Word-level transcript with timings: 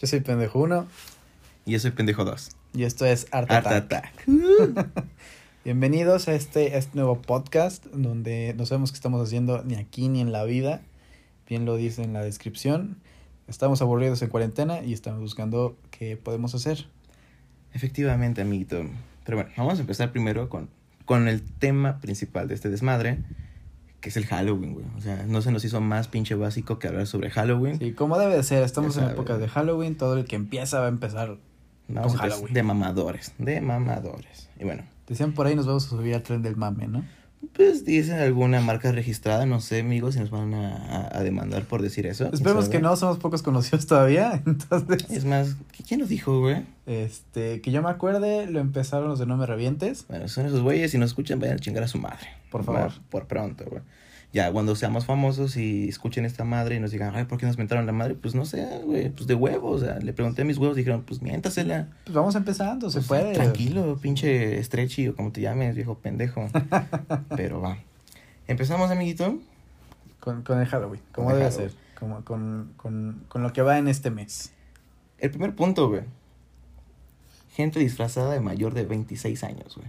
Yo 0.00 0.06
soy 0.06 0.20
pendejo 0.20 0.60
1 0.60 0.86
Y 1.66 1.72
yo 1.72 1.80
soy 1.80 1.90
pendejo 1.90 2.24
2. 2.24 2.50
y 2.74 2.84
esto 2.84 3.04
es 3.04 3.26
Art, 3.32 3.50
Art 3.50 3.66
Attack. 3.66 4.12
Attack. 4.12 4.26
Bienvenidos 5.64 6.28
a 6.28 6.34
este, 6.34 6.72
a 6.74 6.78
este 6.78 6.94
nuevo 6.94 7.20
podcast 7.20 7.84
donde 7.86 8.54
no 8.56 8.64
sabemos 8.64 8.92
qué 8.92 8.94
estamos 8.94 9.20
haciendo 9.20 9.64
ni 9.64 9.74
aquí 9.74 10.08
ni 10.08 10.20
en 10.20 10.30
la 10.30 10.44
vida. 10.44 10.82
Bien 11.48 11.64
lo 11.64 11.74
dice 11.74 12.04
en 12.04 12.12
la 12.12 12.22
descripción. 12.22 12.98
Estamos 13.48 13.82
aburridos 13.82 14.22
en 14.22 14.28
cuarentena 14.28 14.84
y 14.84 14.92
estamos 14.92 15.20
buscando 15.20 15.76
qué 15.90 16.16
podemos 16.16 16.54
hacer. 16.54 16.86
Efectivamente, 17.74 18.40
amiguito. 18.40 18.84
Pero 19.24 19.38
bueno, 19.38 19.50
vamos 19.56 19.78
a 19.78 19.80
empezar 19.80 20.12
primero 20.12 20.48
con, 20.48 20.68
con 21.06 21.26
el 21.26 21.42
tema 21.42 21.98
principal 21.98 22.46
de 22.46 22.54
este 22.54 22.68
desmadre, 22.68 23.18
que 24.00 24.10
es 24.10 24.16
el 24.16 24.26
Halloween, 24.26 24.74
güey. 24.74 24.86
O 24.96 25.00
sea, 25.00 25.24
no 25.26 25.42
se 25.42 25.50
nos 25.50 25.64
hizo 25.64 25.80
más 25.80 26.08
pinche 26.08 26.34
básico 26.34 26.78
que 26.78 26.88
hablar 26.88 27.06
sobre 27.06 27.30
Halloween. 27.30 27.78
Sí, 27.78 27.92
como 27.92 28.18
debe 28.18 28.36
de 28.36 28.42
ser, 28.42 28.62
estamos 28.62 28.96
en 28.96 29.02
sabes. 29.02 29.14
época 29.14 29.38
de 29.38 29.48
Halloween, 29.48 29.96
todo 29.96 30.16
el 30.16 30.24
que 30.24 30.36
empieza 30.36 30.80
va 30.80 30.86
a 30.86 30.88
empezar. 30.88 31.38
Con 31.86 31.96
empezar 31.96 32.30
Halloween. 32.30 32.54
de 32.54 32.62
mamadores, 32.62 33.32
de 33.38 33.60
mamadores. 33.60 34.50
Y 34.58 34.64
bueno, 34.64 34.84
Decían 35.08 35.32
por 35.32 35.46
ahí 35.46 35.56
nos 35.56 35.66
vamos 35.66 35.86
a 35.86 35.88
subir 35.88 36.14
al 36.14 36.22
tren 36.22 36.42
del 36.42 36.56
mame, 36.56 36.86
¿no? 36.86 37.02
Pues 37.52 37.84
dicen 37.84 38.18
alguna 38.18 38.60
marca 38.60 38.92
registrada, 38.92 39.46
no 39.46 39.60
sé, 39.60 39.80
amigos, 39.80 40.14
si 40.14 40.20
nos 40.20 40.30
van 40.30 40.54
a, 40.54 41.08
a- 41.12 41.22
demandar 41.22 41.64
por 41.64 41.82
decir 41.82 42.06
eso. 42.06 42.30
Esperemos 42.32 42.68
que 42.68 42.80
no, 42.80 42.94
somos 42.96 43.18
pocos 43.18 43.42
conocidos 43.42 43.86
todavía, 43.86 44.42
entonces... 44.46 45.10
Es 45.10 45.24
más, 45.24 45.56
¿quién 45.86 46.00
lo 46.00 46.06
dijo, 46.06 46.40
güey? 46.40 46.64
Este, 46.86 47.60
que 47.60 47.70
yo 47.70 47.82
me 47.82 47.90
acuerde, 47.90 48.46
lo 48.46 48.60
empezaron 48.60 49.08
los 49.08 49.18
de 49.18 49.26
No 49.26 49.36
Me 49.36 49.46
Revientes. 49.46 50.04
Bueno, 50.08 50.28
son 50.28 50.46
esos 50.46 50.60
güeyes, 50.62 50.90
si 50.90 50.98
nos 50.98 51.10
escuchan, 51.10 51.38
vayan 51.40 51.56
a 51.56 51.60
chingar 51.60 51.82
a 51.84 51.88
su 51.88 51.98
madre. 51.98 52.28
Por 52.50 52.64
favor. 52.64 52.80
Va, 52.90 52.94
Por 53.10 53.26
pronto, 53.26 53.64
güey. 53.68 53.82
Ya, 54.32 54.52
cuando 54.52 54.76
seamos 54.76 55.06
famosos 55.06 55.56
y 55.56 55.88
escuchen 55.88 56.26
esta 56.26 56.44
madre 56.44 56.76
y 56.76 56.80
nos 56.80 56.90
digan, 56.90 57.14
ay, 57.16 57.24
¿por 57.24 57.38
qué 57.38 57.46
nos 57.46 57.56
mentaron 57.56 57.86
la 57.86 57.92
madre? 57.92 58.14
Pues 58.14 58.34
no 58.34 58.44
sé, 58.44 58.66
güey, 58.84 59.08
pues 59.08 59.26
de 59.26 59.34
huevos. 59.34 59.82
O 59.82 59.84
sea, 59.86 59.98
le 60.00 60.12
pregunté 60.12 60.42
a 60.42 60.44
mis 60.44 60.58
huevos 60.58 60.76
dijeron, 60.76 61.02
pues 61.02 61.22
miéntasela. 61.22 61.88
Pues 62.04 62.14
vamos 62.14 62.34
empezando, 62.34 62.90
se 62.90 62.98
Pues, 62.98 63.06
puede. 63.08 63.32
Tranquilo, 63.32 63.96
pinche 64.00 64.62
stretchy 64.62 65.08
o 65.08 65.16
como 65.16 65.32
te 65.32 65.40
llames, 65.40 65.74
viejo 65.74 65.94
pendejo. 65.98 66.46
Pero 67.36 67.62
va. 67.62 67.78
¿Empezamos, 68.46 68.90
amiguito? 68.90 69.38
Con, 70.20 70.42
con 70.42 70.60
el 70.60 70.66
Halloween, 70.66 71.00
como 71.12 71.30
debe 71.32 71.44
Halloween. 71.50 71.70
ser. 71.70 71.78
Como, 71.98 72.22
con, 72.24 72.72
con, 72.76 73.24
con 73.28 73.42
lo 73.42 73.52
que 73.54 73.62
va 73.62 73.78
en 73.78 73.88
este 73.88 74.10
mes. 74.10 74.52
El 75.18 75.30
primer 75.30 75.54
punto, 75.54 75.88
güey. 75.88 76.02
Gente 77.54 77.80
disfrazada 77.80 78.32
de 78.34 78.40
mayor 78.40 78.74
de 78.74 78.84
26 78.84 79.42
años, 79.44 79.74
güey. 79.76 79.88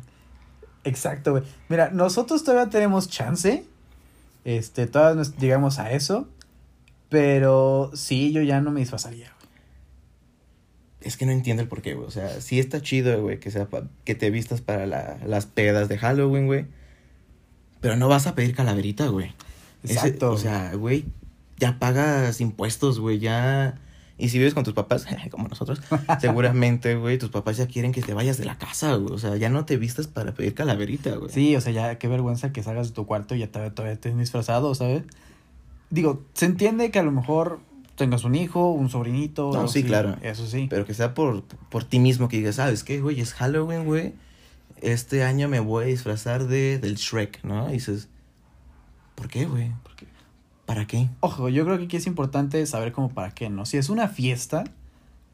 Exacto, 0.86 1.32
güey. 1.32 1.44
Mira, 1.68 1.90
nosotros 1.92 2.44
todavía 2.44 2.70
tenemos 2.70 3.10
chance. 3.10 3.66
Este, 4.46 4.88
todavía 4.88 5.16
nos 5.16 5.38
llegamos 5.38 5.80
a 5.80 5.92
eso. 5.92 6.28
Pero 7.10 7.90
sí, 7.96 8.32
yo 8.32 8.42
ya 8.44 8.62
no 8.62 8.70
me 8.72 8.82
disfrazaría, 8.82 9.34
güey. 9.40 9.50
Es 11.02 11.18
que 11.18 11.26
no 11.26 11.32
entiendo 11.32 11.64
el 11.64 11.70
porqué, 11.70 11.96
güey. 11.96 12.08
O 12.08 12.12
sea, 12.12 12.40
sí 12.42 12.60
está 12.60 12.82
chido, 12.82 13.22
güey, 13.22 13.40
que, 13.40 13.50
sea 13.52 13.68
que 14.06 14.16
te 14.16 14.30
vistas 14.30 14.62
para 14.62 14.86
la- 14.86 15.18
las 15.26 15.46
pedas 15.48 15.90
de 15.90 15.98
Halloween, 15.98 16.46
güey. 16.46 16.66
Pero 17.82 17.96
no 17.96 18.08
vas 18.10 18.28
a 18.28 18.36
pedir 18.36 18.54
calaverita, 18.56 19.08
güey. 19.08 19.34
Ese- 19.84 19.94
Exacto. 19.94 20.32
o 20.32 20.38
sea, 20.38 20.74
güey, 20.76 21.06
ya 21.58 21.80
pagas 21.80 22.42
impuestos, 22.42 23.00
güey, 23.00 23.20
ya... 23.20 23.80
Y 24.20 24.30
si 24.30 24.38
vives 24.38 24.54
con 24.54 24.66
tus 24.66 24.74
papás, 24.74 25.08
como 25.32 25.48
nosotros, 25.48 25.82
seguramente, 26.20 26.96
güey, 26.96 27.18
tus 27.18 27.30
papás 27.30 27.58
ya 27.58 27.68
quieren 27.68 27.94
que 27.94 28.02
te 28.02 28.14
vayas 28.14 28.38
de 28.38 28.46
la 28.46 28.58
casa, 28.58 28.96
güey. 28.96 29.14
O 29.14 29.18
sea, 29.18 29.38
ya 29.38 29.50
no 29.50 29.66
te 29.66 29.78
vistas 29.78 30.08
para 30.08 30.34
pedir 30.34 30.54
calaverita, 30.54 31.16
güey. 31.16 31.32
Sí, 31.32 31.56
o 31.56 31.62
sea, 31.62 31.72
ya 31.72 31.98
qué 31.98 32.10
vergüenza 32.10 32.52
que 32.52 32.62
salgas 32.62 32.90
de 32.90 32.94
tu 32.94 33.06
cuarto 33.06 33.34
y 33.34 33.40
ya 33.40 33.48
todavía, 33.48 33.74
todavía 33.74 33.94
estés 33.94 34.18
disfrazado, 34.18 34.76
¿sabes? 34.76 35.04
Digo, 35.90 36.22
se 36.34 36.46
entiende 36.46 36.92
que 36.92 37.00
a 37.00 37.04
lo 37.04 37.12
mejor 37.12 37.62
tengas 37.96 38.26
un 38.26 38.36
hijo, 38.36 38.72
un 38.72 38.90
sobrinito. 38.90 39.52
No, 39.54 39.68
sí, 39.68 39.84
claro. 39.84 40.18
Eso 40.22 40.46
sí. 40.46 40.68
Pero 40.70 40.86
que 40.86 40.94
sea 40.94 41.14
por, 41.14 41.44
por 41.44 41.86
ti 41.86 42.00
mismo, 42.00 42.28
que 42.28 42.38
digas, 42.38 42.56
¿sabes 42.56 42.84
qué, 42.84 43.00
güey? 43.00 43.22
Es 43.22 43.34
Halloween, 43.34 43.86
güey. 43.86 44.14
Este 44.82 45.24
año 45.24 45.48
me 45.48 45.60
voy 45.60 45.86
a 45.86 45.88
disfrazar 45.88 46.48
de, 46.48 46.78
del 46.78 46.96
Shrek, 46.96 47.44
¿no? 47.44 47.70
Y 47.70 47.74
dices, 47.74 48.10
¿por 49.16 49.30
qué, 49.30 49.46
güey? 49.46 49.72
¿Para 50.70 50.86
qué? 50.86 51.10
Ojo, 51.22 51.50
yo 51.50 51.66
creo 51.66 51.80
que 51.80 51.86
aquí 51.86 51.98
es 51.98 52.06
importante 52.06 52.64
saber 52.68 52.92
como 52.92 53.10
para 53.10 53.32
qué, 53.32 53.50
¿no? 53.50 53.66
Si 53.66 53.78
es 53.78 53.90
una 53.90 54.08
fiesta, 54.08 54.66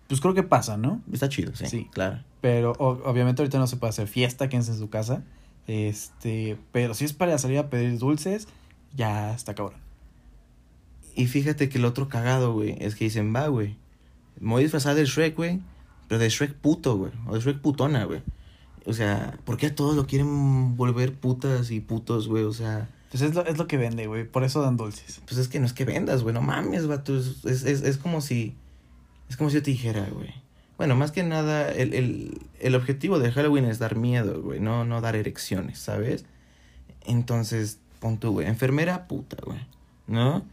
pues 0.07 0.21
creo 0.21 0.33
que 0.33 0.43
pasa, 0.43 0.77
¿no? 0.77 1.01
Está 1.11 1.27
chido, 1.27 1.53
sí. 1.57 1.65
Sí. 1.65 1.89
Claro. 1.91 2.19
Pero 2.39 2.71
o- 2.79 3.01
obviamente 3.09 3.41
ahorita 3.41 3.59
no 3.59 3.67
se 3.67 3.75
puede 3.75 3.89
hacer 3.89 4.07
fiesta, 4.07 4.47
quédense 4.47 4.71
en 4.71 4.77
su 4.79 4.89
casa. 4.89 5.23
Este, 5.67 6.57
pero 6.71 6.93
si 6.93 7.03
es 7.03 7.11
para 7.11 7.37
salir 7.37 7.57
a 7.57 7.69
pedir 7.69 7.97
dulces, 7.99 8.47
ya 8.95 9.33
está 9.35 9.55
cabrón. 9.55 9.79
Y 11.15 11.25
fíjate 11.27 11.67
que 11.67 11.79
el 11.79 11.85
otro 11.85 12.07
cagado, 12.07 12.53
güey, 12.53 12.77
es 12.79 12.95
que 12.95 13.03
dicen, 13.03 13.35
va, 13.35 13.47
güey. 13.49 13.75
Me 14.39 14.51
voy 14.51 14.61
a 14.61 14.63
disfrazar 14.63 14.95
del 14.95 15.07
Shrek, 15.07 15.35
güey. 15.35 15.59
Pero 16.07 16.17
de 16.19 16.29
Shrek 16.29 16.53
puto, 16.53 16.95
güey. 16.97 17.11
O 17.27 17.33
de 17.33 17.41
Shrek 17.41 17.59
putona, 17.59 18.05
güey. 18.05 18.21
O 18.85 18.93
sea, 18.93 19.37
¿por 19.43 19.57
qué 19.57 19.67
a 19.67 19.75
todos 19.75 19.95
lo 19.97 20.05
quieren 20.07 20.77
volver 20.77 21.13
putas 21.13 21.71
y 21.71 21.81
putos, 21.81 22.27
güey? 22.29 22.43
O 22.45 22.53
sea, 22.53 22.87
Pues 23.15 23.29
es 23.29 23.33
lo, 23.33 23.45
es 23.45 23.57
lo 23.57 23.65
que 23.65 23.77
vende, 23.77 24.07
güey. 24.07 24.25
Por 24.25 24.43
eso 24.43 24.61
dan 24.61 24.75
dulces. 24.75 25.21
pues 25.25 25.37
es 25.37 25.47
que 25.47 25.61
no 25.61 25.65
es 25.65 25.71
que 25.71 25.85
vendas, 25.85 26.21
güey. 26.21 26.33
No 26.33 26.41
mames, 26.41 26.85
vato. 26.85 27.15
Es, 27.17 27.45
es, 27.45 27.63
es, 27.63 27.97
como 27.97 28.19
si. 28.19 28.57
Es 29.29 29.37
como 29.37 29.49
si 29.49 29.55
yo 29.55 29.63
te 29.63 29.71
dijera, 29.71 30.05
güey. 30.11 30.33
Bueno, 30.77 30.97
más 30.97 31.13
que 31.13 31.23
nada, 31.23 31.71
el, 31.71 31.93
el, 31.93 32.41
el 32.59 32.75
objetivo 32.75 33.17
de 33.17 33.31
Halloween 33.31 33.63
es 33.63 33.79
dar 33.79 33.95
miedo, 33.95 34.41
güey. 34.41 34.59
No, 34.59 34.83
no 34.83 34.99
dar 34.99 35.15
erecciones, 35.15 35.79
¿sabes? 35.79 36.25
Entonces, 37.05 37.79
pon 38.01 38.17
tú, 38.17 38.33
güey. 38.33 38.47
Enfermera 38.47 39.07
puta, 39.07 39.37
güey. 39.45 39.65
¿No? 40.07 40.43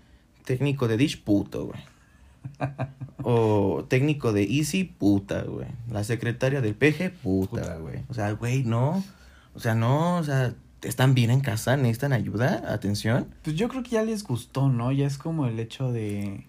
Técnico 0.44 0.86
de 0.86 0.98
Dish 0.98 1.20
puto, 1.20 1.66
güey. 1.66 1.80
O 3.24 3.86
técnico 3.88 4.32
de 4.32 4.44
Easy, 4.44 4.84
puta, 4.84 5.42
güey. 5.42 5.66
La 5.90 6.04
secretaria 6.04 6.60
del 6.60 6.76
PG, 6.76 7.10
Puta. 7.24 7.76
güey. 7.78 8.04
O 8.08 8.14
sea, 8.14 8.30
güey, 8.32 8.62
no. 8.62 9.02
O 9.54 9.58
sea, 9.58 9.74
no, 9.74 10.18
o 10.18 10.22
sea, 10.24 10.54
están 10.82 11.15
bien 11.15 11.31
en 11.31 11.41
casa, 11.41 11.76
necesitan 11.76 12.12
ayuda, 12.12 12.62
atención. 12.72 13.34
Pues 13.43 13.56
yo 13.56 13.69
creo 13.69 13.82
que 13.82 13.91
ya 13.91 14.03
les 14.03 14.25
gustó, 14.25 14.69
¿no? 14.69 14.93
Ya 14.93 15.06
es 15.06 15.19
como 15.19 15.47
el 15.47 15.59
hecho 15.59 15.93
de. 15.93 16.47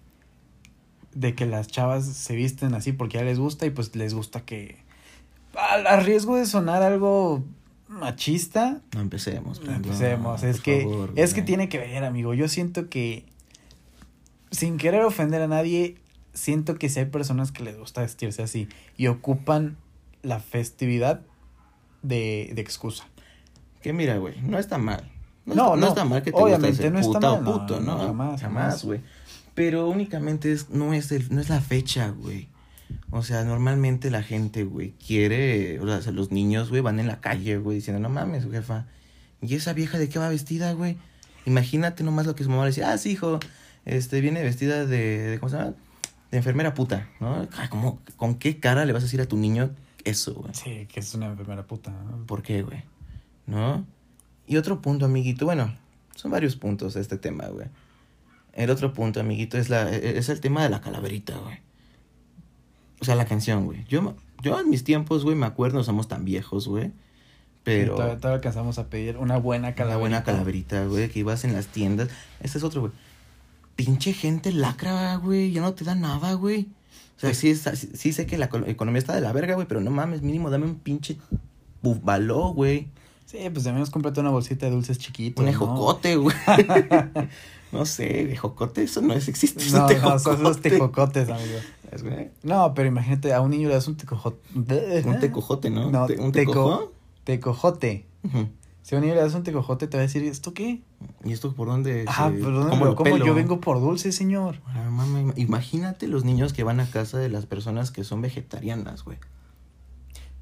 de 1.14 1.34
que 1.34 1.46
las 1.46 1.68
chavas 1.68 2.04
se 2.04 2.34
visten 2.34 2.74
así 2.74 2.92
porque 2.92 3.18
ya 3.18 3.24
les 3.24 3.38
gusta 3.38 3.66
y 3.66 3.70
pues 3.70 3.94
les 3.96 4.14
gusta 4.14 4.44
que. 4.44 4.82
A 5.56 6.00
riesgo 6.00 6.36
de 6.36 6.46
sonar 6.46 6.82
algo 6.82 7.44
machista, 7.88 8.80
No 8.92 9.00
empecemos. 9.00 9.60
No 9.60 9.66
pues, 9.66 9.76
empecemos. 9.76 10.42
no, 10.42 10.48
es 10.48 10.60
que, 10.60 10.82
favor, 10.82 11.12
es 11.16 11.34
que 11.34 11.42
tiene 11.42 11.68
que 11.68 11.78
ver, 11.78 12.04
amigo. 12.04 12.34
Yo 12.34 12.48
siento 12.48 12.88
que, 12.88 13.24
sin 14.50 14.78
querer 14.78 15.02
ofender 15.02 15.42
a 15.42 15.48
nadie, 15.48 15.96
siento 16.32 16.76
que 16.76 16.88
si 16.88 17.00
hay 17.00 17.06
personas 17.06 17.52
que 17.52 17.62
les 17.62 17.78
gusta 17.78 18.00
vestirse 18.00 18.42
así 18.42 18.68
y 18.96 19.06
ocupan 19.06 19.76
la 20.22 20.40
festividad 20.40 21.20
de, 22.02 22.50
de 22.54 22.60
excusa. 22.60 23.06
Que 23.84 23.92
mira, 23.92 24.16
güey, 24.16 24.40
no 24.40 24.58
está 24.58 24.78
mal. 24.78 25.10
No, 25.44 25.54
No, 25.54 25.62
está, 25.64 25.76
no 25.76 25.76
no, 25.76 25.88
está 25.88 26.04
mal 26.06 26.22
que 26.22 26.32
te 26.32 26.38
obviamente 26.40 26.90
no 26.90 26.98
está 27.00 27.12
puta 27.12 27.30
mal, 27.30 27.38
o 27.38 27.42
no, 27.42 27.52
puto, 27.52 27.80
no, 27.80 27.98
jamás, 27.98 28.40
jamás. 28.40 28.82
Güey. 28.84 29.00
Pero 29.54 29.88
únicamente 29.90 30.50
es, 30.52 30.70
no, 30.70 30.94
es 30.94 31.12
el, 31.12 31.32
no 31.34 31.38
es 31.42 31.50
la 31.50 31.60
fecha, 31.60 32.08
güey. 32.08 32.48
O 33.10 33.22
sea, 33.22 33.44
normalmente 33.44 34.10
la 34.10 34.22
gente, 34.22 34.64
güey, 34.64 34.92
quiere... 35.06 35.78
O 35.80 36.00
sea, 36.00 36.12
los 36.12 36.30
niños, 36.32 36.70
güey, 36.70 36.80
van 36.80 36.98
en 36.98 37.06
la 37.06 37.20
calle, 37.20 37.58
güey, 37.58 37.76
diciendo, 37.76 38.00
no 38.00 38.08
mames, 38.08 38.46
jefa. 38.50 38.86
¿Y 39.42 39.54
esa 39.54 39.74
vieja 39.74 39.98
de 39.98 40.08
qué 40.08 40.18
va 40.18 40.30
vestida, 40.30 40.72
güey? 40.72 40.96
Imagínate 41.44 42.04
nomás 42.04 42.24
lo 42.24 42.34
que 42.34 42.42
su 42.44 42.48
mamá 42.48 42.62
le 42.62 42.68
decía. 42.70 42.90
Ah, 42.90 42.96
sí, 42.96 43.10
hijo, 43.10 43.38
este, 43.84 44.22
viene 44.22 44.42
vestida 44.42 44.86
de... 44.86 45.18
de- 45.32 45.38
¿Cómo 45.40 45.50
se 45.50 45.58
llama? 45.58 45.74
De 46.30 46.38
enfermera 46.38 46.72
puta, 46.72 47.06
¿no? 47.20 47.46
Ah, 47.58 47.68
¿cómo- 47.68 48.00
¿Con 48.16 48.36
qué 48.36 48.58
cara 48.60 48.86
le 48.86 48.94
vas 48.94 49.02
a 49.02 49.06
decir 49.06 49.20
a 49.20 49.26
tu 49.26 49.36
niño 49.36 49.70
eso, 50.04 50.32
güey? 50.32 50.54
Sí, 50.54 50.86
que 50.90 51.00
es 51.00 51.14
una 51.14 51.26
enfermera 51.26 51.64
puta. 51.66 51.90
¿no? 51.90 52.24
¿Por 52.26 52.42
qué, 52.42 52.62
güey? 52.62 52.82
¿No? 53.46 53.84
Y 54.46 54.56
otro 54.56 54.80
punto, 54.82 55.04
amiguito, 55.06 55.44
bueno, 55.44 55.74
son 56.14 56.30
varios 56.30 56.56
puntos 56.56 56.94
de 56.94 57.00
este 57.00 57.16
tema, 57.18 57.46
güey. 57.46 57.66
El 58.52 58.70
otro 58.70 58.92
punto, 58.92 59.20
amiguito, 59.20 59.58
es, 59.58 59.68
la, 59.68 59.90
es 59.90 60.28
el 60.28 60.40
tema 60.40 60.62
de 60.62 60.70
la 60.70 60.80
calaverita, 60.80 61.36
güey. 61.38 61.58
O 63.00 63.04
sea, 63.04 63.16
la 63.16 63.24
canción, 63.26 63.64
güey. 63.64 63.84
Yo, 63.88 64.14
yo 64.42 64.60
en 64.60 64.70
mis 64.70 64.84
tiempos, 64.84 65.24
güey, 65.24 65.36
me 65.36 65.46
acuerdo, 65.46 65.78
no 65.78 65.84
somos 65.84 66.08
tan 66.08 66.24
viejos, 66.24 66.68
güey. 66.68 66.92
Pero... 67.64 67.94
Y 67.94 67.96
todavía, 67.96 68.16
todavía 68.18 68.36
alcanzamos 68.36 68.78
a 68.78 68.88
pedir 68.88 69.16
una 69.16 69.38
buena 69.38 69.68
Una 69.68 69.74
calaverita. 69.74 69.98
buena 70.00 70.22
calaverita, 70.24 70.84
güey, 70.86 71.08
que 71.10 71.18
ibas 71.20 71.44
en 71.44 71.52
las 71.54 71.66
tiendas. 71.66 72.08
Este 72.40 72.58
es 72.58 72.64
otro, 72.64 72.82
güey. 72.82 72.92
Pinche 73.76 74.12
gente 74.12 74.52
lacra, 74.52 75.16
güey, 75.16 75.50
ya 75.50 75.60
no 75.60 75.72
te 75.74 75.84
da 75.84 75.94
nada, 75.94 76.34
güey. 76.34 76.68
O 77.16 77.20
sea, 77.20 77.34
sí, 77.34 77.54
sí, 77.56 77.70
sí 77.94 78.12
sé 78.12 78.26
que 78.26 78.38
la 78.38 78.48
econo- 78.48 78.68
economía 78.68 78.98
está 78.98 79.14
de 79.14 79.20
la 79.20 79.32
verga, 79.32 79.54
güey, 79.54 79.66
pero 79.66 79.80
no 79.80 79.90
mames, 79.90 80.22
mínimo 80.22 80.50
dame 80.50 80.66
un 80.66 80.76
pinche 80.76 81.16
bufaló, 81.82 82.48
güey. 82.52 82.88
Sí, 83.36 83.50
pues 83.50 83.64
de 83.64 83.72
menos 83.72 83.90
cómprate 83.90 84.20
una 84.20 84.30
bolsita 84.30 84.66
de 84.66 84.72
dulces 84.72 84.96
chiquitos. 84.98 85.42
Un 85.42 85.48
ejocote, 85.48 86.14
güey. 86.16 86.36
no 87.72 87.84
sé, 87.84 88.32
ejocote, 88.32 88.84
eso 88.84 89.00
no 89.00 89.12
es, 89.12 89.26
existe. 89.26 89.64
No, 89.72 89.88
no, 89.88 90.18
son 90.20 90.40
los 90.42 90.60
tejocotes, 90.60 91.28
amigo. 91.28 91.58
Güey, 92.00 92.30
No, 92.44 92.74
pero 92.74 92.88
imagínate, 92.88 93.32
a 93.34 93.40
un 93.40 93.50
niño 93.50 93.68
le 93.68 93.74
das 93.74 93.88
un 93.88 93.96
tecojote. 93.96 94.38
Un 94.54 95.18
tecojote, 95.18 95.70
¿no? 95.70 95.90
No, 95.90 96.02
¿Un 96.04 96.08
teco- 96.08 96.32
tecojo? 96.32 96.92
Tecojote. 97.24 98.06
Si 98.82 98.94
a 98.94 98.98
un 98.98 99.02
niño 99.04 99.14
le 99.16 99.20
das 99.22 99.34
un 99.34 99.42
tejojote, 99.42 99.86
te 99.88 99.96
va 99.96 100.02
a 100.02 100.06
decir, 100.06 100.22
¿esto 100.24 100.54
qué? 100.54 100.82
¿Y 101.24 101.32
esto 101.32 101.54
por 101.54 101.66
dónde? 101.68 102.04
Ah, 102.06 102.30
se- 102.32 102.38
perdón, 102.40 102.68
cómo 102.68 102.82
pero 102.84 102.94
¿cómo 102.94 103.16
yo 103.18 103.34
vengo 103.34 103.60
por 103.60 103.80
dulce, 103.80 104.12
señor? 104.12 104.60
Ah, 104.66 104.88
imagínate 105.36 106.06
los 106.06 106.24
niños 106.24 106.52
que 106.52 106.62
van 106.62 106.78
a 106.78 106.86
casa 106.88 107.18
de 107.18 107.28
las 107.30 107.46
personas 107.46 107.90
que 107.90 108.04
son 108.04 108.20
vegetarianas, 108.20 109.02
güey. 109.04 109.18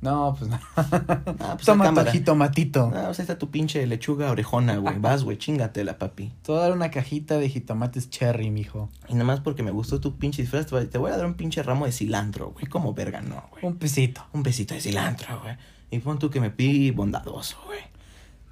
No, 0.03 0.35
pues 0.37 0.51
no. 0.51 0.59
Ah, 0.77 1.55
pues 1.55 1.65
Toma 1.65 1.85
tu 2.13 2.21
tomatito. 2.25 2.93
Ah, 2.95 3.05
pues 3.07 3.21
ahí 3.21 3.23
está 3.23 3.39
tu 3.39 3.51
pinche 3.51 3.87
lechuga 3.87 4.31
orejona, 4.33 4.77
güey. 4.77 4.99
Vas, 4.99 5.23
güey, 5.25 5.39
chingatela, 5.39 5.97
papi. 5.97 6.33
Te 6.43 6.51
voy 6.53 6.59
a 6.61 6.65
dar 6.65 6.73
una 6.73 6.91
cajita 6.91 7.39
de 7.39 7.49
jitomates 7.49 8.11
cherry, 8.11 8.51
mijo. 8.51 8.91
Y 9.09 9.13
nada 9.15 9.25
más 9.25 9.41
porque 9.41 9.63
me 9.63 9.71
gustó 9.71 10.01
tu 10.01 10.19
pinche 10.19 10.43
disfraz, 10.43 10.67
te 10.67 10.99
voy- 10.99 11.11
a 11.13 11.17
dar 11.17 11.25
un 11.27 11.35
pinche 11.35 11.63
ramo 11.63 11.87
de 11.87 11.93
cilantro, 11.93 12.51
güey. 12.51 12.67
Como 12.67 12.93
verga, 12.95 13.21
no, 13.23 13.45
güey. 13.53 13.65
Un 13.65 13.77
pesito. 13.77 14.27
Un 14.33 14.43
besito 14.43 14.75
de 14.75 14.81
cilantro, 14.81 15.41
güey. 15.41 15.57
Y 15.93 16.01
pon 16.01 16.19
tú 16.19 16.31
que 16.31 16.41
me 16.41 16.51
pide 16.51 16.91
bondadoso, 16.91 17.57
güey. 17.67 17.81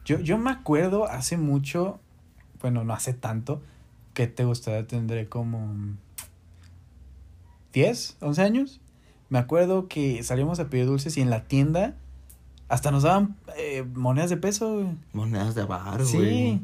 Yo, 0.04 0.20
yo 0.20 0.38
me 0.38 0.50
acuerdo 0.50 1.06
hace 1.06 1.36
mucho, 1.36 1.98
bueno, 2.60 2.84
no 2.84 2.92
hace 2.94 3.12
tanto, 3.12 3.60
que 4.14 4.26
te 4.28 4.44
gustaría 4.44 4.86
tendré 4.86 5.28
como 5.28 5.74
10, 7.72 8.16
11 8.20 8.42
años. 8.42 8.80
Me 9.30 9.38
acuerdo 9.38 9.88
que 9.88 10.22
salíamos 10.22 10.60
a 10.60 10.68
pedir 10.68 10.86
dulces 10.86 11.16
y 11.16 11.20
en 11.22 11.30
la 11.30 11.44
tienda 11.44 11.94
hasta 12.68 12.90
nos 12.90 13.02
daban 13.04 13.36
eh, 13.56 13.84
monedas 13.94 14.28
de 14.30 14.36
peso. 14.36 14.74
güey. 14.74 14.86
Monedas 15.12 15.54
de 15.54 15.64
bar, 15.64 16.04
Sí. 16.04 16.16
güey. 16.16 16.60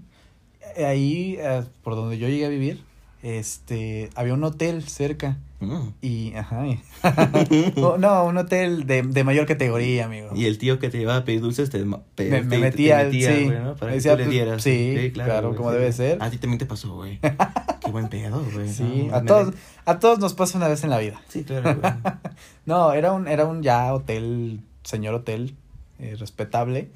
Eh, 0.76 0.84
Ahí, 0.84 1.36
eh, 1.40 1.62
por 1.82 1.94
donde 1.96 2.18
yo 2.18 2.28
llegué 2.28 2.44
a 2.46 2.48
vivir, 2.48 2.82
este, 3.22 4.10
había 4.14 4.34
un 4.34 4.44
hotel 4.44 4.82
cerca. 4.82 5.38
Mm. 5.60 5.88
Y, 6.02 6.34
ajá. 6.34 6.64
no, 7.98 8.24
un 8.26 8.36
hotel 8.36 8.86
de, 8.86 9.02
de 9.02 9.24
mayor 9.24 9.46
categoría, 9.46 10.04
amigo. 10.04 10.30
Y 10.34 10.44
el 10.46 10.58
tío 10.58 10.78
que 10.78 10.90
te 10.90 10.98
llevaba 10.98 11.20
a 11.20 11.24
pedir 11.24 11.40
dulces 11.40 11.70
te, 11.70 11.78
pe- 12.14 12.42
Me- 12.42 12.58
metía, 12.58 12.98
te 12.98 13.04
metía, 13.06 13.34
sí. 13.36 13.44
güey, 13.44 13.58
¿no? 13.60 13.74
Para 13.76 13.86
Me 13.86 13.92
que 13.92 13.94
decía, 13.96 14.12
tú 14.12 14.18
le 14.18 14.24
pues, 14.24 14.30
dieras. 14.34 14.62
sí, 14.62 15.10
claro, 15.14 15.48
güey, 15.48 15.56
como 15.56 15.70
sí. 15.70 15.76
debe 15.76 15.92
ser. 15.92 16.18
A 16.22 16.30
ti 16.30 16.36
también 16.38 16.58
te 16.58 16.66
pasó, 16.66 16.94
güey. 16.94 17.18
Qué 17.86 17.90
buen 17.92 18.08
pedo, 18.08 18.44
güey. 18.52 18.68
Sí, 18.72 19.08
No, 19.10 19.16
a 19.16 19.22
todos, 19.24 19.54
a 19.86 19.98
todos 19.98 20.18
nos 20.18 20.34
pasa 20.34 20.58
una 20.58 20.68
vez 20.68 20.84
en 20.84 20.90
la 20.90 20.98
vida. 20.98 21.20
Sí, 21.28 21.44
claro, 21.44 21.74
güey. 21.80 21.92
No, 22.66 22.92
era 22.92 23.12
un, 23.12 23.28
era 23.28 23.44
un 23.46 23.62
ya 23.62 23.94
hotel, 23.94 24.60
señor 24.82 25.14
hotel, 25.14 25.54
eh, 25.98 26.16
respetable. 26.18 26.90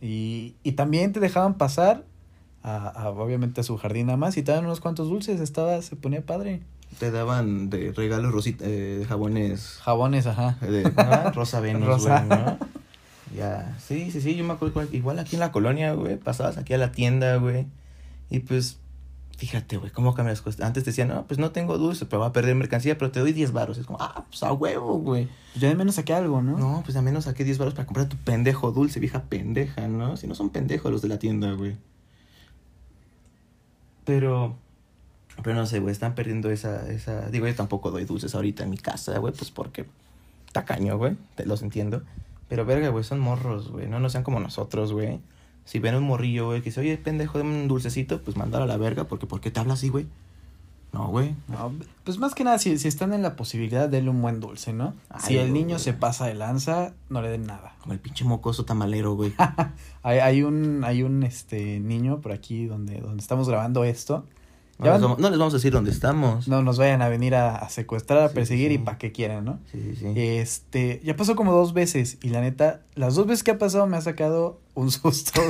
Y, 0.00 0.54
y 0.62 0.72
también 0.72 1.12
te 1.12 1.20
dejaban 1.20 1.54
pasar 1.54 2.04
a, 2.62 2.88
a, 2.88 3.08
obviamente 3.10 3.60
a 3.60 3.64
su 3.64 3.76
jardín 3.78 4.06
nada 4.06 4.16
más 4.18 4.36
y 4.36 4.42
te 4.42 4.50
daban 4.52 4.66
unos 4.66 4.80
cuantos 4.80 5.08
dulces, 5.08 5.40
estaba, 5.40 5.80
se 5.80 5.96
ponía 5.96 6.22
padre. 6.26 6.60
Te 6.98 7.10
daban 7.10 7.70
de 7.70 7.92
regalo 7.92 8.30
rosita, 8.30 8.64
eh, 8.68 9.06
jabones 9.08 9.78
Jabones, 9.82 10.26
ajá. 10.26 10.58
de 10.60 10.92
ah, 10.98 11.30
Rosa 11.34 11.60
Venus, 11.60 11.86
Rosa. 11.86 12.24
güey, 12.24 12.38
¿no? 12.38 12.58
Ya, 13.34 13.78
sí, 13.80 14.10
sí, 14.10 14.20
sí, 14.20 14.34
yo 14.36 14.44
me 14.44 14.52
acuerdo, 14.52 14.82
igual 14.92 15.18
aquí 15.18 15.36
en 15.36 15.40
la 15.40 15.52
colonia, 15.52 15.94
güey, 15.94 16.18
pasabas 16.18 16.58
aquí 16.58 16.74
a 16.74 16.78
la 16.78 16.92
tienda, 16.92 17.36
güey, 17.36 17.64
y 18.28 18.40
pues, 18.40 18.78
fíjate, 19.42 19.76
güey, 19.76 19.90
cómo 19.90 20.14
cambian 20.14 20.34
las 20.34 20.40
cosas. 20.40 20.60
Antes 20.60 20.84
te 20.84 20.90
decían, 20.90 21.08
no, 21.08 21.26
pues 21.26 21.40
no 21.40 21.50
tengo 21.50 21.76
dulce, 21.76 22.06
pero 22.06 22.20
va 22.20 22.26
a 22.26 22.32
perder 22.32 22.54
mercancía, 22.54 22.96
pero 22.96 23.10
te 23.10 23.18
doy 23.18 23.32
10 23.32 23.50
baros. 23.50 23.76
Es 23.76 23.86
como, 23.86 23.98
ah, 24.00 24.24
pues 24.28 24.40
a 24.44 24.52
huevo, 24.52 25.00
güey. 25.00 25.28
Ya 25.56 25.66
de 25.66 25.74
menos 25.74 25.96
saqué 25.96 26.14
algo, 26.14 26.42
¿no? 26.42 26.56
No, 26.56 26.82
pues 26.84 26.96
al 26.96 27.02
menos 27.02 27.24
saqué 27.24 27.42
10 27.42 27.58
baros 27.58 27.74
para 27.74 27.84
comprar 27.84 28.08
tu 28.08 28.16
pendejo 28.18 28.70
dulce, 28.70 29.00
vieja 29.00 29.24
pendeja, 29.24 29.88
¿no? 29.88 30.16
Si 30.16 30.28
no 30.28 30.36
son 30.36 30.50
pendejos 30.50 30.92
los 30.92 31.02
de 31.02 31.08
la 31.08 31.18
tienda, 31.18 31.50
güey. 31.54 31.76
Pero, 34.04 34.54
pero 35.42 35.56
no 35.56 35.66
sé, 35.66 35.80
güey, 35.80 35.90
están 35.90 36.14
perdiendo 36.14 36.48
esa, 36.48 36.88
esa... 36.92 37.28
Digo, 37.28 37.48
yo 37.48 37.54
tampoco 37.56 37.90
doy 37.90 38.04
dulces 38.04 38.36
ahorita 38.36 38.62
en 38.62 38.70
mi 38.70 38.78
casa, 38.78 39.18
güey, 39.18 39.34
pues 39.34 39.50
porque 39.50 39.86
tacaño, 40.52 40.98
güey, 40.98 41.16
te 41.34 41.46
los 41.46 41.62
entiendo. 41.62 42.04
Pero 42.48 42.64
verga, 42.64 42.90
güey, 42.90 43.02
son 43.02 43.18
morros, 43.18 43.72
güey, 43.72 43.88
no, 43.88 43.98
no 43.98 44.08
sean 44.08 44.22
como 44.22 44.38
nosotros, 44.38 44.92
güey. 44.92 45.20
Si 45.64 45.78
ven 45.78 45.94
un 45.94 46.04
morrillo, 46.04 46.46
güey, 46.46 46.60
que 46.60 46.70
dice, 46.70 46.80
oye, 46.80 46.96
pendejo, 46.98 47.38
dame 47.38 47.54
un 47.62 47.68
dulcecito, 47.68 48.20
pues 48.22 48.36
mandar 48.36 48.62
a 48.62 48.66
la 48.66 48.76
verga, 48.76 49.04
porque 49.04 49.26
¿por 49.26 49.40
qué 49.40 49.50
te 49.50 49.60
hablas 49.60 49.78
así, 49.78 49.88
güey? 49.88 50.06
No, 50.92 51.08
güey. 51.08 51.34
No, 51.48 51.72
pues 52.04 52.18
más 52.18 52.34
que 52.34 52.44
nada, 52.44 52.58
si, 52.58 52.76
si 52.76 52.86
están 52.86 53.14
en 53.14 53.22
la 53.22 53.34
posibilidad, 53.34 53.88
denle 53.88 54.10
un 54.10 54.20
buen 54.20 54.40
dulce, 54.40 54.74
¿no? 54.74 54.94
si 55.18 55.38
el 55.38 55.52
niño 55.52 55.76
güey. 55.76 55.78
se 55.78 55.94
pasa 55.94 56.26
de 56.26 56.34
lanza, 56.34 56.92
no 57.08 57.22
le 57.22 57.30
den 57.30 57.46
nada. 57.46 57.74
Como 57.80 57.94
el 57.94 57.98
pinche 57.98 58.24
mocoso 58.24 58.66
tamalero, 58.66 59.14
güey. 59.14 59.32
Hay, 60.02 60.18
hay 60.18 60.42
un, 60.42 60.82
hay 60.84 61.04
un 61.04 61.22
este 61.22 61.78
niño 61.78 62.20
por 62.20 62.32
aquí 62.32 62.66
donde, 62.66 63.00
donde 63.00 63.22
estamos 63.22 63.48
grabando 63.48 63.84
esto. 63.84 64.26
No, 64.82 64.92
les 64.92 65.00
vamos, 65.02 65.18
no 65.18 65.30
les 65.30 65.38
vamos 65.38 65.54
a 65.54 65.56
decir 65.56 65.72
dónde 65.72 65.90
estamos. 65.90 66.48
No 66.48 66.62
nos 66.62 66.78
vayan 66.78 67.02
a 67.02 67.08
venir 67.08 67.34
a, 67.34 67.56
a 67.56 67.68
secuestrar, 67.68 68.18
a 68.22 68.28
Sí, 68.28 68.34
perseguir 68.34 68.68
sí. 68.68 68.74
y 68.74 68.78
para 68.78 68.98
qué 68.98 69.12
quieren, 69.12 69.44
¿no? 69.44 69.58
Sí, 69.70 69.80
sí, 69.82 69.96
sí. 69.96 70.12
Este, 70.16 71.00
ya 71.04 71.16
pasó 71.16 71.36
como 71.36 71.52
dos 71.52 71.72
veces 71.74 72.18
y 72.22 72.28
la 72.30 72.40
neta, 72.40 72.82
las 72.94 73.14
dos 73.14 73.26
veces 73.26 73.42
que 73.42 73.50
ha 73.52 73.58
pasado 73.58 73.86
me 73.86 73.96
ha 73.96 74.00
sacado 74.00 74.60
un 74.74 74.90
susto. 74.90 75.40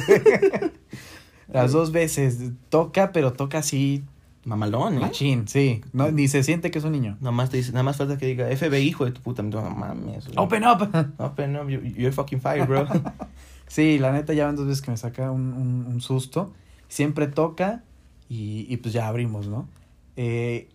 las 1.49 1.73
dos 1.73 1.93
veces 1.93 2.39
toca, 2.69 3.13
pero 3.13 3.33
toca 3.33 3.59
así 3.59 4.05
Mamalón, 4.45 4.97
¿eh? 4.97 5.01
machín, 5.01 5.47
sí. 5.47 5.83
No, 5.93 6.11
ni 6.11 6.27
se 6.27 6.43
siente 6.43 6.73
que 6.73 6.79
es 6.81 6.85
un 6.85 6.91
niño. 6.93 7.17
Nada 7.21 7.31
más, 7.31 7.49
te 7.51 7.59
dice, 7.59 7.71
nada 7.71 7.85
más 7.85 7.97
falta 7.97 8.19
que 8.19 8.27
diga 8.27 8.47
FBI, 8.49 8.79
hijo 8.89 9.05
de 9.05 9.13
tu 9.13 9.21
puta. 9.21 9.41
No 9.45 9.63
mames. 9.71 10.27
Open 10.37 10.65
up. 10.65 10.89
Open 11.19 11.57
up. 11.57 11.69
you- 11.69 11.81
You're 11.81 12.11
fucking 12.13 12.41
fire, 12.41 12.67
bro. 12.67 12.87
Sí, 13.69 13.99
la 13.99 14.13
neta 14.13 14.35
ya 14.35 14.45
van 14.47 14.57
dos 14.57 14.67
veces 14.67 14.83
que 14.83 14.91
me 14.91 14.97
saca 14.99 15.31
un, 15.31 15.55
un, 15.55 15.87
un 15.89 16.01
susto. 16.03 16.53
Siempre 16.89 17.27
toca 17.29 17.85
y, 18.33 18.67
y 18.73 18.79
pues 18.79 18.95
ya 18.95 19.09
abrimos, 19.09 19.47
¿no? 19.47 19.69
Eh, 20.17 20.67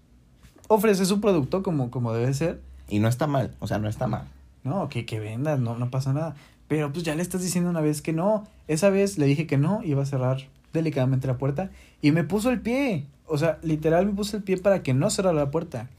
ofrece 0.68 1.06
su 1.06 1.20
producto 1.20 1.64
como, 1.64 1.90
como 1.90 2.14
debe 2.14 2.32
ser. 2.36 2.62
y 2.88 3.00
no 3.00 3.08
está 3.08 3.26
mal. 3.26 3.56
O 3.60 3.66
sea, 3.66 3.80
no 3.80 3.90
está 3.90 4.06
mal. 4.06 4.26
No, 4.64 4.90
que, 4.90 5.08
que 5.08 5.20
vendas, 5.20 5.60
no, 5.60 5.76
no 5.76 5.90
pasa 5.90 6.14
nada. 6.14 6.36
Pero 6.68 6.94
pues 6.94 7.04
ya 7.04 7.16
le 7.16 7.24
estás 7.24 7.42
diciendo 7.42 7.72
una 7.72 7.82
vez 7.82 8.04
que 8.04 8.14
no. 8.14 8.44
Esa 8.68 8.92
vez 8.92 9.18
le 9.18 9.26
dije 9.26 9.48
que 9.48 9.58
no, 9.58 9.82
iba 9.84 10.04
a 10.04 10.06
cerrar 10.06 10.38
delicadamente 10.72 11.26
la 11.26 11.40
puerta 11.40 11.72
y 12.00 12.12
me 12.12 12.24
puso 12.24 12.52
el 12.52 12.62
pie. 12.62 13.06
O 13.26 13.40
sea, 13.40 13.58
literal 13.64 14.06
me 14.06 14.14
puso 14.14 14.38
el 14.38 14.44
pie 14.44 14.58
para 14.58 14.84
que 14.84 14.94
no 14.94 15.10
cerrara 15.10 15.34
la 15.34 15.50
puerta. 15.50 15.90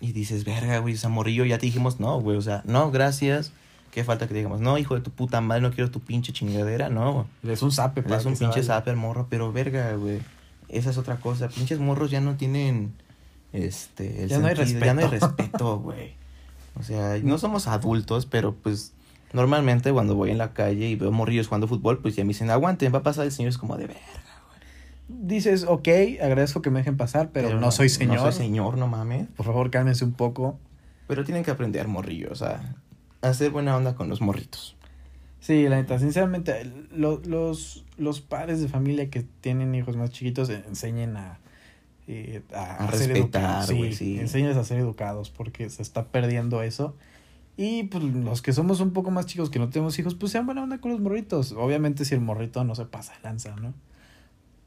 Y 0.00 0.12
dices, 0.12 0.44
verga, 0.44 0.78
güey, 0.78 0.96
Zamorillo, 0.96 1.44
ya 1.44 1.58
te 1.58 1.66
dijimos 1.66 1.98
no, 1.98 2.20
güey. 2.20 2.36
O 2.36 2.42
sea, 2.42 2.62
no, 2.66 2.92
gracias. 2.92 3.50
¿Qué 3.90 4.04
falta 4.04 4.28
que 4.28 4.34
te 4.34 4.38
digamos? 4.38 4.60
No, 4.60 4.78
hijo 4.78 4.94
de 4.94 5.00
tu 5.00 5.10
puta 5.10 5.40
madre, 5.40 5.62
no 5.62 5.72
quiero 5.72 5.90
tu 5.90 5.98
pinche 5.98 6.32
chingadera. 6.32 6.88
No, 6.88 7.26
es 7.42 7.62
un 7.62 7.72
zape 7.72 8.02
das 8.02 8.26
un 8.26 8.36
pinche 8.36 8.62
zape 8.62 8.94
morro, 8.94 9.26
pero 9.28 9.50
verga, 9.52 9.94
güey. 9.94 10.20
Esa 10.68 10.90
es 10.90 10.98
otra 10.98 11.16
cosa. 11.16 11.48
Pinches 11.48 11.78
morros 11.78 12.10
ya 12.10 12.20
no 12.20 12.36
tienen. 12.36 12.92
Este. 13.52 14.24
el 14.24 14.28
Ya 14.28 14.38
no 14.38 14.46
hay 14.46 14.56
sentido, 14.56 14.84
Ya 14.84 14.94
no 14.94 15.00
hay 15.00 15.06
respeto. 15.08 15.36
respeto, 15.36 15.78
güey. 15.82 16.12
O 16.78 16.82
sea, 16.82 17.18
no 17.22 17.38
somos 17.38 17.66
adultos, 17.66 18.26
pero 18.26 18.54
pues. 18.54 18.92
Normalmente 19.32 19.92
cuando 19.92 20.14
voy 20.14 20.30
en 20.30 20.38
la 20.38 20.54
calle 20.54 20.88
y 20.88 20.96
veo 20.96 21.12
morrillos 21.12 21.48
jugando 21.48 21.68
fútbol, 21.68 21.98
pues 21.98 22.16
ya 22.16 22.24
me 22.24 22.28
dicen, 22.28 22.48
aguanten, 22.50 22.94
va 22.94 22.98
a 23.00 23.02
pasar 23.02 23.26
el 23.26 23.32
señor. 23.32 23.50
Es 23.50 23.58
como 23.58 23.76
de 23.76 23.86
verga. 23.86 24.00
Dices, 25.08 25.64
ok, 25.68 25.88
agradezco 26.22 26.62
que 26.62 26.70
me 26.70 26.78
dejen 26.80 26.96
pasar, 26.96 27.30
pero, 27.32 27.58
no, 27.60 27.70
soy 27.70 27.88
señor. 27.90 28.16
No 28.16 28.22
soy 28.22 28.32
señor, 28.32 28.78
no 28.78 28.86
mames. 28.86 29.26
Por 29.36 29.44
favor, 29.44 29.70
cálmense 29.70 30.04
un 30.04 30.12
poco. 30.12 30.58
Pero 31.06 31.24
tienen 31.24 31.44
que 31.44 31.50
aprender 31.50 31.88
morrillos, 31.88 32.32
o 32.32 32.34
sea, 32.36 32.74
a 33.22 33.28
hacer 33.28 33.50
buena 33.50 33.76
onda 33.76 33.94
con 33.94 34.08
los 34.08 34.20
morritos. 34.22 34.76
Sí, 35.40 35.68
la 35.68 35.76
neta, 35.76 35.98
sinceramente, 35.98 36.70
lo- 36.90 37.20
los, 37.24 37.84
los 37.96 38.20
padres 38.20 38.60
de 38.60 38.68
familia 38.68 39.08
que 39.08 39.22
tienen 39.40 39.74
hijos 39.74 39.96
más 39.96 40.10
chiquitos 40.10 40.50
enseñen 40.50 41.16
a, 41.16 41.38
eh, 42.06 42.42
a, 42.54 42.84
A 42.84 42.86
respetar, 42.88 43.72
güey, 43.74 43.92
sí. 43.92 44.18
A 44.20 44.64
ser 44.64 44.78
educados 44.78 45.30
porque 45.30 45.70
se 45.70 45.82
está 45.82 46.06
perdiendo 46.06 46.62
eso. 46.62 46.96
Y 47.56 47.84
pues 47.84 48.04
los 48.04 48.40
que 48.40 48.52
somos 48.52 48.80
un 48.80 48.92
poco 48.92 49.10
más 49.10 49.26
chicos 49.26 49.50
que 49.50 49.58
no 49.58 49.68
tenemos 49.68 49.98
hijos, 49.98 50.14
pues 50.14 50.30
sean 50.32 50.46
buena 50.46 50.62
onda 50.62 50.80
con 50.80 50.92
los 50.92 51.00
morritos. 51.00 51.52
Obviamente 51.52 52.04
si 52.04 52.14
el 52.14 52.20
morrito 52.20 52.62
no 52.64 52.74
se 52.74 52.84
pasa 52.84 53.14
de 53.14 53.20
lanza, 53.22 53.56
¿no? 53.56 53.74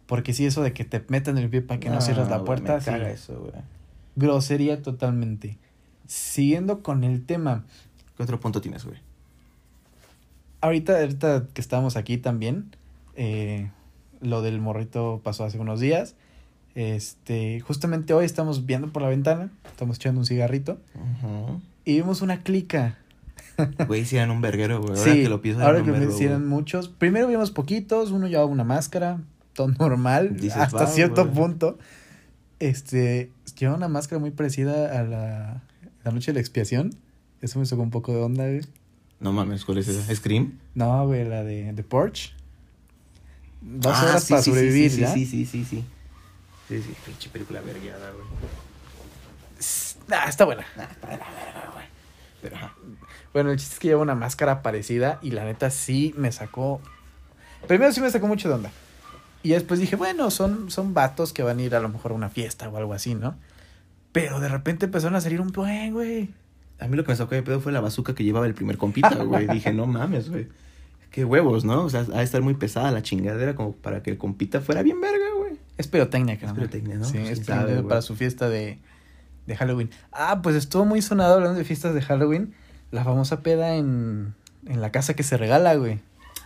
Porque 0.08 0.34
si 0.34 0.46
eso 0.46 0.62
de 0.62 0.74
que 0.74 0.84
te 0.84 1.02
metan 1.08 1.38
el 1.38 1.50
pie 1.50 1.62
para 1.62 1.80
que 1.80 1.90
no, 1.90 2.02
cierres 2.02 2.28
la 2.30 2.44
puerta, 2.44 2.78
me 2.78 2.84
caga 2.84 3.10
eso, 3.12 3.40
güey. 3.40 3.54
grosería 4.18 4.82
totalmente. 4.82 5.58
Siguiendo 6.06 6.84
con 6.84 7.04
el 7.06 7.26
tema, 7.26 7.66
¿Qué 8.18 8.24
otro 8.24 8.40
punto 8.42 8.60
tienes, 8.60 8.84
güey? 8.84 8.98
Ahorita, 10.62 11.00
ahorita 11.00 11.48
que 11.54 11.62
estamos 11.62 11.96
aquí 11.98 12.18
también, 12.18 12.76
eh, 13.16 13.70
lo 14.22 14.42
del 14.42 14.62
morrito 14.62 15.22
pasó 15.24 15.44
hace 15.44 15.58
unos 15.60 15.80
días. 15.80 16.16
Este, 16.76 17.60
justamente 17.60 18.14
hoy 18.14 18.26
estamos 18.26 18.66
viendo 18.66 18.88
por 18.94 19.02
la 19.02 19.10
ventana, 19.10 19.50
estamos 19.66 19.98
echando 19.98 20.22
un 20.22 20.26
cigarrito 20.26 20.78
Ujú. 20.96 21.60
y 21.84 21.96
vimos 21.96 22.22
una 22.22 22.44
clica. 22.44 22.98
Güey, 23.88 24.06
si 24.06 24.16
eran 24.16 24.32
un 24.32 24.40
verguero, 24.42 24.80
güey. 24.82 24.98
Ahora 24.98 25.14
sí, 25.14 25.24
que 25.24 25.30
lo 25.30 25.42
pienso, 25.42 25.62
ahora 25.64 25.84
que 25.84 25.92
me 25.92 26.06
güey. 26.06 26.38
muchos. 26.40 26.88
Primero 26.88 27.28
vimos 27.28 27.52
poquitos, 27.52 28.12
uno 28.12 28.28
llevaba 28.28 28.48
una 28.48 28.64
máscara, 28.64 29.20
todo 29.54 29.68
normal, 29.68 30.36
Dices, 30.38 30.58
hasta 30.58 30.86
"Va, 30.86 30.88
cierto 30.88 31.26
güey". 31.26 31.36
punto. 31.36 31.78
Este, 32.60 33.32
llevaba 33.60 33.78
una 33.78 33.88
máscara 33.90 34.20
muy 34.20 34.32
parecida 34.32 34.98
a 34.98 35.04
la, 35.04 35.62
la 36.04 36.12
noche 36.12 36.32
de 36.32 36.36
la 36.36 36.40
expiación. 36.40 36.92
Eso 37.42 37.60
me 37.60 37.66
sacó 37.66 37.82
un 37.82 37.90
poco 37.90 38.14
de 38.14 38.20
onda, 38.22 38.46
güey. 38.48 38.62
No 39.22 39.32
mames, 39.32 39.64
¿cuál 39.64 39.78
es 39.78 39.88
esa? 39.88 40.14
¿Scream? 40.14 40.60
No, 40.76 41.06
güey, 41.08 41.24
la 41.24 41.44
de 41.44 41.72
The 41.76 41.84
Porch. 41.84 42.34
Dos 43.62 43.96
Ah, 43.96 44.04
horas 44.04 44.24
sí, 44.24 44.34
para 44.34 44.42
sí, 44.42 44.50
sí, 44.52 44.56
sobrevivir, 44.58 44.92
sí, 44.92 45.00
¿ya? 45.02 45.14
Sí, 45.14 45.26
sí, 45.26 45.46
sí, 45.46 45.64
sí. 45.64 45.86
Sí, 46.68 46.82
sí, 46.82 46.94
pinche 47.06 47.30
película 47.30 47.62
vergueada, 47.62 48.12
güey. 48.12 48.26
Ah, 50.12 50.26
está 50.28 50.46
buena. 50.46 50.66
Nah, 50.76 50.84
está 50.86 51.08
güey. 51.74 51.86
Pero, 52.42 52.56
ajá. 52.56 52.74
Bueno, 53.34 53.52
el 53.52 53.58
chiste 53.60 53.76
es 53.76 53.80
que 53.80 53.88
lleva 53.90 54.02
una 54.02 54.16
máscara 54.16 54.62
parecida 54.64 55.20
y 55.22 55.32
la 55.32 55.46
neta 55.46 55.70
sí 55.70 56.14
me 56.18 56.32
sacó. 56.32 56.82
Primero 57.68 57.92
sí 57.94 58.02
me 58.02 58.10
sacó 58.10 58.28
mucho 58.28 58.50
de 58.50 58.56
onda. 58.56 58.72
Y 59.44 59.50
después 59.50 59.80
dije, 59.80 59.96
bueno, 59.96 60.32
son, 60.32 60.72
son 60.72 60.94
vatos 60.94 61.32
que 61.34 61.44
van 61.44 61.60
a 61.60 61.62
ir 61.62 61.76
a 61.76 61.80
lo 61.80 61.90
mejor 61.90 62.12
a 62.12 62.16
una 62.16 62.30
fiesta 62.30 62.68
o 62.70 62.78
algo 62.78 62.94
así, 62.94 63.14
¿no? 63.16 63.36
Pero 64.12 64.40
de 64.40 64.50
repente 64.50 64.86
empezaron 64.86 65.16
a 65.16 65.22
salir 65.22 65.40
un 65.40 65.52
buen, 65.52 65.94
güey. 65.94 66.30
A 66.82 66.88
mí 66.88 66.98
lo 66.98 67.04
que 67.06 67.12
me 67.12 67.16
sacó 67.16 67.36
de 67.36 67.44
pedo 67.44 67.62
fue 67.62 67.72
la 67.72 67.80
bazuca 67.80 68.14
que 68.16 68.24
llevaba 68.24 68.46
el 68.48 68.54
primer 68.54 68.78
compita, 68.78 69.16
güey. 69.24 69.48
Dije, 69.48 69.72
no 69.72 69.86
mames, 69.86 70.30
güey. 70.30 70.48
Qué 71.12 71.24
huevos, 71.26 71.64
¿no? 71.66 71.84
O 71.84 71.90
sea, 71.90 72.02
ha 72.14 72.18
de 72.18 72.24
estar 72.24 72.42
muy 72.42 72.54
pesada 72.56 72.90
la 72.92 73.02
chingadera 73.02 73.56
como 73.56 73.74
para 73.74 74.02
que 74.02 74.12
el 74.12 74.18
compita 74.18 74.62
fuera 74.62 74.82
bien 74.82 75.00
verga, 75.00 75.26
güey. 75.38 75.54
Es 75.78 75.88
pirotecnia, 75.88 76.34
Es 76.36 76.40
carnal. 76.40 76.56
pirotecnia, 76.56 76.98
¿no? 76.98 77.06
Sí, 77.06 77.18
Pues, 77.20 77.40
es 77.40 77.46
sabe, 77.46 77.76
güey. 77.76 77.88
para 77.88 78.02
su 78.02 78.16
fiesta 78.16 78.50
de, 78.50 78.80
de 79.48 79.56
Halloween. 79.56 79.90
Ah, 80.12 80.42
pues 80.42 80.56
estuvo 80.56 80.86
muy 80.86 81.02
sonado 81.02 81.36
hablando 81.36 81.58
de 81.58 81.66
fiestas 81.66 81.94
de 81.94 82.02
Halloween. 82.02 82.54
La 82.92 83.04
famosa 83.04 83.42
peda 83.42 83.76
en, 83.76 84.34
en 84.66 84.82
la 84.82 84.92
casa 84.92 85.14
que 85.14 85.24
se 85.24 85.38
regala, 85.38 85.76
güey. 85.76 86.00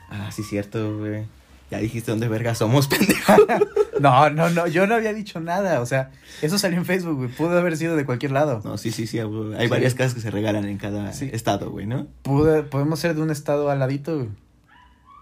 Ah, 0.10 0.32
sí, 0.32 0.44
cierto, 0.44 0.98
güey. 0.98 1.26
Ya 1.72 1.80
dijiste 1.80 2.12
dónde 2.12 2.28
verga 2.28 2.54
somos, 2.56 2.88
pendejo. 2.90 3.34
No, 4.00 4.30
no, 4.30 4.50
no, 4.50 4.68
yo 4.68 4.88
no 4.88 4.96
había 4.96 5.14
dicho 5.14 5.40
nada. 5.40 5.80
O 5.80 5.86
sea, 5.86 6.12
eso 6.42 6.58
salió 6.60 6.78
en 6.78 6.86
Facebook, 6.86 7.16
güey. 7.16 7.30
Pudo 7.30 7.58
haber 7.58 7.78
sido 7.78 7.96
de 7.96 8.06
cualquier 8.06 8.34
lado. 8.34 8.60
No, 8.66 8.78
sí, 8.78 8.92
sí, 8.92 9.08
sí. 9.08 9.22
güey. 9.22 9.56
Hay 9.56 9.68
Sí. 9.68 9.72
varias 9.72 9.96
casas 9.96 10.14
que 10.16 10.20
se 10.20 10.30
regalan 10.32 10.66
en 10.66 10.78
cada 10.78 11.14
Sí. 11.14 11.30
estado, 11.32 11.72
güey, 11.72 11.86
¿no? 11.86 12.06
Pudo- 12.24 12.70
podemos 12.70 13.00
ser 13.00 13.16
de 13.16 13.22
un 13.22 13.32
estado 13.32 13.70
al 13.70 13.80
ladito, 13.80 14.16
güey. 14.18 14.30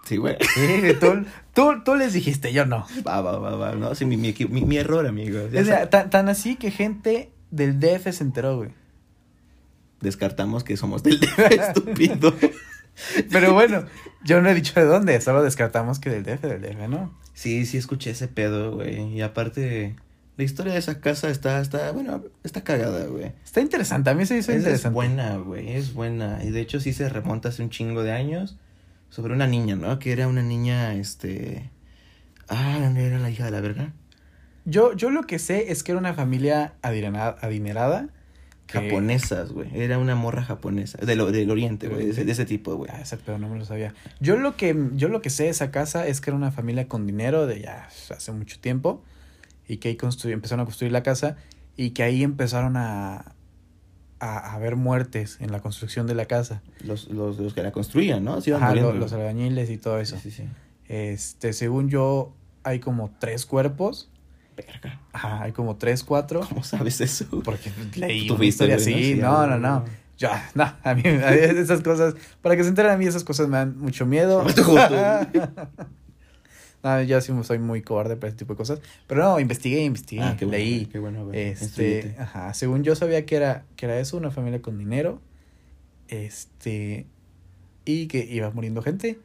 Sí, 0.05 0.17
güey. 0.17 0.37
Sí, 0.55 0.95
tú, 0.99 1.23
tú, 1.53 1.83
tú 1.85 1.95
les 1.95 2.13
dijiste, 2.13 2.51
yo 2.51 2.65
no. 2.65 2.85
Va, 3.07 3.21
va, 3.21 3.37
va, 3.37 3.55
va. 3.55 3.71
No, 3.73 3.93
sí, 3.93 4.05
mi, 4.05 4.17
mi, 4.17 4.33
mi, 4.49 4.61
mi 4.65 4.77
error, 4.77 5.05
amigo. 5.05 5.37
Ya 5.51 5.61
de- 5.61 5.65
sabes. 5.65 5.89
tan, 5.91 6.09
tan 6.09 6.27
así 6.27 6.55
que 6.55 6.71
gente 6.71 7.31
del 7.51 7.79
DF 7.79 8.11
se 8.11 8.23
enteró, 8.23 8.57
güey. 8.57 8.71
Descartamos 10.01 10.63
que 10.63 10.77
somos 10.77 11.03
del 11.03 11.19
DF, 11.21 11.39
estúpido. 11.53 12.33
Pero 13.31 13.53
bueno, 13.53 13.85
yo 14.23 14.41
no 14.41 14.49
he 14.49 14.53
dicho 14.53 14.79
de 14.79 14.85
dónde, 14.85 15.19
solo 15.21 15.43
descartamos 15.43 15.99
que 15.99 16.09
del 16.09 16.23
DF, 16.23 16.41
del 16.41 16.61
DF, 16.61 16.87
¿no? 16.89 17.17
Sí, 17.33 17.65
sí 17.65 17.77
escuché 17.77 18.11
ese 18.11 18.27
pedo, 18.27 18.75
güey. 18.75 19.13
Y 19.13 19.21
aparte, 19.21 19.95
la 20.37 20.43
historia 20.43 20.73
de 20.73 20.79
esa 20.79 20.99
casa 20.99 21.29
está, 21.29 21.59
está, 21.59 21.91
bueno, 21.91 22.23
está 22.43 22.63
cagada, 22.63 23.05
güey. 23.05 23.31
Está 23.43 23.61
interesante, 23.61 24.09
a 24.09 24.13
mí 24.13 24.25
se 24.25 24.37
hizo 24.37 24.51
Es, 24.51 24.57
es 24.57 24.63
interesante. 24.63 24.93
buena, 24.93 25.37
güey, 25.37 25.71
es 25.73 25.93
buena. 25.93 26.43
Y 26.43 26.51
de 26.51 26.61
hecho 26.61 26.79
sí 26.79 26.93
se 26.93 27.09
remonta 27.09 27.49
hace 27.49 27.63
un 27.63 27.69
chingo 27.69 28.03
de 28.03 28.11
años 28.11 28.57
sobre 29.09 29.33
una 29.33 29.47
niña, 29.47 29.75
¿no? 29.75 29.99
Que 29.99 30.11
era 30.11 30.27
una 30.27 30.41
niña, 30.43 30.93
este... 30.95 31.69
Ah, 32.49 32.77
¿dónde 32.81 33.05
era 33.05 33.19
la 33.19 33.29
hija 33.29 33.45
de 33.45 33.51
la 33.51 33.61
verga? 33.61 33.93
Yo, 34.65 34.93
yo 34.93 35.09
lo 35.09 35.23
que 35.23 35.39
sé 35.39 35.71
es 35.71 35.83
que 35.83 35.91
era 35.91 35.99
una 35.99 36.13
familia 36.13 36.73
adinerada, 36.81 37.37
adinerada 37.41 38.09
que- 38.81 38.89
Japonesas, 38.89 39.51
güey. 39.51 39.69
Era 39.73 39.97
una 39.99 40.15
morra 40.15 40.43
japonesa. 40.43 40.97
De 41.05 41.15
lo- 41.15 41.31
del 41.31 41.49
oriente, 41.51 41.87
güey. 41.87 42.05
De, 42.05 42.11
ese- 42.11 42.25
de 42.25 42.31
ese 42.31 42.45
tipo, 42.45 42.75
güey. 42.75 42.91
Ah, 42.93 42.99
ese 43.01 43.17
pedo 43.17 43.37
no 43.37 43.47
me 43.49 43.57
lo 43.57 43.65
sabía. 43.65 43.93
Yo 44.19 44.35
lo 44.37 44.57
que, 44.57 44.75
yo 44.95 45.07
lo 45.07 45.21
que 45.21 45.29
sé 45.29 45.43
de 45.43 45.49
esa 45.49 45.71
casa 45.71 46.05
es 46.07 46.19
que 46.21 46.29
era 46.31 46.37
una 46.37 46.51
familia 46.51 46.87
con 46.87 47.07
dinero 47.07 47.47
de 47.47 47.61
ya 47.61 47.87
hace 48.09 48.31
mucho 48.31 48.59
tiempo 48.59 49.01
y 49.67 49.77
que 49.77 49.89
ahí 49.89 49.97
empezaron 50.31 50.61
a 50.61 50.65
construir 50.65 50.91
la 50.91 51.03
casa 51.03 51.37
y 51.77 51.91
que 51.91 52.03
ahí 52.03 52.21
empezaron 52.23 52.75
a, 52.77 53.33
a, 54.19 54.37
a 54.37 54.53
haber 54.53 54.75
muertes 54.75 55.37
en 55.39 55.51
la 55.51 55.59
construcción 55.61 56.05
de 56.07 56.15
la 56.15 56.25
casa. 56.25 56.61
Los, 56.83 57.07
los, 57.09 57.37
los 57.39 57.53
que 57.53 57.63
la 57.63 57.71
construían, 57.71 58.23
¿no? 58.23 58.33
Ajá, 58.35 58.67
muriendo, 58.67 58.93
los 58.93 59.11
güey. 59.11 59.21
albañiles 59.21 59.69
y 59.69 59.77
todo 59.77 59.99
eso. 59.99 60.17
Sí, 60.17 60.31
sí, 60.31 60.43
sí. 60.43 60.49
Este, 60.87 61.53
según 61.53 61.89
yo, 61.89 62.33
hay 62.63 62.79
como 62.79 63.11
tres 63.19 63.45
cuerpos. 63.45 64.09
Verga. 64.55 65.01
Ajá, 65.11 65.43
hay 65.43 65.51
como 65.51 65.75
tres, 65.77 66.03
cuatro. 66.03 66.41
¿Cómo 66.47 66.63
sabes 66.63 67.01
eso? 67.01 67.25
Porque 67.43 67.71
leí 67.95 68.29
una 68.29 68.45
historia 68.45 68.75
así. 68.75 68.93
Sí, 68.93 69.15
No, 69.15 69.39
a 69.41 69.47
no, 69.47 69.57
no. 69.59 69.85
Yo, 70.17 70.29
no, 70.53 70.63
a 70.83 70.93
mí 70.95 71.01
a 71.05 71.31
mí 71.31 71.37
esas 71.39 71.81
cosas, 71.81 72.13
para 72.41 72.55
que 72.55 72.63
se 72.63 72.69
enteren 72.69 72.91
a 72.91 72.97
mí 72.97 73.05
esas 73.07 73.23
cosas 73.23 73.47
me 73.47 73.57
dan 73.57 73.77
mucho 73.79 74.05
miedo. 74.05 74.45
no, 76.83 77.01
yo 77.01 77.19
sí 77.21 77.33
soy 77.43 77.57
muy 77.59 77.81
cobarde 77.81 78.15
para 78.15 78.29
ese 78.29 78.37
tipo 78.37 78.53
de 78.53 78.57
cosas. 78.57 78.79
Pero 79.07 79.23
no, 79.23 79.39
investigué, 79.39 79.83
investigué, 79.83 80.21
Ah, 80.23 80.35
qué 80.37 80.45
bueno, 80.45 80.57
leí. 80.59 80.75
güey, 80.75 80.85
qué 80.85 80.99
bueno, 80.99 81.25
güey. 81.25 81.39
Este, 81.39 81.65
Instruyete. 81.65 82.15
ajá, 82.21 82.53
según 82.53 82.83
yo 82.83 82.95
sabía 82.95 83.25
que 83.25 83.35
era, 83.35 83.65
que 83.75 83.85
era 83.87 83.99
eso, 83.99 84.17
una 84.17 84.29
familia 84.31 84.61
con 84.61 84.77
dinero. 84.77 85.19
Este, 86.09 87.07
y 87.85 88.07
que 88.07 88.23
iba 88.25 88.49
muriendo 88.51 88.81
gente. 88.81 89.19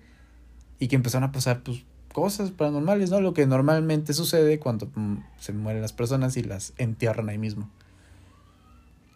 Y 0.78 0.88
que 0.88 0.96
empezaron 0.96 1.28
a 1.28 1.32
pasar, 1.32 1.62
pues, 1.62 1.84
cosas 2.20 2.50
paranormales, 2.50 3.10
¿no? 3.10 3.20
Lo 3.20 3.34
que 3.34 3.46
normalmente 3.46 4.12
sucede 4.14 4.58
cuando 4.58 4.90
mm, 4.94 5.16
se 5.38 5.52
mueren 5.52 5.82
las 5.82 5.92
personas 5.92 6.36
y 6.36 6.42
las 6.42 6.72
entierran 6.78 7.28
ahí 7.28 7.38
mismo. 7.38 7.70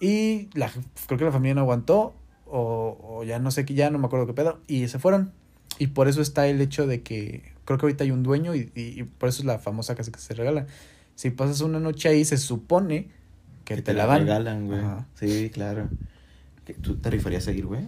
Y 0.00 0.49
la, 0.54 0.71
creo 1.06 1.18
que 1.18 1.25
la 1.25 1.32
familia 1.32 1.54
no 1.54 1.61
aguantó, 1.62 2.14
o, 2.47 2.99
o 3.02 3.25
ya 3.25 3.38
no 3.38 3.50
sé 3.50 3.64
qué, 3.64 3.75
ya 3.75 3.90
no 3.90 3.99
me 3.99 4.06
acuerdo 4.06 4.26
qué 4.26 4.35
pedo, 4.35 4.61
y 4.66 4.88
se 4.88 4.99
fueron. 4.99 5.32
Y 5.78 5.88
por 5.88 6.09
eso 6.09 6.21
está 6.21 6.47
el 6.49 6.61
hecho 6.61 6.87
de 6.87 7.02
que, 7.02 7.52
creo 7.64 7.78
que 7.78 7.87
ahorita 7.87 8.04
hay 8.04 8.11
un 8.11 8.23
dueño 8.23 8.54
y, 8.54 8.71
y- 8.75 9.00
y 9.00 9.02
por 9.04 9.28
eso 9.28 9.40
es 9.40 9.47
la 9.47 9.59
famosa 9.59 9.94
casa 9.94 10.11
que 10.12 10.18
se 10.21 10.35
regala. 10.35 10.66
Si 11.14 11.30
pasas 11.30 11.61
una 11.61 11.78
noche 11.80 12.09
ahí, 12.09 12.25
se 12.25 12.37
supone 12.37 13.09
que, 13.64 13.80
te, 13.80 13.94
la 13.94 14.06
van. 14.06 14.21
regalan, 14.23 14.66
güey. 14.66 14.80
Ajá. 14.80 15.06
Sí, 15.14 15.50
claro. 15.52 15.88
¿Qué, 16.66 16.75
¿Tú 16.75 16.97
te 16.97 17.11
rifarías 17.11 17.47
a 17.49 17.52
ir, 17.52 17.66
güey? 17.66 17.87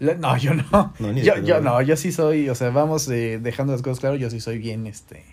No, 0.00 0.36
yo 0.36 0.54
no. 0.54 0.94
Yo, 1.14 1.38
yo 1.38 1.60
no, 1.60 1.80
yo 1.82 1.96
sí 1.96 2.12
soy, 2.12 2.48
o 2.48 2.54
sea, 2.54 2.70
vamos 2.70 3.08
eh, 3.08 3.38
dejando 3.40 3.72
las 3.72 3.82
cosas 3.82 4.00
claras, 4.00 4.20
yo 4.20 4.30
sí 4.30 4.40
soy 4.40 4.58
bien, 4.58 4.86
este... 4.86 5.24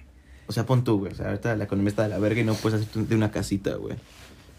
O 0.47 0.53
sea, 0.53 0.65
pon 0.65 0.83
tú, 0.83 0.99
güey. 0.99 1.13
O 1.13 1.15
sea, 1.15 1.27
ahorita 1.27 1.55
la 1.55 1.63
economía 1.63 1.89
está 1.89 2.03
de 2.03 2.09
la 2.09 2.19
verga 2.19 2.41
y 2.41 2.43
no 2.43 2.53
puedes 2.55 2.81
hacerte 2.81 3.03
de 3.05 3.15
una 3.15 3.31
casita, 3.31 3.75
güey. 3.75 3.95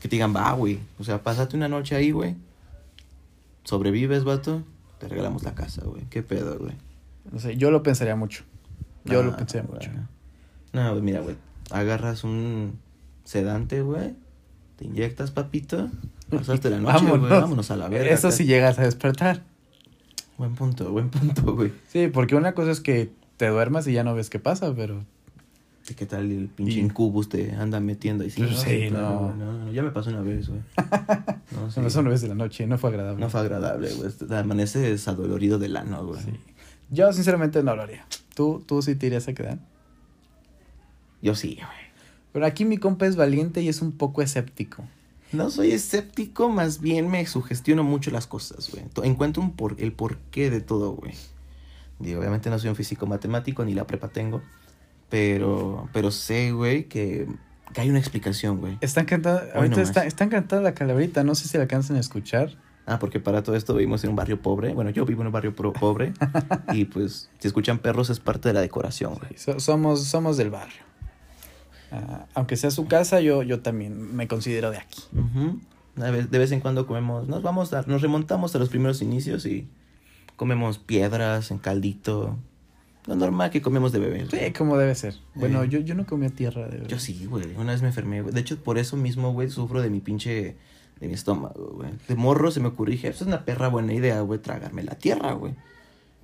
Que 0.01 0.09
te 0.09 0.17
digan, 0.17 0.35
va, 0.35 0.51
güey. 0.53 0.79
O 0.99 1.05
sea, 1.05 1.23
pásate 1.23 1.55
una 1.55 1.69
noche 1.69 1.95
ahí, 1.95 2.13
güey. 2.13 2.35
Sobrevives, 3.65 4.25
vato. 4.25 4.63
Te 4.99 5.09
regalamos 5.09 5.43
la 5.43 5.55
casa, 5.55 5.83
güey. 5.85 6.05
¿Qué 6.09 6.23
pedo, 6.23 6.59
güey? 6.59 6.73
No 7.31 7.39
sé, 7.39 7.57
yo 7.57 7.71
lo 7.71 7.83
pensaría 7.83 8.17
mucho. 8.17 8.45
Yo 9.05 9.23
lo 9.23 9.37
pensaría 9.37 9.69
güey. 9.69 9.87
mucho. 9.87 9.91
No, 10.73 10.91
güey, 10.93 11.03
mira, 11.03 11.21
güey. 11.21 11.37
Agarras 11.71 12.25
un 12.25 12.79
sedante, 13.25 13.83
güey. 13.83 14.15
Te 14.77 14.87
inyectas, 14.87 15.31
papito. 15.31 15.91
Pasaste 16.31 16.71
la 16.71 16.79
noche, 16.79 17.05
güey. 17.05 17.21
Vámonos 17.21 17.71
a 17.71 17.77
la 17.77 17.89
verga. 17.89 18.11
Eso 18.11 18.29
acá. 18.29 18.37
sí 18.39 18.47
llegas 18.47 18.79
a 18.79 18.83
despertar. 18.85 19.43
Buen 20.39 20.55
punto, 20.55 20.91
buen 20.91 21.11
punto, 21.11 21.43
güey. 21.57 21.73
Sí, 21.89 22.09
porque 22.09 22.35
una 22.35 22.55
cosa 22.55 22.71
es 22.71 22.81
que 22.81 23.11
te 23.37 23.49
duermas 23.49 23.87
y 23.87 23.93
ya 23.93 24.05
no 24.05 24.15
ves 24.15 24.31
qué 24.31 24.39
pasa, 24.39 24.75
pero... 24.75 25.05
¿Y 25.89 25.95
¿Qué 25.95 26.07
tal 26.07 26.31
el 26.31 26.49
pinche 26.49 26.79
incubus 26.79 27.29
te 27.29 27.53
anda 27.53 27.81
metiendo 27.81 28.23
ahí? 28.23 28.31
Sí, 28.31 28.43
Pues 28.43 28.61
sí, 28.61 28.89
no. 28.91 29.35
no. 29.35 29.65
no, 29.65 29.73
Ya 29.73 29.83
me 29.83 29.91
pasó 29.91 30.11
una 30.11 30.21
vez, 30.23 30.49
güey. 30.49 30.61
No, 31.51 31.71
sí. 31.71 31.81
Me 31.81 31.85
pasó 31.87 32.01
una 32.01 32.11
vez 32.11 32.21
de 32.23 32.29
la 32.29 32.35
noche, 32.35 32.67
no 32.67 32.79
fue 32.79 32.91
agradable. 32.91 33.21
No 33.21 33.29
fue 33.29 33.41
agradable, 33.41 33.93
güey. 33.95 34.11
Te 34.13 34.35
Amaneces 34.37 35.07
adolorido 35.09 35.59
del 35.59 35.77
ano, 35.77 36.07
güey. 36.07 36.23
Sí. 36.23 36.31
Yo 36.91 37.13
sinceramente 37.13 37.63
no 37.63 37.75
lo 37.75 37.83
haría. 37.83 38.07
¿Tú, 38.35 38.63
tú 38.67 38.81
sí 38.81 38.95
te 38.95 39.07
irías 39.09 39.27
a 39.29 39.35
quedar? 39.35 39.59
Yo 41.21 41.35
sí, 41.35 41.57
güey. 41.57 41.83
Pero 42.33 42.47
aquí 42.47 42.65
mi 42.65 42.79
compa 42.79 43.07
es 43.07 43.17
valiente 43.17 43.61
y 43.61 43.69
es 43.69 43.83
un 43.83 43.93
poco 43.93 44.23
escéptico. 44.23 44.85
No 45.33 45.51
soy 45.51 45.73
escéptico, 45.73 46.49
más 46.49 46.81
bien 46.81 47.09
me 47.11 47.25
sugestiono 47.27 47.83
mucho 47.85 48.11
las 48.11 48.27
cosas, 48.27 48.71
güey. 48.71 48.85
Encuentro 49.09 49.43
un 49.43 49.53
por 49.57 49.77
el 49.81 49.93
porqué 49.93 50.51
de 50.51 50.61
todo, 50.61 50.93
güey. 50.93 51.15
Digo, 51.99 52.21
obviamente 52.21 52.51
no 52.51 52.59
soy 52.59 52.69
un 52.71 52.77
físico 52.77 53.07
matemático, 53.07 53.65
ni 53.65 53.75
la 53.75 53.87
prepa 53.87 54.09
tengo. 54.09 54.43
Pero, 55.09 55.89
pero 55.93 56.11
sé, 56.11 56.53
güey, 56.53 56.85
que, 56.85 57.27
que 57.75 57.81
hay 57.81 57.91
una 57.91 57.99
explicación, 57.99 58.59
güey. 58.61 58.79
Están 58.81 59.05
cantando, 59.05 59.41
ahorita 59.55 59.77
nomás. 59.77 59.89
está, 59.89 60.07
están 60.07 60.29
cantando 60.31 60.63
la 60.63 60.75
calaverita, 60.75 61.23
no 61.23 61.35
sé 61.35 61.49
si 61.49 61.57
la 61.57 61.65
alcanzan 61.65 61.97
a 61.97 62.01
escuchar. 62.01 62.57
Ah, 62.87 62.99
porque 62.99 63.21
para 63.21 63.43
todo 63.43 63.55
esto 63.55 63.75
vivimos 63.75 64.03
en 64.05 64.11
un 64.11 64.17
barrio 64.17 64.41
pobre. 64.43 64.73
Bueno, 64.75 64.91
yo 64.91 65.05
vivo 65.05 65.21
en 65.21 65.29
un 65.29 65.33
barrio 65.33 65.55
pro- 65.55 65.73
pobre. 65.73 66.13
y 66.73 66.87
pues, 66.87 67.31
si 67.39 67.47
escuchan 67.49 67.79
perros 67.79 68.11
es 68.11 68.21
parte 68.21 68.49
de 68.49 68.55
la 68.55 68.61
decoración, 68.61 69.15
güey. 69.15 69.37
So- 69.37 69.61
somos, 69.61 70.03
somos 70.05 70.37
del 70.37 70.51
barrio. 70.51 70.83
Ah, 71.93 72.27
aunque 72.35 72.57
sea 72.57 72.71
su 72.71 72.87
casa, 72.87 73.21
yo, 73.21 73.43
yo 73.43 73.61
también 73.61 74.15
me 74.17 74.27
considero 74.29 74.71
de 74.71 74.79
aquí. 74.79 75.03
Ujú. 75.15 75.61
A 76.03 76.11
ve- 76.11 76.25
De 76.25 76.39
vez 76.39 76.51
en 76.53 76.61
cuando 76.61 76.87
comemos, 76.87 77.29
nos 77.29 77.43
vamos 77.43 77.73
a, 77.75 77.83
nos 77.83 78.01
remontamos 78.03 78.55
a 78.55 78.59
los 78.59 78.69
primeros 78.71 79.03
inicios 79.03 79.45
y 79.47 79.69
comemos 80.37 80.79
piedras 80.79 81.51
en 81.51 81.59
caldito. 81.59 82.37
Lo 83.07 83.17
normal 83.17 83.51
que 83.51 83.61
comemos 83.63 83.91
de 83.93 83.99
güey. 83.99 84.27
Sí, 84.31 84.53
como 84.57 84.79
debe 84.79 84.95
ser. 84.95 85.15
Bueno, 85.35 85.63
Eh. 85.65 85.69
yo, 85.69 85.81
yo 85.81 85.95
no 85.95 86.07
comía 86.07 86.31
tierra 86.31 86.69
de 86.69 86.87
Yo 86.87 86.99
sí, 87.01 87.27
güey. 87.27 87.55
Una 87.57 87.73
vez 87.73 87.83
me 87.83 87.89
enfermé, 87.89 88.23
güey. 88.23 88.33
De 88.33 88.41
hecho, 88.41 88.57
por 88.63 88.79
eso 88.79 88.97
mismo, 88.97 89.33
güey, 89.33 89.51
sufro 89.51 89.83
de 89.83 89.91
mi 89.91 90.01
pinche... 90.01 90.57
De 91.01 91.09
mi 91.09 91.15
estómago, 91.15 91.73
güey. 91.75 91.91
De 92.07 92.15
morro 92.15 92.53
se 92.53 92.61
me 92.61 92.69
ocurrió, 92.69 92.93
dije, 92.93 93.09
"Pues 93.09 93.23
es 93.23 93.27
una 93.27 93.45
perra 93.45 93.67
buena 93.67 93.93
idea, 93.93 94.21
güey, 94.21 94.39
tragarme 94.39 94.85
la 94.85 94.95
tierra, 94.95 95.33
güey. 95.33 95.53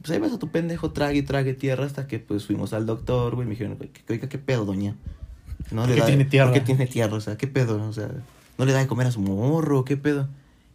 Pues 0.01 0.13
ahí 0.13 0.21
vas 0.21 0.33
a 0.33 0.39
tu 0.39 0.51
pendejo, 0.53 0.93
trague 0.93 1.19
y 1.19 1.23
trague 1.23 1.53
tierra 1.53 1.85
hasta 1.85 2.07
que, 2.07 2.21
pues, 2.21 2.47
fuimos 2.47 2.73
al 2.73 2.87
doctor, 2.87 3.35
güey. 3.35 3.45
Me 3.49 3.55
dijeron, 3.55 3.77
güey, 3.77 3.91
¿qué, 3.91 4.03
oiga, 4.13 4.29
¿qué 4.29 4.39
pedo, 4.39 4.65
doña? 4.65 4.95
No 5.71 5.85
¿Por 5.85 5.95
qué 5.95 6.03
tiene 6.03 6.25
tierra? 6.25 6.51
¿Por 6.51 6.55
qué 6.59 6.61
tiene 6.65 6.87
tierra? 6.87 7.15
O 7.17 7.21
sea, 7.21 7.37
¿qué 7.37 7.47
pedo? 7.47 7.87
O 7.89 7.93
sea, 7.93 8.11
¿no 8.57 8.65
le 8.65 8.73
da 8.73 8.79
de 8.81 8.87
comer 8.87 9.07
a 9.07 9.11
su 9.11 9.21
morro? 9.21 9.85
¿Qué 9.85 9.97
pedo? 9.97 10.29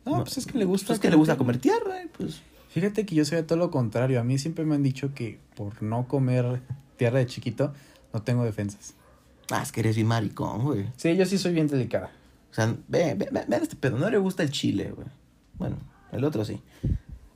No, 0.06 0.24
pues 0.24 0.38
es 0.38 0.46
que 0.46 0.58
le 0.58 0.66
gusta 0.66 0.88
Pues 0.88 0.98
es 0.98 1.02
que 1.02 1.10
le 1.10 1.16
gusta 1.16 1.38
comer 1.38 1.58
tierra, 1.58 2.02
eh, 2.02 2.10
pues... 2.18 2.42
Fíjate 2.70 3.06
que 3.06 3.14
yo 3.14 3.24
soy 3.24 3.38
de 3.38 3.44
todo 3.44 3.60
lo 3.60 3.70
contrario. 3.70 4.20
A 4.20 4.24
mí 4.24 4.40
siempre 4.40 4.66
me 4.66 4.74
han 4.74 4.82
dicho 4.82 5.14
que 5.14 5.40
por 5.56 5.84
no 5.84 6.08
comer 6.08 6.60
tierra 6.98 7.20
de 7.20 7.28
chiquito, 7.28 7.72
no 8.12 8.24
tengo 8.24 8.44
defensas. 8.44 8.96
Ah, 9.52 9.62
es 9.62 9.72
que 9.72 9.82
eres 9.82 9.96
bien 9.96 10.08
maricón, 10.08 10.64
güey. 10.64 10.88
Sí, 10.98 11.16
yo 11.16 11.26
sí 11.28 11.38
soy 11.38 11.54
bien 11.54 11.68
delicada. 11.68 12.10
O 12.52 12.54
sea, 12.56 12.76
ve, 12.88 13.14
ve, 13.14 13.30
ve, 13.32 13.46
ve 13.48 13.56
este 13.62 13.76
pedo. 13.76 14.00
No 14.00 14.10
le 14.10 14.18
gusta 14.18 14.42
el 14.42 14.50
chile, 14.50 14.92
güey. 14.92 15.08
Bueno, 15.60 15.78
el 16.12 16.24
otro 16.24 16.44
sí. 16.46 16.62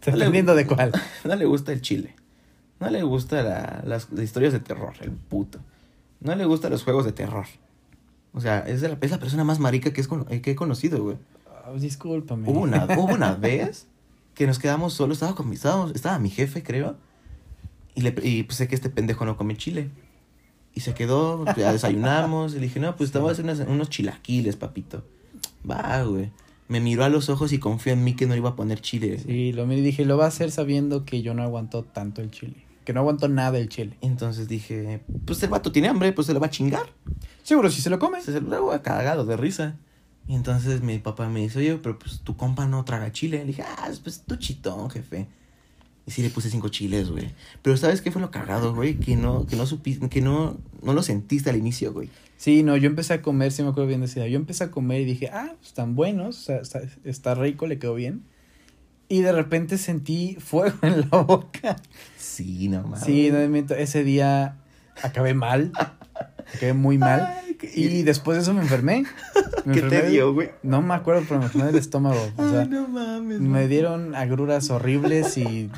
No 0.07 0.15
le- 0.15 0.43
de 0.43 0.65
cuál. 0.65 0.91
No 1.23 1.35
le 1.35 1.45
gusta 1.45 1.71
el 1.71 1.81
chile. 1.81 2.15
No 2.79 2.89
le 2.89 3.03
gusta 3.03 3.43
la, 3.43 3.83
las, 3.85 4.11
las 4.11 4.23
historias 4.23 4.53
de 4.53 4.59
terror, 4.59 4.93
el 5.01 5.11
puto. 5.11 5.59
No 6.19 6.35
le 6.35 6.45
gustan 6.45 6.71
los 6.71 6.83
juegos 6.83 7.05
de 7.05 7.11
terror. 7.11 7.45
O 8.33 8.41
sea, 8.41 8.59
es 8.59 8.81
la, 8.81 8.97
es 9.01 9.11
la 9.11 9.19
persona 9.19 9.43
más 9.43 9.59
marica 9.59 9.91
que, 9.93 10.01
es, 10.01 10.07
cono- 10.07 10.25
eh, 10.29 10.41
que 10.41 10.51
he 10.51 10.55
conocido, 10.55 11.01
güey. 11.03 11.17
Ah, 11.47 11.71
discúlpame. 11.77 12.49
Hubo 12.49 12.59
una, 12.61 12.85
hubo 12.97 13.13
una 13.13 13.33
vez 13.35 13.87
que 14.35 14.45
nos 14.47 14.59
quedamos 14.59 14.93
solos, 14.93 15.17
estaba 15.17 15.35
con 15.35 15.49
mi, 15.49 15.55
estábamos- 15.55 15.93
estaba 15.95 16.19
mi 16.19 16.29
jefe, 16.29 16.61
creo, 16.63 16.95
y, 17.95 18.01
le, 18.01 18.13
y 18.23 18.43
pues 18.43 18.57
sé 18.57 18.67
que 18.67 18.75
este 18.75 18.89
pendejo 18.89 19.25
no 19.25 19.37
come 19.37 19.55
chile. 19.57 19.89
Y 20.75 20.81
se 20.81 20.93
quedó, 20.93 21.43
pues, 21.43 21.55
ya 21.57 21.71
desayunamos, 21.71 22.51
y 22.53 22.55
le 22.57 22.61
dije, 22.67 22.79
no, 22.79 22.95
pues 22.95 23.11
te 23.11 23.17
voy 23.17 23.29
a 23.29 23.31
hacer 23.31 23.45
unas- 23.45 23.59
unos 23.67 23.89
chilaquiles, 23.89 24.55
papito. 24.55 25.03
Va, 25.69 26.03
güey. 26.03 26.31
Me 26.67 26.79
miró 26.81 27.03
a 27.05 27.09
los 27.09 27.29
ojos 27.29 27.53
y 27.53 27.59
confió 27.59 27.93
en 27.93 28.03
mí 28.03 28.13
que 28.13 28.27
no 28.27 28.35
iba 28.35 28.49
a 28.49 28.55
poner 28.55 28.81
chile. 28.81 29.17
Sí, 29.17 29.53
lo 29.53 29.65
miré 29.65 29.81
y 29.81 29.83
dije, 29.85 30.05
lo 30.05 30.17
va 30.17 30.25
a 30.25 30.27
hacer 30.27 30.51
sabiendo 30.51 31.05
que 31.05 31.21
yo 31.23 31.33
no 31.33 31.41
aguanto 31.41 31.83
tanto 31.83 32.21
el 32.21 32.29
chile. 32.29 32.57
Que 32.87 32.93
no 32.93 33.01
aguanto 33.01 33.27
nada 33.27 33.57
el 33.57 33.67
chile. 33.67 33.97
Entonces 33.99 34.47
dije, 34.47 35.01
pues 35.25 35.43
el 35.43 35.49
vato 35.49 35.73
tiene 35.73 35.89
hambre, 35.89 36.13
pues 36.13 36.25
se 36.25 36.33
lo 36.33 36.39
va 36.39 36.47
a 36.47 36.49
chingar. 36.49 36.85
Seguro 37.43 37.69
si 37.69 37.81
se 37.81 37.89
lo 37.89 37.99
come. 37.99 38.21
Se 38.21 38.39
lo 38.39 38.61
voy 38.63 38.79
cagado 38.79 39.25
de 39.25 39.35
risa. 39.35 39.75
Y 40.25 40.35
entonces 40.35 40.81
mi 40.81 40.97
papá 40.97 41.27
me 41.27 41.41
dice, 41.41 41.59
oye, 41.59 41.77
pero 41.83 41.99
pues 41.99 42.21
tu 42.21 42.37
compa 42.37 42.65
no 42.65 42.85
traga 42.85 43.11
chile. 43.11 43.39
Le 43.39 43.43
dije, 43.47 43.63
ah, 43.63 43.89
pues 44.01 44.21
tu 44.21 44.37
chitón, 44.37 44.89
jefe. 44.89 45.27
Y 46.05 46.11
sí 46.11 46.21
le 46.21 46.29
puse 46.29 46.49
cinco 46.49 46.69
chiles, 46.69 47.11
güey. 47.11 47.33
Pero 47.61 47.75
¿sabes 47.75 48.01
qué 48.01 48.09
fue 48.09 48.21
lo 48.21 48.31
cagado, 48.31 48.73
güey? 48.73 48.95
Que 48.95 49.17
no, 49.17 49.45
que 49.45 49.57
no 49.57 49.65
supiste, 49.65 50.07
que 50.07 50.21
no, 50.21 50.55
no 50.81 50.93
lo 50.93 51.03
sentiste 51.03 51.49
al 51.49 51.57
inicio, 51.57 51.91
güey. 51.91 52.09
Sí, 52.37 52.63
no, 52.63 52.77
yo 52.77 52.87
empecé 52.87 53.15
a 53.15 53.21
comer, 53.21 53.51
sí 53.51 53.63
me 53.63 53.67
acuerdo 53.67 53.89
bien 53.89 53.99
de 53.99 54.05
esa 54.05 54.19
idea. 54.19 54.29
Yo 54.29 54.37
empecé 54.37 54.63
a 54.63 54.71
comer 54.71 55.01
y 55.01 55.03
dije, 55.03 55.29
ah, 55.33 55.55
pues, 55.57 55.67
están 55.67 55.93
buenos, 55.93 56.37
o 56.37 56.41
sea, 56.41 56.57
está, 56.59 56.79
está 57.03 57.35
rico, 57.35 57.67
le 57.67 57.79
quedó 57.79 57.95
bien. 57.95 58.23
Y 59.09 59.21
de 59.21 59.31
repente 59.31 59.77
sentí 59.77 60.35
fuego 60.39 60.77
en 60.81 61.01
la 61.09 61.21
boca. 61.21 61.75
Sí, 62.17 62.67
no 62.69 62.83
mames. 62.83 63.01
Sí, 63.03 63.29
no 63.31 63.37
me 63.39 63.47
miento, 63.47 63.73
ese 63.75 64.03
día 64.03 64.57
acabé 65.01 65.33
mal, 65.33 65.71
acabé 66.53 66.73
muy 66.73 66.97
mal. 66.97 67.21
Ay, 67.45 67.55
qué- 67.55 67.71
Y 67.73 68.03
después 68.03 68.37
de 68.37 68.41
eso 68.43 68.53
me 68.53 68.61
enfermé. 68.61 69.05
Me 69.65 69.73
¿Qué 69.75 69.81
te 69.81 70.09
dio, 70.09 70.33
güey? 70.33 70.51
No 70.63 70.81
me 70.81 70.93
acuerdo, 70.93 71.23
pero 71.27 71.39
me 71.41 71.45
enfermé 71.47 71.67
del 71.67 71.75
estómago. 71.75 72.19
O 72.37 72.49
sea, 72.49 72.61
Ay, 72.61 72.69
no 72.69 72.87
mames. 72.87 73.41
me 73.41 73.67
dieron 73.67 74.15
agruras 74.15 74.69
horribles 74.69 75.37
y 75.37 75.69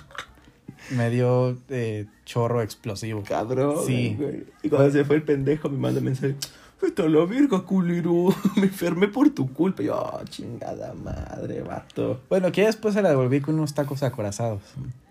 me 0.91 1.09
dio 1.09 1.57
eh, 1.69 2.05
chorro 2.25 2.61
explosivo. 2.61 3.23
Cabrón. 3.27 3.77
Sí. 3.87 4.15
güey. 4.19 4.43
Y 4.61 4.69
cuando 4.69 4.91
se 4.91 5.05
fue 5.05 5.15
el 5.15 5.23
pendejo 5.23 5.69
me 5.69 5.77
manda 5.79 6.01
mensaje. 6.01 6.35
Vete 6.81 7.01
a 7.03 7.09
la 7.09 7.25
verga, 7.25 7.59
culero. 7.61 8.27
Me 8.55 8.63
enfermé 8.63 9.07
por 9.09 9.29
tu 9.31 9.51
culpa. 9.53 9.83
Yo, 9.83 9.95
oh, 9.97 10.23
chingada 10.25 10.93
madre, 10.93 11.61
vato. 11.61 12.21
Bueno, 12.29 12.51
que 12.51 12.61
ya 12.61 12.67
después 12.67 12.93
se 12.93 13.01
la 13.01 13.09
devolví 13.09 13.41
con 13.41 13.55
unos 13.55 13.73
tacos 13.73 14.01
acorazados. 14.03 14.61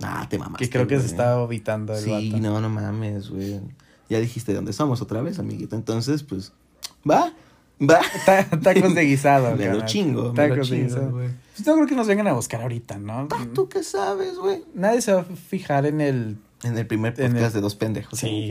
Ah, 0.02 0.26
te 0.30 0.38
mamaste. 0.38 0.64
Que 0.64 0.70
creo 0.70 0.86
que 0.86 0.98
se 0.98 1.06
estaba 1.06 1.44
evitando 1.44 1.92
el 1.94 2.02
Sí, 2.02 2.10
vato. 2.32 2.42
no, 2.42 2.60
no 2.60 2.68
mames, 2.70 3.28
güey. 3.30 3.60
Ya 4.08 4.18
dijiste 4.18 4.52
de 4.52 4.56
dónde 4.56 4.72
somos 4.72 5.02
otra 5.02 5.20
vez, 5.20 5.38
amiguito. 5.38 5.76
Entonces, 5.76 6.22
pues, 6.22 6.52
va, 7.08 7.32
va. 7.82 8.00
Ta- 8.24 8.48
tacos 8.62 8.94
de 8.94 9.02
guisado, 9.02 9.54
Me 9.58 9.66
lo 9.68 9.84
chingo, 9.84 10.32
me 10.32 10.48
lo 10.48 10.54
Tacos 10.54 10.70
de 10.70 10.82
guisado. 10.84 11.10
güey. 11.10 11.28
Pues 11.54 11.66
no 11.66 11.74
creo 11.74 11.86
que 11.86 11.94
nos 11.96 12.06
vengan 12.06 12.28
a 12.28 12.32
buscar 12.32 12.62
ahorita, 12.62 12.98
¿no? 12.98 13.28
Ah, 13.30 13.46
¿Tú 13.54 13.68
qué 13.68 13.82
sabes, 13.82 14.36
güey? 14.38 14.64
Nadie 14.74 15.02
se 15.02 15.12
va 15.12 15.20
a 15.20 15.24
fijar 15.24 15.84
en 15.84 16.00
el... 16.00 16.38
En 16.62 16.78
el 16.78 16.86
primer 16.86 17.12
En 17.20 17.32
podcast 17.32 17.48
el- 17.48 17.52
de 17.52 17.60
dos 17.60 17.74
pendejos. 17.74 18.18
Sí. 18.18 18.50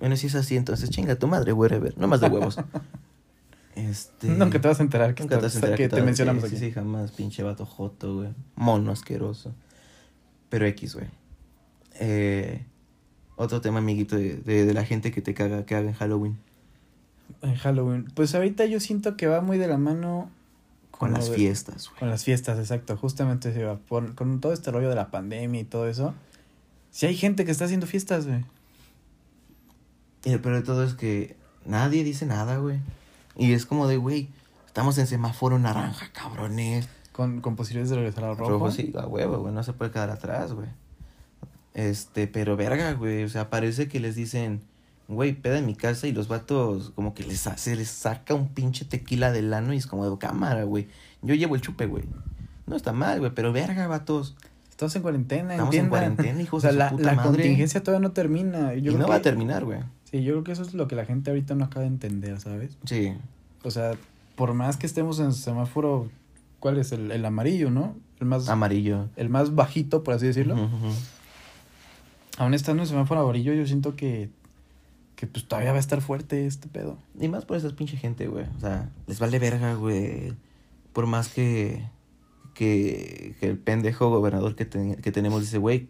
Bueno, 0.00 0.16
si 0.16 0.26
es 0.26 0.34
así, 0.34 0.56
entonces 0.56 0.90
chinga 0.90 1.14
tu 1.16 1.28
madre, 1.28 1.52
wherever. 1.52 1.96
No 1.96 2.08
más 2.08 2.20
de 2.20 2.28
huevos. 2.28 2.56
este. 3.76 4.28
Nunca 4.28 4.60
te 4.60 4.66
vas 4.68 4.80
a 4.80 4.82
enterar 4.82 5.14
que, 5.14 5.22
Nunca 5.22 5.38
te 5.38 5.46
estás- 5.46 5.54
vas 5.54 5.62
a 5.62 5.66
enterar 5.66 5.76
que 5.78 5.84
que 5.88 5.96
te 5.96 6.02
mencionamos 6.02 6.42
sí, 6.42 6.48
aquí. 6.48 6.56
Sí, 6.56 6.64
sí, 6.66 6.72
jamás, 6.72 7.10
pinche 7.12 7.42
vato 7.42 7.64
joto, 7.66 8.16
güey. 8.16 8.28
Mono 8.56 8.90
asqueroso. 8.92 9.52
Pero 10.48 10.66
X, 10.66 10.94
güey. 10.96 11.06
Eh, 12.00 12.64
otro 13.36 13.60
tema, 13.60 13.78
amiguito, 13.78 14.16
de, 14.16 14.36
de, 14.36 14.64
de 14.66 14.74
la 14.74 14.84
gente 14.84 15.12
que 15.12 15.22
te 15.22 15.34
caga, 15.34 15.64
que 15.64 15.74
haga 15.76 15.88
en 15.88 15.94
Halloween. 15.94 16.38
En 17.42 17.54
Halloween. 17.54 18.06
Pues 18.14 18.34
ahorita 18.34 18.64
yo 18.66 18.80
siento 18.80 19.16
que 19.16 19.26
va 19.26 19.40
muy 19.40 19.58
de 19.58 19.68
la 19.68 19.78
mano... 19.78 20.30
Con 20.90 21.12
las 21.12 21.30
de- 21.30 21.36
fiestas, 21.36 21.88
güey. 21.88 22.00
Con 22.00 22.10
las 22.10 22.24
fiestas, 22.24 22.58
exacto. 22.58 22.96
Justamente 22.96 23.54
se 23.54 23.64
va. 23.64 23.78
Por, 23.78 24.14
con 24.14 24.40
todo 24.40 24.52
este 24.52 24.70
rollo 24.70 24.88
de 24.90 24.94
la 24.96 25.10
pandemia 25.10 25.60
y 25.60 25.64
todo 25.64 25.88
eso. 25.88 26.14
Si 26.90 27.06
hay 27.06 27.16
gente 27.16 27.44
que 27.46 27.50
está 27.52 27.64
haciendo 27.66 27.86
fiestas, 27.86 28.26
güey. 28.26 28.44
Y 30.24 30.32
el 30.32 30.40
peor 30.40 30.56
de 30.56 30.62
todo 30.62 30.84
es 30.84 30.94
que 30.94 31.36
nadie 31.64 32.04
dice 32.04 32.26
nada, 32.26 32.58
güey. 32.58 32.78
Y 33.36 33.52
es 33.52 33.64
como 33.66 33.86
de, 33.88 33.96
güey, 33.96 34.28
estamos 34.66 34.98
en 34.98 35.06
semáforo 35.06 35.58
naranja, 35.58 36.10
cabrones. 36.12 36.88
Con, 37.12 37.40
con 37.40 37.56
posibilidades 37.56 37.90
de 37.90 37.96
regresar 37.96 38.24
al 38.24 38.36
rojo. 38.36 38.50
Rojo 38.52 38.70
sí, 38.70 38.92
a 38.96 39.06
huevo, 39.06 39.38
güey, 39.40 39.52
no 39.52 39.62
se 39.62 39.72
puede 39.72 39.90
quedar 39.90 40.10
atrás, 40.10 40.52
güey. 40.52 40.68
Este, 41.74 42.26
pero 42.26 42.56
verga, 42.56 42.92
güey, 42.94 43.24
o 43.24 43.28
sea, 43.28 43.50
parece 43.50 43.88
que 43.88 44.00
les 44.00 44.14
dicen, 44.14 44.60
güey, 45.08 45.32
peda 45.32 45.58
en 45.58 45.66
mi 45.66 45.74
casa 45.74 46.06
y 46.06 46.12
los 46.12 46.28
vatos 46.28 46.90
como 46.94 47.14
que 47.14 47.22
les 47.24 47.46
hace, 47.46 47.76
les 47.76 47.88
saca 47.88 48.34
un 48.34 48.48
pinche 48.48 48.84
tequila 48.84 49.32
del 49.32 49.52
ano 49.52 49.72
y 49.72 49.76
es 49.76 49.86
como 49.86 50.08
de 50.08 50.18
cámara, 50.18 50.64
güey. 50.64 50.88
Yo 51.22 51.34
llevo 51.34 51.54
el 51.54 51.60
chupe, 51.60 51.86
güey. 51.86 52.04
No 52.66 52.76
está 52.76 52.92
mal, 52.92 53.18
güey, 53.20 53.32
pero 53.34 53.52
verga, 53.52 53.86
vatos. 53.86 54.36
Estamos 54.70 54.96
en 54.96 55.02
cuarentena, 55.02 55.52
Estamos 55.54 55.74
en 55.74 55.88
cuarentena, 55.88 56.40
hijos 56.40 56.58
o 56.58 56.60
sea, 56.62 56.70
de 56.70 56.74
su 56.74 56.78
la, 56.78 56.90
puta 56.90 57.02
la 57.04 57.12
madre. 57.14 57.30
contingencia 57.30 57.82
todavía 57.82 58.08
no 58.08 58.12
termina. 58.14 58.74
Yo 58.74 58.92
y 58.92 58.94
no 58.94 59.04
que- 59.04 59.10
va 59.10 59.16
a 59.16 59.22
terminar, 59.22 59.64
güey. 59.64 59.80
Sí, 60.10 60.22
yo 60.22 60.32
creo 60.34 60.44
que 60.44 60.52
eso 60.52 60.62
es 60.62 60.74
lo 60.74 60.88
que 60.88 60.96
la 60.96 61.04
gente 61.04 61.30
ahorita 61.30 61.54
no 61.54 61.64
acaba 61.64 61.82
de 61.82 61.88
entender, 61.88 62.40
¿sabes? 62.40 62.76
Sí. 62.84 63.12
O 63.62 63.70
sea, 63.70 63.92
por 64.36 64.54
más 64.54 64.76
que 64.76 64.86
estemos 64.86 65.20
en 65.20 65.32
semáforo, 65.32 66.10
¿cuál 66.58 66.78
es? 66.78 66.92
El, 66.92 67.10
el 67.12 67.24
amarillo, 67.24 67.70
¿no? 67.70 67.94
El 68.20 68.26
más, 68.26 68.48
Amarillo. 68.48 69.08
el 69.16 69.28
más 69.28 69.54
bajito, 69.54 70.02
por 70.02 70.14
así 70.14 70.26
decirlo. 70.26 70.56
Aún 72.38 72.54
estando 72.54 72.82
en 72.82 72.88
semáforo 72.88 73.20
amarillo, 73.20 73.52
yo 73.52 73.66
siento 73.66 73.96
que, 73.96 74.30
que 75.16 75.26
pues 75.26 75.46
todavía 75.46 75.72
va 75.72 75.76
a 75.76 75.80
estar 75.80 76.00
fuerte 76.00 76.46
este 76.46 76.68
pedo. 76.68 76.96
Y 77.18 77.28
más 77.28 77.44
por 77.44 77.56
esa 77.56 77.68
pinche 77.70 77.96
gente, 77.96 78.28
güey. 78.28 78.46
O 78.56 78.60
sea, 78.60 78.90
les 79.06 79.18
vale 79.18 79.38
verga, 79.38 79.74
güey. 79.74 80.32
Por 80.92 81.06
más 81.06 81.28
que, 81.28 81.84
que, 82.54 83.34
que 83.40 83.46
el 83.46 83.58
pendejo 83.58 84.08
gobernador 84.10 84.54
que, 84.56 84.64
ten- 84.64 84.96
que 84.96 85.12
tenemos 85.12 85.40
dice, 85.42 85.58
güey, 85.58 85.88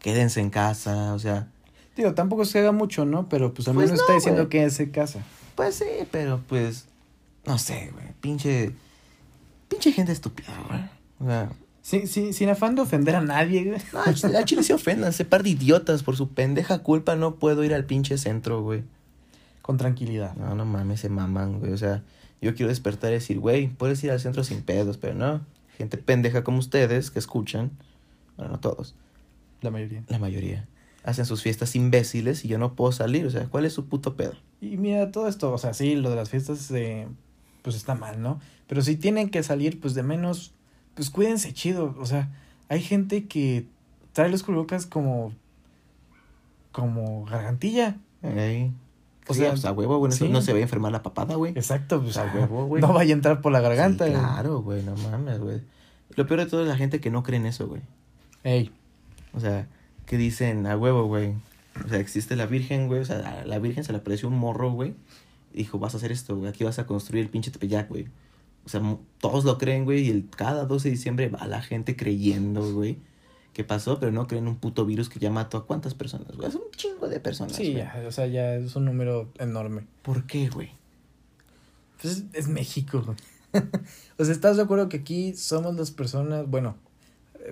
quédense 0.00 0.40
en 0.40 0.50
casa. 0.50 1.12
O 1.14 1.18
sea, 1.18 1.48
Digo, 1.96 2.14
tampoco 2.14 2.44
se 2.44 2.58
haga 2.58 2.72
mucho, 2.72 3.04
¿no? 3.04 3.28
Pero 3.28 3.54
pues 3.54 3.68
al 3.68 3.74
Pues 3.74 3.86
menos 3.86 3.98
no, 4.00 4.02
está 4.04 4.14
diciendo 4.14 4.48
que 4.48 4.64
es 4.64 4.80
en 4.80 4.90
casa. 4.90 5.20
pues 5.54 5.76
sí, 5.76 5.84
pero 6.10 6.40
pues, 6.48 6.86
no 7.46 7.58
sé, 7.58 7.90
güey. 7.92 8.06
Pinche, 8.20 8.72
pinche 9.68 9.92
gente 9.92 10.12
estúpida, 10.12 10.52
güey. 10.68 10.80
O 11.20 11.26
sea, 11.26 11.50
Sí, 11.82 12.06
sí, 12.06 12.32
sin 12.32 12.48
afán 12.48 12.74
de 12.76 12.80
ofender 12.80 13.14
a 13.14 13.20
nadie, 13.20 13.62
güey. 13.64 13.78
no, 13.92 14.00
al 14.38 14.44
chile 14.46 14.62
se 14.62 14.72
ofendan, 14.72 15.12
se 15.12 15.26
par 15.26 15.42
de 15.42 15.50
idiotas. 15.50 16.02
Por 16.02 16.16
su 16.16 16.30
pendeja 16.30 16.78
culpa 16.78 17.14
no 17.14 17.34
puedo 17.34 17.62
ir 17.62 17.74
al 17.74 17.84
pinche 17.84 18.16
centro, 18.16 18.62
güey. 18.62 18.82
Con 19.60 19.76
tranquilidad. 19.76 20.34
No, 20.36 20.54
no 20.54 20.64
mames, 20.64 21.00
se 21.00 21.10
maman, 21.10 21.60
güey. 21.60 21.72
O 21.72 21.76
sea, 21.76 22.02
yo 22.40 22.54
quiero 22.54 22.70
despertar 22.70 23.10
y 23.10 23.14
decir, 23.14 23.38
güey, 23.38 23.68
puedes 23.68 24.02
ir 24.02 24.10
al 24.10 24.18
centro 24.20 24.44
sin 24.44 24.62
pedos, 24.62 24.96
pero 24.96 25.14
no. 25.14 25.42
Gente 25.76 25.98
pendeja 25.98 26.42
como 26.42 26.58
ustedes 26.58 27.10
que 27.10 27.18
escuchan, 27.18 27.70
bueno, 28.38 28.52
no 28.52 28.60
todos, 28.60 28.94
La 29.60 29.70
mayoría. 29.70 30.04
la 30.08 30.18
mayoría, 30.18 30.66
hacen 31.04 31.26
sus 31.26 31.42
fiestas 31.42 31.76
imbéciles 31.76 32.44
y 32.44 32.48
yo 32.48 32.58
no 32.58 32.74
puedo 32.74 32.90
salir. 32.92 33.26
O 33.26 33.30
sea, 33.30 33.46
¿cuál 33.46 33.64
es 33.66 33.72
su 33.72 33.86
puto 33.86 34.16
pedo? 34.16 34.32
Y 34.60 34.76
mira, 34.78 35.10
todo 35.12 35.28
esto, 35.28 35.52
o 35.52 35.58
sea, 35.58 35.74
sí, 35.74 35.94
lo 35.96 36.10
de 36.10 36.16
las 36.16 36.30
fiestas, 36.30 36.70
eh, 36.72 37.06
pues 37.62 37.76
está 37.76 37.94
mal, 37.94 38.20
¿no? 38.22 38.40
Pero 38.66 38.82
si 38.82 38.96
tienen 38.96 39.28
que 39.30 39.42
salir, 39.42 39.78
pues 39.80 39.94
de 39.94 40.02
menos, 40.02 40.52
pues 40.94 41.10
cuídense 41.10 41.52
chido. 41.52 41.94
O 42.00 42.06
sea, 42.06 42.30
hay 42.68 42.80
gente 42.82 43.26
que 43.26 43.66
trae 44.12 44.30
los 44.30 44.42
cubrebocas 44.42 44.86
como, 44.86 45.32
como 46.72 47.24
gargantilla. 47.26 47.96
Ey. 48.22 48.72
O 49.26 49.32
Sí, 49.34 49.40
sea, 49.40 49.50
pues, 49.50 49.64
a 49.64 49.72
huevo, 49.72 49.98
güey, 49.98 50.10
no 50.10 50.16
se- 50.16 50.26
sí. 50.26 50.30
no 50.32 50.42
se 50.42 50.52
va 50.52 50.58
a 50.58 50.62
enfermar 50.62 50.92
la 50.92 51.02
papada, 51.02 51.34
güey. 51.36 51.52
Exacto, 51.56 52.02
pues 52.02 52.16
A 52.18 52.30
huevo, 52.34 52.66
güey. 52.66 52.82
no 52.82 52.92
vaya 52.92 53.14
a 53.14 53.16
entrar 53.16 53.40
por 53.40 53.52
la 53.52 53.60
garganta. 53.60 54.04
Sí, 54.06 54.10
güey. 54.10 54.22
claro, 54.22 54.60
güey, 54.62 54.82
no 54.82 54.94
mames, 54.96 55.38
güey. 55.40 55.62
Lo 56.16 56.26
peor 56.26 56.40
de 56.40 56.46
todo 56.46 56.62
es 56.62 56.68
la 56.68 56.76
gente 56.76 57.00
que 57.00 57.10
no 57.10 57.22
cree 57.22 57.38
en 57.38 57.46
eso, 57.46 57.66
güey. 57.66 57.80
Ey, 58.42 58.70
O 59.32 59.40
sea, 59.40 59.66
que 60.06 60.16
dicen 60.16 60.66
a 60.66 60.76
huevo, 60.76 61.06
güey. 61.06 61.34
O 61.84 61.88
sea, 61.88 61.98
existe 61.98 62.36
la 62.36 62.46
Virgen, 62.46 62.86
güey. 62.86 63.00
O 63.00 63.04
sea, 63.04 63.40
a 63.42 63.46
la 63.46 63.58
Virgen 63.58 63.84
se 63.84 63.92
le 63.92 63.98
apareció 63.98 64.28
un 64.28 64.38
morro, 64.38 64.70
güey. 64.72 64.94
Dijo, 65.52 65.78
vas 65.78 65.94
a 65.94 65.98
hacer 65.98 66.12
esto, 66.12 66.36
güey. 66.36 66.48
Aquí 66.48 66.64
vas 66.64 66.78
a 66.78 66.86
construir 66.86 67.24
el 67.24 67.30
pinche 67.30 67.50
Tepeyac, 67.50 67.88
güey. 67.88 68.06
O 68.64 68.68
sea, 68.68 68.80
todos 69.18 69.44
lo 69.44 69.58
creen, 69.58 69.84
güey. 69.84 70.06
Y 70.06 70.10
el, 70.10 70.28
cada 70.28 70.66
12 70.66 70.88
de 70.88 70.94
diciembre 70.94 71.28
va 71.28 71.46
la 71.46 71.62
gente 71.62 71.96
creyendo, 71.96 72.72
güey. 72.72 72.98
Que 73.52 73.62
pasó, 73.62 74.00
pero 74.00 74.10
no 74.10 74.26
creen 74.26 74.48
un 74.48 74.56
puto 74.56 74.84
virus 74.84 75.08
que 75.08 75.20
ya 75.20 75.30
mató 75.30 75.58
a 75.58 75.66
cuántas 75.66 75.94
personas, 75.94 76.36
güey. 76.36 76.48
Es 76.48 76.54
un 76.54 76.70
chingo 76.76 77.08
de 77.08 77.20
personas. 77.20 77.54
sí, 77.54 77.72
güey. 77.72 77.84
ya, 77.84 78.04
o 78.06 78.10
sea, 78.10 78.26
ya 78.26 78.54
es 78.56 78.74
un 78.74 78.84
número 78.84 79.30
enorme. 79.38 79.86
¿Por 80.02 80.26
qué, 80.26 80.48
güey? 80.48 80.70
Pues 82.00 82.24
es, 82.32 82.48
México, 82.48 83.02
güey. 83.04 83.16
o 84.18 84.24
sea, 84.24 84.34
¿estás 84.34 84.56
de 84.56 84.64
acuerdo 84.64 84.88
que 84.88 84.98
aquí 84.98 85.34
somos 85.34 85.76
las 85.76 85.92
personas, 85.92 86.48
bueno, 86.48 86.76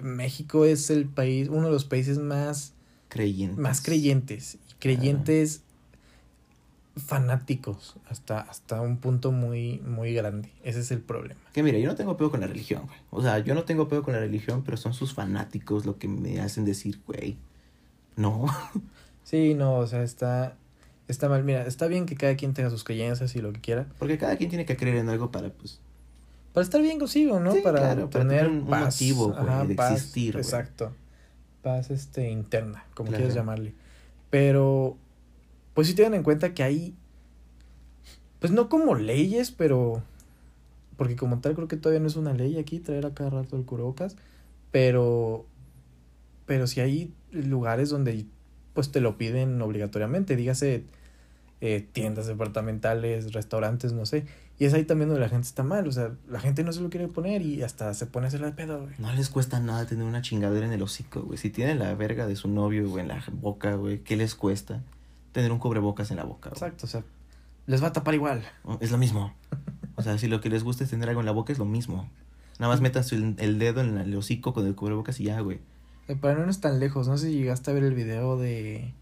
México 0.00 0.64
es 0.64 0.88
el 0.90 1.06
país, 1.06 1.48
uno 1.48 1.66
de 1.66 1.72
los 1.72 1.84
países 1.84 2.18
más 2.18 2.72
Creyentes. 3.08 3.58
más 3.58 3.80
creyentes 3.82 4.54
y 4.70 4.74
creyentes 4.78 5.62
fanáticos 6.96 7.96
hasta 8.08 8.40
hasta 8.40 8.80
un 8.82 8.98
punto 8.98 9.32
muy 9.32 9.80
muy 9.80 10.12
grande 10.12 10.50
ese 10.62 10.80
es 10.80 10.90
el 10.90 11.00
problema 11.00 11.40
Que 11.54 11.62
mira, 11.62 11.78
yo 11.78 11.88
no 11.88 11.94
tengo 11.94 12.16
pedo 12.18 12.30
con 12.30 12.40
la 12.40 12.46
religión, 12.46 12.82
güey. 12.86 12.98
O 13.10 13.22
sea, 13.22 13.38
yo 13.38 13.54
no 13.54 13.64
tengo 13.64 13.88
pedo 13.88 14.02
con 14.02 14.12
la 14.14 14.20
religión, 14.20 14.62
pero 14.62 14.76
son 14.76 14.92
sus 14.94 15.14
fanáticos 15.14 15.86
lo 15.86 15.98
que 15.98 16.08
me 16.08 16.40
hacen 16.40 16.64
decir, 16.64 17.00
güey. 17.06 17.36
No. 18.16 18.46
Sí, 19.24 19.54
no, 19.54 19.76
o 19.76 19.86
sea, 19.86 20.02
está, 20.02 20.56
está 21.06 21.28
mal. 21.28 21.44
Mira, 21.44 21.64
está 21.64 21.86
bien 21.86 22.06
que 22.06 22.16
cada 22.16 22.34
quien 22.34 22.54
tenga 22.54 22.70
sus 22.70 22.82
creencias 22.82 23.36
y 23.36 23.40
lo 23.40 23.52
que 23.52 23.60
quiera. 23.60 23.86
Porque 24.00 24.18
cada 24.18 24.36
quien 24.36 24.50
tiene 24.50 24.66
que 24.66 24.76
creer 24.76 24.96
en 24.96 25.08
algo 25.08 25.30
para, 25.30 25.50
pues. 25.50 25.80
Para 26.52 26.64
estar 26.64 26.82
bien 26.82 26.98
consigo, 26.98 27.40
¿no? 27.40 27.52
Sí, 27.52 27.60
para, 27.62 27.78
claro, 27.78 28.10
para 28.10 28.28
tener 28.28 28.48
un 28.48 28.66
paz. 28.66 28.84
motivo, 29.00 29.28
güey, 29.28 29.38
Ajá, 29.48 29.64
de 29.64 29.74
paz, 29.74 29.92
existir, 29.92 30.34
güey. 30.34 30.44
Exacto. 30.44 30.92
Paz 31.62 31.90
este, 31.90 32.28
interna, 32.30 32.84
como 32.94 33.08
Claro. 33.08 33.22
quieras 33.22 33.34
llamarle. 33.34 33.74
Pero, 34.30 34.96
pues 35.74 35.86
sí 35.88 35.94
tengan 35.94 36.14
en 36.14 36.22
cuenta 36.22 36.52
que 36.54 36.62
hay, 36.62 36.94
pues 38.38 38.52
no 38.52 38.68
como 38.68 38.94
leyes, 38.94 39.50
pero, 39.50 40.02
porque 40.96 41.16
como 41.16 41.40
tal 41.40 41.54
creo 41.54 41.68
que 41.68 41.76
todavía 41.76 42.00
no 42.00 42.08
es 42.08 42.16
una 42.16 42.34
ley 42.34 42.58
aquí 42.58 42.78
traer 42.80 43.06
a 43.06 43.14
cada 43.14 43.30
rato 43.30 43.56
el 43.56 43.64
cubrebocas, 43.64 44.16
pero, 44.70 45.46
pero 46.46 46.66
sí 46.66 46.80
hay 46.80 47.12
lugares 47.30 47.88
donde 47.90 48.26
pues 48.74 48.90
te 48.90 49.00
lo 49.00 49.16
piden 49.18 49.60
obligatoriamente, 49.62 50.34
dígase 50.34 50.84
eh, 51.60 51.86
tiendas 51.92 52.26
departamentales, 52.26 53.32
restaurantes, 53.32 53.92
no 53.92 54.06
sé. 54.06 54.24
Y 54.58 54.66
es 54.66 54.74
ahí 54.74 54.84
también 54.84 55.08
donde 55.08 55.20
la 55.20 55.28
gente 55.28 55.48
está 55.48 55.62
mal, 55.64 55.88
o 55.88 55.92
sea, 55.92 56.12
la 56.28 56.38
gente 56.38 56.62
no 56.62 56.72
se 56.72 56.80
lo 56.80 56.88
quiere 56.90 57.08
poner 57.08 57.42
y 57.42 57.62
hasta 57.62 57.92
se 57.94 58.06
pone 58.06 58.26
a 58.26 58.28
hacerla 58.28 58.46
de 58.48 58.52
pedo, 58.52 58.82
güey. 58.82 58.94
No 58.98 59.12
les 59.12 59.28
cuesta 59.28 59.58
nada 59.58 59.86
tener 59.86 60.04
una 60.04 60.22
chingadera 60.22 60.66
en 60.66 60.72
el 60.72 60.82
hocico, 60.82 61.22
güey. 61.22 61.36
Si 61.38 61.50
tienen 61.50 61.78
la 61.80 61.94
verga 61.94 62.26
de 62.26 62.36
su 62.36 62.48
novio, 62.48 62.88
güey, 62.88 63.02
en 63.02 63.08
la 63.08 63.24
boca, 63.32 63.74
güey, 63.74 64.00
¿qué 64.00 64.16
les 64.16 64.34
cuesta? 64.36 64.80
Tener 65.32 65.50
un 65.50 65.58
cubrebocas 65.58 66.10
en 66.12 66.18
la 66.18 66.24
boca, 66.24 66.50
güey. 66.50 66.58
Exacto, 66.58 66.86
o 66.86 66.88
sea, 66.88 67.02
les 67.66 67.82
va 67.82 67.88
a 67.88 67.92
tapar 67.92 68.14
igual. 68.14 68.44
Es 68.80 68.92
lo 68.92 68.98
mismo. 68.98 69.34
O 69.96 70.02
sea, 70.02 70.16
si 70.18 70.28
lo 70.28 70.40
que 70.40 70.48
les 70.50 70.62
gusta 70.62 70.84
es 70.84 70.90
tener 70.90 71.08
algo 71.08 71.20
en 71.22 71.26
la 71.26 71.32
boca, 71.32 71.52
es 71.52 71.58
lo 71.58 71.64
mismo. 71.64 72.08
Nada 72.60 72.72
más 72.72 72.80
metan 72.80 73.02
su- 73.02 73.34
el 73.38 73.58
dedo 73.58 73.80
en 73.80 73.98
el 73.98 74.14
hocico 74.16 74.52
con 74.54 74.66
el 74.66 74.74
cubrebocas 74.76 75.18
y 75.18 75.24
ya, 75.24 75.40
güey. 75.40 75.58
Eh, 76.06 76.14
Para 76.14 76.34
no 76.34 76.40
irnos 76.40 76.60
tan 76.60 76.78
lejos, 76.78 77.08
no 77.08 77.16
sé 77.18 77.28
si 77.28 77.34
llegaste 77.38 77.70
a 77.70 77.74
ver 77.74 77.82
el 77.84 77.94
video 77.94 78.36
de... 78.38 78.92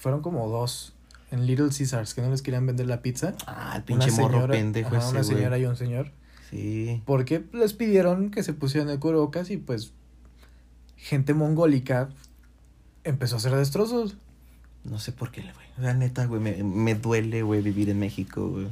Fueron 0.00 0.22
como 0.22 0.48
dos 0.48 0.93
en 1.34 1.46
Little 1.46 1.68
Caesars 1.76 2.14
que 2.14 2.22
no 2.22 2.30
les 2.30 2.42
querían 2.42 2.64
vender 2.66 2.86
la 2.86 3.02
pizza. 3.02 3.34
Ah, 3.46 3.74
el 3.76 3.82
pinche 3.82 4.10
Una 4.10 4.22
morro 4.22 4.34
señora- 4.34 4.52
pendejo 4.54 4.88
ajá, 4.88 4.98
ese, 4.98 5.10
una 5.10 5.24
señora 5.24 5.58
y 5.58 5.64
un 5.66 5.76
señor. 5.76 6.12
Sí. 6.50 7.02
Porque 7.04 7.44
les 7.52 7.72
pidieron 7.72 8.30
que 8.30 8.42
se 8.42 8.52
pusieran 8.52 8.88
el 8.90 8.98
cubrebocas 8.98 9.50
y 9.50 9.56
pues 9.56 9.92
gente 10.96 11.34
mongólica 11.34 12.08
empezó 13.04 13.34
a 13.36 13.38
hacer 13.38 13.54
destrozos. 13.54 14.16
No 14.84 14.98
sé 14.98 15.12
por 15.12 15.30
qué, 15.30 15.40
güey. 15.42 15.66
La 15.78 15.94
neta, 15.94 16.26
güey, 16.26 16.40
me, 16.40 16.62
me 16.62 16.94
duele, 16.94 17.42
güey, 17.42 17.62
vivir 17.62 17.88
en 17.90 17.98
México, 17.98 18.48
güey. 18.48 18.66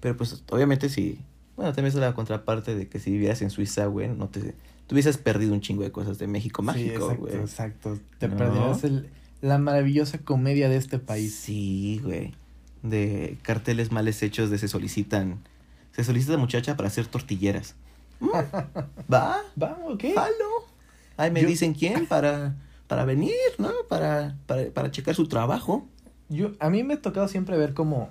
Pero 0.00 0.16
pues, 0.16 0.42
obviamente, 0.50 0.88
sí. 0.88 1.18
Bueno, 1.56 1.72
también 1.72 1.88
es 1.88 1.94
la 1.94 2.14
contraparte 2.14 2.74
de 2.74 2.88
que 2.88 2.98
si 3.00 3.10
vivieras 3.10 3.42
en 3.42 3.50
Suiza, 3.50 3.86
güey, 3.86 4.08
no 4.08 4.28
te... 4.28 4.54
Tú 4.86 4.94
hubieses 4.94 5.18
perdido 5.18 5.52
un 5.52 5.60
chingo 5.60 5.82
de 5.82 5.90
cosas 5.90 6.18
de 6.18 6.28
México 6.28 6.62
sí, 6.62 6.66
mágico, 6.66 6.94
exacto, 7.10 7.16
güey. 7.20 7.36
exacto. 7.36 7.98
Te 8.18 8.28
¿No? 8.28 8.36
perdieras 8.36 8.84
el, 8.84 9.08
la 9.40 9.58
maravillosa 9.58 10.18
comedia 10.18 10.68
de 10.68 10.76
este 10.76 10.98
país. 10.98 11.34
Sí, 11.34 12.00
güey. 12.02 12.34
De 12.82 13.36
carteles 13.42 13.90
mal 13.92 14.06
hechos 14.08 14.50
de 14.50 14.58
se 14.58 14.68
solicitan... 14.68 15.38
Se 15.92 16.04
solicita 16.04 16.36
muchacha 16.36 16.76
para 16.76 16.88
hacer 16.88 17.06
tortilleras. 17.06 17.74
Mm, 18.20 18.28
¿Va? 19.12 19.40
Vamos, 19.56 19.94
¿ok? 19.94 20.04
Jalo. 20.14 20.66
Ay, 21.16 21.30
me 21.30 21.40
Yo- 21.42 21.48
dicen 21.48 21.72
quién 21.72 22.06
para, 22.06 22.54
para 22.86 23.04
venir, 23.06 23.32
¿no? 23.58 23.70
Para, 23.88 24.36
para, 24.46 24.70
para 24.70 24.90
checar 24.90 25.14
su 25.14 25.26
trabajo. 25.26 25.86
Yo, 26.28 26.52
a 26.60 26.68
mí 26.70 26.82
me 26.82 26.94
ha 26.94 27.02
tocado 27.02 27.28
siempre 27.28 27.56
ver 27.56 27.72
como, 27.72 28.10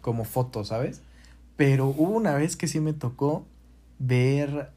como 0.00 0.24
fotos, 0.24 0.68
¿sabes? 0.68 1.02
Pero 1.56 1.86
hubo 1.88 2.10
una 2.12 2.34
vez 2.34 2.56
que 2.56 2.66
sí 2.66 2.80
me 2.80 2.94
tocó 2.94 3.44
ver 3.98 4.70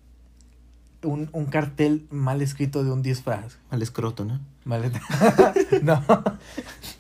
un, 1.06 1.30
un 1.32 1.46
cartel 1.46 2.06
mal 2.10 2.42
escrito 2.42 2.84
de 2.84 2.92
un 2.92 3.02
disfraz. 3.02 3.58
Al 3.70 3.82
escroto, 3.82 4.26
¿no? 4.26 4.40
Mal- 4.66 4.92
no, 5.84 6.04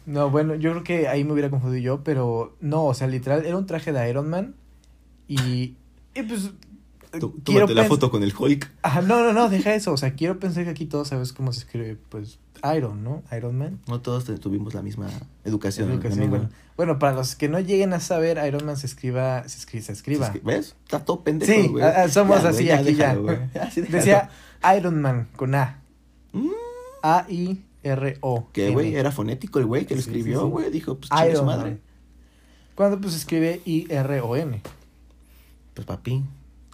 no, 0.05 0.29
bueno, 0.29 0.55
yo 0.55 0.71
creo 0.71 0.83
que 0.83 1.07
ahí 1.07 1.23
me 1.23 1.33
hubiera 1.33 1.49
confundido 1.49 1.81
yo, 1.83 2.03
pero 2.03 2.55
no, 2.61 2.85
o 2.85 2.93
sea, 2.93 3.07
literal, 3.07 3.45
era 3.45 3.57
un 3.57 3.65
traje 3.65 3.91
de 3.91 4.09
Iron 4.09 4.29
Man 4.29 4.55
y, 5.27 5.75
y 6.13 6.23
pues... 6.27 6.51
Tú- 7.19 7.33
quiero 7.45 7.61
Tómate 7.65 7.73
la 7.75 7.85
foto 7.85 8.11
con 8.11 8.23
el 8.23 8.33
Hulk. 8.37 8.69
Ajá, 8.81 9.01
no, 9.01 9.23
no, 9.23 9.31
no, 9.31 9.47
deja 9.49 9.73
eso, 9.73 9.93
o 9.93 9.97
sea, 9.97 10.15
quiero 10.15 10.37
pensar 10.39 10.65
que 10.65 10.69
aquí 10.71 10.85
todos 10.85 11.07
sabes 11.07 11.31
cómo 11.33 11.53
se 11.53 11.59
escribe, 11.61 11.97
pues, 12.09 12.39
Iron, 12.73 13.03
¿no? 13.03 13.23
Iron 13.35 13.57
Man. 13.57 13.79
No 13.87 14.01
todos 14.01 14.25
tuvimos 14.39 14.73
la 14.73 14.81
misma 14.81 15.07
educación, 15.43 15.91
Educación, 15.91 16.19
amigo. 16.19 16.37
bueno. 16.37 16.49
Bueno, 16.77 16.99
para 16.99 17.13
los 17.15 17.35
que 17.35 17.47
no 17.47 17.59
lleguen 17.59 17.93
a 17.93 17.99
saber, 17.99 18.39
Iron 18.47 18.65
Man 18.65 18.75
se 18.77 18.85
escriba, 18.87 19.47
se 19.47 19.57
escribe, 19.59 19.83
se 19.85 19.91
escriba. 19.93 20.27
Es 20.27 20.33
que, 20.33 20.39
¿Ves? 20.39 20.75
Está 20.83 21.05
todo 21.05 21.23
pendejo, 21.23 21.51
Sí, 21.51 22.11
somos 22.11 22.43
Ya, 22.43 22.49
así 22.49 22.69
aquí 22.69 22.95
ya. 22.95 23.15
déjalo. 23.15 23.39
Decía 23.89 24.29
Iron 24.77 25.01
Man 25.01 25.27
con 25.35 25.55
A. 25.55 25.81
Mm, 26.33 26.49
A 27.03 27.25
I 27.29 27.63
R 27.83 28.17
O. 28.21 28.47
¿Qué, 28.51 28.71
güey? 28.71 28.95
Era 28.95 29.11
fonético 29.11 29.59
el 29.59 29.65
güey 29.67 29.85
que 29.85 29.95
lo 29.95 30.01
Sí, 30.01 30.09
escribió, 30.09 30.41
sí. 30.41 30.47
güey. 30.49 30.69
Dijo, 30.71 30.97
pues, 30.97 31.09
chingue 31.09 31.23
su 31.25 31.31
Iron 31.31 31.45
madre. 31.45 31.69
Man. 31.71 31.79
Cuando 32.75 32.99
pues 32.99 33.15
escribe 33.15 33.61
I 33.65 33.87
R 33.89 34.19
O 34.21 34.35
N. 34.35 34.61
Pues, 35.73 35.85
papi. 35.87 36.23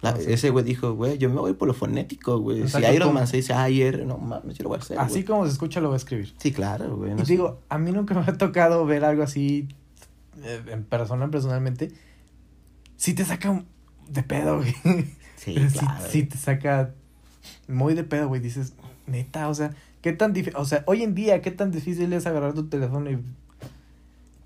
La- 0.02 0.10
Ah. 0.10 0.16
Ese 0.18 0.50
güey 0.50 0.64
dijo, 0.64 0.94
güey, 0.94 1.16
yo 1.16 1.30
me 1.30 1.36
voy 1.40 1.54
por 1.54 1.68
lo 1.68 1.74
fonético, 1.74 2.38
güey. 2.40 2.68
Si 2.68 2.76
Iron 2.78 2.98
como- 3.08 3.12
Man 3.14 3.26
se 3.28 3.36
dice 3.38 3.54
AIR, 3.54 4.04
no 4.04 4.18
mames, 4.18 4.58
yo 4.58 4.64
lo 4.64 4.68
voy 4.70 4.78
a 4.78 4.80
hacer, 4.82 4.98
Así 4.98 5.22
como 5.24 5.46
se 5.46 5.52
escucha 5.52 5.80
lo 5.80 5.88
va 5.88 5.94
a 5.94 5.96
escribir. 5.98 6.34
Sí, 6.38 6.50
claro, 6.52 6.96
güey. 6.96 7.14
no 7.14 7.22
y 7.22 7.24
digo, 7.24 7.60
a 7.68 7.78
mí 7.78 7.92
nunca 7.92 8.12
me 8.14 8.20
ha 8.22 8.36
tocado 8.36 8.84
ver 8.84 9.04
algo 9.04 9.22
así 9.22 9.68
eh, 10.42 10.60
en 10.68 10.82
persona, 10.84 11.30
personalmente. 11.30 11.92
Sí 12.96 13.14
te 13.14 13.24
saca 13.24 13.50
un- 13.50 13.66
de 14.08 14.22
pedo, 14.24 14.56
güey. 14.58 14.74
Sí, 15.36 15.52
Pero 15.54 15.70
sí- 15.70 15.78
claro. 15.78 16.04
sí 16.10 16.22
te 16.24 16.36
saca 16.36 16.90
muy 17.68 17.94
de 17.94 18.02
pedo, 18.04 18.26
güey. 18.28 18.40
Dices, 18.40 18.72
neta, 19.06 19.48
o 19.48 19.54
sea, 19.54 19.72
qué 20.00 20.12
tan 20.12 20.32
difícil, 20.32 20.56
o 20.58 20.64
sea, 20.64 20.82
hoy 20.86 21.04
en 21.04 21.14
día, 21.14 21.40
qué 21.42 21.52
tan 21.52 21.70
difícil 21.70 22.12
es 22.12 22.26
agarrar 22.26 22.54
tu 22.54 22.66
teléfono 22.68 23.08
y... 23.10 23.18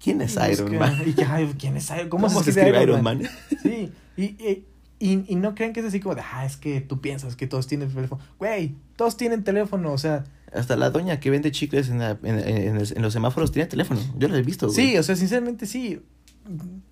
¿Quién 0.03 0.21
es 0.21 0.37
Iron 0.53 0.79
Man? 0.79 0.95
Y 1.05 1.21
ay, 1.23 1.53
¿quién 1.59 1.77
es 1.79 1.90
Iron? 1.90 2.09
¿Cómo, 2.11 2.29
¿Cómo, 2.29 2.42
se 2.42 2.51
escribe 2.51 2.71
Iron 2.83 2.83
Iron 2.83 3.03
Man? 3.03 3.23
Man? 3.23 3.31
Sí, 3.62 3.90
y, 4.16 4.23
y, 4.25 4.64
y, 4.99 5.31
y 5.31 5.37
no 5.37 5.55
crean 5.55 5.73
que 5.73 5.81
es 5.81 5.87
así 5.87 6.01
como 6.01 6.15
de, 6.15 6.23
ah, 6.33 6.45
es 6.47 6.57
que 6.57 6.81
tú 6.81 7.01
piensas 7.01 7.37
que 7.37 7.47
todos 7.47 7.67
tienen 7.67 7.89
teléfono. 7.93 8.21
Güey, 8.39 8.75
todos 8.97 9.17
tienen 9.17 9.45
teléfono, 9.45 9.93
o 9.93 9.99
sea, 9.99 10.25
Hasta 10.53 10.77
la 10.77 10.91
doña 10.91 11.21
que 11.21 11.31
vende 11.31 11.51
chicles 11.51 11.89
en, 11.91 11.99
la- 11.99 12.19
en, 12.23 12.39
en- 12.39 12.77
en 12.79 13.03
los 13.03 13.13
semáforos 13.13 13.53
tiene 13.53 13.67
teléfono. 13.69 14.01
Yo 14.19 14.29
lo 14.29 14.37
he 14.37 14.43
visto, 14.43 14.67
güey. 14.69 14.77
sí, 14.77 14.97
o 14.99 15.03
sea, 15.03 15.17
sinceramente 15.17 15.67
sí. 15.67 16.01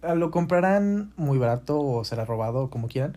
Lo 0.02 0.30
comprarán 0.30 1.12
muy 1.16 1.38
barato 1.38 1.80
o 1.80 2.04
será 2.04 2.24
robado 2.24 2.70
como 2.70 2.88
quieran. 2.88 3.16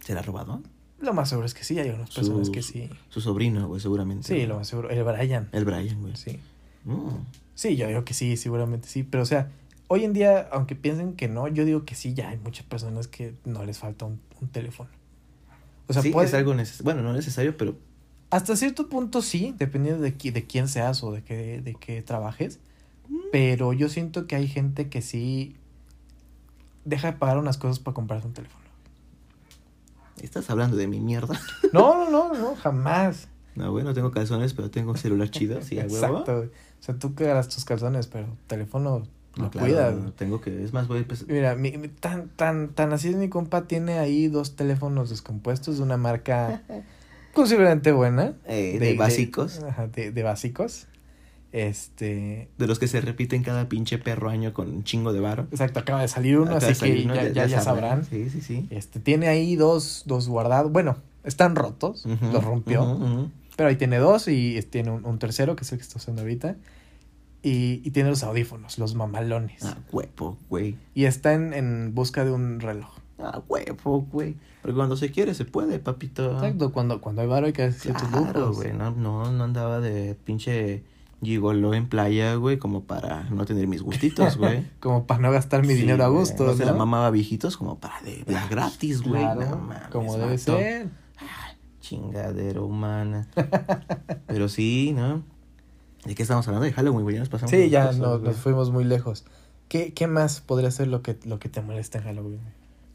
¿Se 0.00 0.12
la 0.14 0.20
ha 0.20 0.22
robado? 0.22 0.60
Lo 1.00 1.14
más 1.14 1.28
seguro 1.28 1.46
es 1.46 1.54
que 1.54 1.62
sí, 1.64 1.78
hay 1.78 1.90
unas 1.90 2.10
personas 2.10 2.48
Su- 2.48 2.52
que 2.52 2.62
sí. 2.62 2.90
Su 3.08 3.20
sobrino, 3.20 3.68
güey, 3.68 3.80
seguramente. 3.80 4.26
Sí, 4.26 4.46
lo 4.46 4.56
más 4.56 4.66
seguro. 4.68 4.90
El 4.90 5.04
Brian. 5.04 5.48
El 5.52 5.64
Brian, 5.64 6.00
güey. 6.00 6.16
Sí. 6.16 6.38
Mm. 6.84 7.08
Sí, 7.54 7.76
yo 7.76 7.86
digo 7.86 8.04
que 8.04 8.14
sí, 8.14 8.36
seguramente 8.36 8.88
sí. 8.88 9.04
Pero, 9.04 9.22
o 9.22 9.26
sea, 9.26 9.50
hoy 9.88 10.04
en 10.04 10.12
día, 10.12 10.48
aunque 10.52 10.74
piensen 10.76 11.14
que 11.14 11.28
no, 11.28 11.48
yo 11.48 11.64
digo 11.64 11.84
que 11.84 11.94
sí, 11.94 12.14
ya 12.14 12.28
hay 12.30 12.38
muchas 12.38 12.64
personas 12.66 13.08
que 13.08 13.34
no 13.44 13.64
les 13.64 13.78
falta 13.78 14.04
un, 14.04 14.20
un 14.40 14.48
teléfono. 14.48 14.88
O 15.88 15.92
sea, 15.92 16.02
sí, 16.02 16.10
puede- 16.10 16.28
es 16.28 16.34
algo 16.34 16.54
necesario. 16.54 16.84
Bueno, 16.84 17.02
no 17.02 17.12
necesario, 17.12 17.56
pero 17.56 17.76
hasta 18.30 18.56
cierto 18.56 18.88
punto 18.88 19.22
sí, 19.22 19.54
dependiendo 19.58 20.02
de, 20.02 20.16
qui- 20.16 20.32
de 20.32 20.46
quién 20.46 20.68
seas 20.68 21.02
o 21.02 21.12
de 21.12 21.22
qué, 21.22 21.60
de 21.62 21.74
qué 21.74 22.02
trabajes. 22.02 22.60
Pero 23.32 23.72
yo 23.72 23.88
siento 23.88 24.26
que 24.26 24.36
hay 24.36 24.46
gente 24.48 24.88
que 24.90 25.00
sí 25.02 25.56
deja 26.84 27.12
de 27.12 27.18
pagar 27.18 27.38
unas 27.38 27.56
cosas 27.58 27.78
para 27.78 27.94
comprarse 27.94 28.26
un 28.26 28.34
teléfono. 28.34 28.64
estás 30.22 30.48
hablando 30.50 30.76
de 30.76 30.86
mi 30.88 31.00
mierda. 31.00 31.38
No, 31.72 32.10
no, 32.10 32.32
no, 32.32 32.34
no, 32.34 32.54
jamás. 32.56 33.28
No, 33.54 33.70
güey, 33.72 33.84
no 33.84 33.92
tengo 33.92 34.10
calzones, 34.10 34.54
pero 34.54 34.70
tengo 34.70 34.92
un 34.92 34.98
celular 34.98 35.30
chido, 35.30 35.60
sí. 35.62 35.78
Exacto. 35.78 36.40
O 36.48 36.82
sea, 36.82 36.94
tú 36.98 37.14
quedarás 37.14 37.48
tus 37.48 37.64
calzones, 37.64 38.06
pero 38.06 38.28
teléfono 38.46 39.02
No, 39.44 39.50
claro, 39.50 39.66
cuidas. 39.66 39.94
no, 39.96 40.12
tengo 40.12 40.40
que, 40.40 40.62
es 40.62 40.72
más, 40.72 40.88
güey, 40.88 41.04
pues, 41.04 41.26
Mira, 41.28 41.54
mi, 41.54 41.70
tan, 41.88 42.28
tan, 42.30 42.70
tan 42.70 42.92
así 42.92 43.08
es 43.08 43.16
mi 43.16 43.28
compa, 43.28 43.66
tiene 43.66 43.98
ahí 43.98 44.28
dos 44.28 44.56
teléfonos 44.56 45.10
descompuestos 45.10 45.78
de 45.78 45.82
una 45.84 45.96
marca 45.96 46.62
considerablemente 47.34 47.92
buena. 47.92 48.34
eh, 48.46 48.78
de, 48.78 48.94
básicos, 48.94 49.60
de... 49.60 49.68
ajá, 49.68 49.86
de, 49.86 50.12
de 50.12 50.22
básicos. 50.22 50.88
Este. 51.50 52.50
los 52.58 52.78
que 52.78 52.88
se 52.88 53.00
repiten 53.00 53.42
cada 53.42 53.68
pinche 53.70 53.96
perro 53.98 54.28
año 54.28 54.52
con 54.52 54.68
un 54.68 54.84
chingo 54.84 55.12
de 55.14 55.20
varo. 55.20 55.46
Exacto, 55.50 55.80
acaba 55.80 56.02
de 56.02 56.08
salir 56.08 56.36
uno, 56.36 56.50
Acaba 56.50 56.58
así 56.58 56.66
de 56.68 56.74
salir, 56.74 57.08
que 57.08 57.14
ya, 57.14 57.28
ya, 57.30 57.46
ya 57.46 57.60
sabrán. 57.62 58.04
Sí, 58.04 58.28
sí, 58.28 58.42
sí. 58.42 58.66
Este, 58.70 59.00
tiene 59.00 59.28
ahí 59.28 59.56
dos, 59.56 60.02
dos 60.04 60.28
guardados. 60.28 60.70
Bueno, 60.70 60.98
están 61.24 61.56
rotos, 61.56 62.04
Ujú, 62.04 62.26
los 62.32 62.44
rompió. 62.44 63.30
Pero 63.56 63.70
ahí 63.70 63.76
tiene 63.76 63.98
dos 63.98 64.28
y 64.28 64.60
tiene 64.70 64.90
un, 64.90 65.04
un 65.06 65.18
tercero, 65.18 65.56
que 65.56 65.64
es 65.64 65.72
el 65.72 65.78
que 65.78 65.82
está 65.82 65.96
usando 65.96 66.20
ahorita. 66.22 66.56
Y, 67.42 67.80
y 67.84 67.90
tiene 67.92 68.10
los 68.10 68.22
audífonos, 68.24 68.78
los 68.78 68.94
mamalones. 68.94 69.64
Ah, 69.64 69.78
huevo, 69.92 70.36
güey. 70.50 70.76
Y 70.94 71.04
está 71.04 71.34
en, 71.34 71.52
en 71.54 71.94
busca 71.94 72.24
de 72.24 72.32
un 72.32 72.58
reloj. 72.60 72.90
Ah, 73.18 73.42
huevo, 73.48 74.02
güey. 74.10 74.36
Porque 74.62 74.74
cuando 74.76 74.96
se 74.96 75.10
quiere, 75.10 75.34
se 75.34 75.44
puede, 75.44 75.78
papito. 75.78 76.32
Exacto, 76.34 76.72
cuando, 76.72 77.00
cuando 77.00 77.22
hay 77.22 77.28
varo 77.28 77.46
hay 77.46 77.52
que 77.52 77.64
hacer 77.64 77.94
Claro, 77.94 78.52
güey. 78.52 78.72
No, 78.72 78.90
no, 78.90 79.30
no 79.30 79.44
andaba 79.44 79.80
de 79.80 80.14
pinche 80.16 80.82
gigolo 81.22 81.74
en 81.74 81.88
playa, 81.88 82.34
güey, 82.36 82.58
como 82.58 82.84
para 82.84 83.24
no 83.30 83.44
tener 83.44 83.66
mis 83.66 83.82
gustitos, 83.82 84.36
güey. 84.36 84.64
Como 84.80 85.04
para 85.06 85.20
no 85.20 85.32
gastar 85.32 85.62
mi 85.62 85.74
Sí, 85.74 85.80
dinero 85.80 86.04
a 86.04 86.08
gusto. 86.08 86.44
No 86.46 86.54
se 86.54 86.64
la 86.64 86.72
¿no? 86.72 86.78
mamaba 86.78 87.10
viejitos 87.10 87.56
como 87.56 87.78
para 87.80 88.00
de, 88.02 88.22
de 88.24 88.36
a 88.36 88.46
gratis, 88.46 89.02
güey. 89.02 89.22
Claro, 89.22 89.40
No 89.50 89.56
mames, 89.58 89.88
como 89.88 90.12
debe 90.16 90.36
vato. 90.36 90.56
ser. 90.56 90.88
Chingadera 91.80 92.60
humana. 92.60 93.26
Pero 94.26 94.48
sí, 94.48 94.92
¿no? 94.94 95.22
¿De 96.04 96.14
qué 96.14 96.22
estamos 96.22 96.46
hablando? 96.48 96.64
De 96.64 96.72
Halloween, 96.72 97.02
güey. 97.02 97.14
Ya 97.14 97.20
nos 97.20 97.28
pasamos. 97.28 97.50
Sí, 97.50 97.70
ya 97.70 97.86
cosas, 97.86 97.98
no, 97.98 98.18
güey. 98.18 98.32
nos 98.32 98.36
fuimos 98.36 98.70
muy 98.70 98.84
lejos. 98.84 99.24
¿Qué, 99.68 99.92
¿Qué 99.92 100.06
más 100.06 100.40
podría 100.40 100.70
ser 100.70 100.88
lo 100.88 101.02
que, 101.02 101.18
lo 101.24 101.38
que 101.38 101.48
te 101.48 101.60
molesta 101.60 101.98
en 101.98 102.04
Halloween? 102.04 102.40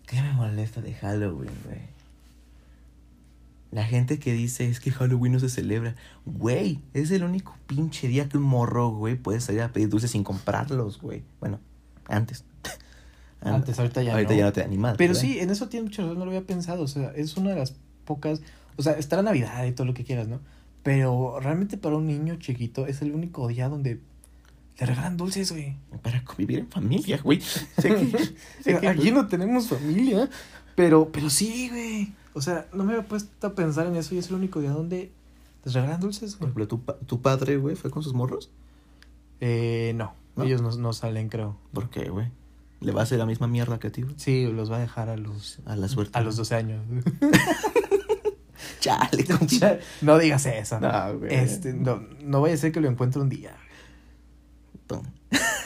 ¿Qué 0.08 0.22
me 0.22 0.34
molesta 0.34 0.82
de 0.82 0.94
Halloween, 0.94 1.52
güey? 1.66 1.94
La 3.72 3.84
gente 3.86 4.20
que 4.20 4.34
dice 4.34 4.70
es 4.70 4.80
que 4.80 4.92
Halloween 4.92 5.34
no 5.34 5.40
se 5.40 5.50
celebra. 5.50 5.96
Güey, 6.26 6.80
es 6.94 7.10
el 7.10 7.24
único 7.24 7.56
pinche 7.66 8.08
día 8.08 8.30
que 8.30 8.38
un 8.38 8.44
morro, 8.44 8.90
güey, 8.90 9.16
puede 9.16 9.42
salir 9.42 9.62
a 9.62 9.70
pedir 9.74 9.90
dulces 9.90 10.12
sin 10.12 10.24
comprarlos, 10.24 11.02
güey. 11.02 11.24
Bueno, 11.40 11.60
antes. 12.08 12.46
Antes, 13.42 13.78
ahorita 13.78 14.02
ya 14.02 14.14
Ahorita 14.14 14.32
no. 14.32 14.40
ya 14.40 14.46
no 14.46 14.54
te 14.54 14.64
animas. 14.64 14.96
Pero 14.98 15.14
sí, 15.16 15.38
en 15.40 15.50
eso 15.50 15.68
tiene 15.68 15.84
mucha 15.84 16.02
razón, 16.02 16.18
no 16.18 16.24
lo 16.24 16.32
había 16.32 16.48
pensado. 16.48 16.82
O 16.82 16.88
sea, 16.88 17.12
es 17.14 17.36
una 17.36 17.50
de 17.50 17.58
las 17.58 17.76
pocas. 18.06 18.42
O 18.78 18.84
sea, 18.84 18.94
está 18.94 19.18
la 19.18 19.24
Navidad 19.24 19.66
y 19.66 19.74
todo 19.74 19.86
lo 19.86 19.94
que 19.94 20.06
quieras, 20.06 20.30
¿no? 20.30 20.40
Pero 20.84 21.40
realmente 21.40 21.78
para 21.78 21.96
un 21.96 22.06
niño 22.08 22.36
chiquito 22.36 22.86
es 22.88 23.02
el 23.02 23.14
único 23.14 23.48
día 23.48 23.70
donde 23.70 24.02
le 24.80 24.86
regalan 24.86 25.16
dulces, 25.18 25.52
güey. 25.52 25.78
Para 26.02 26.24
convivir 26.26 26.60
en 26.60 26.68
familia, 26.70 27.20
güey. 27.24 27.40
Sé 27.78 27.90
que, 27.96 28.18
sé 28.62 28.80
que- 28.80 28.88
Aquí 28.88 29.12
no 29.12 29.28
tenemos 29.28 29.68
familia. 29.70 30.30
Pero, 30.76 31.10
pero 31.12 31.30
sí, 31.30 31.70
güey. 31.70 32.14
O 32.34 32.42
sea, 32.42 32.68
no 32.74 32.84
me 32.84 32.94
había 32.94 33.08
puesto 33.08 33.48
a 33.48 33.54
pensar 33.56 33.86
en 33.88 33.96
eso 33.96 34.16
y 34.16 34.18
es 34.18 34.28
el 34.30 34.36
único 34.36 34.60
día 34.60 34.72
donde 34.72 35.12
les 35.64 35.74
regalan 35.74 36.00
dulces, 36.02 36.36
Por 36.36 36.52
güey. 36.52 36.66
ejemplo, 36.66 36.96
tu, 36.96 37.06
tu 37.06 37.22
padre, 37.22 37.58
güey, 37.58 37.76
fue 37.76 37.92
con 37.92 38.02
sus 38.04 38.14
morros. 38.14 38.50
Eh, 39.40 39.94
no, 39.96 40.14
¿No? 40.36 40.44
ellos 40.44 40.62
no, 40.62 40.72
no 40.76 40.94
salen, 40.94 41.30
creo. 41.30 41.56
¿Por 41.74 41.90
qué, 41.90 42.10
güey? 42.10 42.28
¿Le 42.82 42.92
va 42.92 43.02
a 43.02 43.04
hacer 43.04 43.20
la 43.20 43.26
misma 43.26 43.48
mierda 43.48 43.80
que 43.80 43.88
a 43.88 43.92
ti, 43.92 44.02
güey? 44.02 44.16
Sí, 44.18 44.46
los 44.52 44.72
va 44.72 44.78
a 44.78 44.80
dejar 44.80 45.08
a 45.10 45.16
los... 45.16 45.60
A 45.66 45.76
la 45.78 45.88
suerte. 45.88 46.18
A 46.18 46.22
los 46.22 46.36
12 46.36 46.56
años. 46.56 46.84
Chale, 48.84 49.24
con- 49.26 49.48
no 50.02 50.18
digas 50.18 50.46
eso. 50.46 50.80
No, 50.80 51.18
güey. 51.20 51.34
Este, 51.34 51.74
no, 51.74 52.04
no 52.22 52.42
vaya 52.42 52.56
a 52.56 52.58
ser 52.58 52.72
que 52.74 52.82
lo 52.82 52.90
encuentre 52.90 53.22
un 53.22 53.30
día. 53.30 53.56
Tom. 54.88 55.06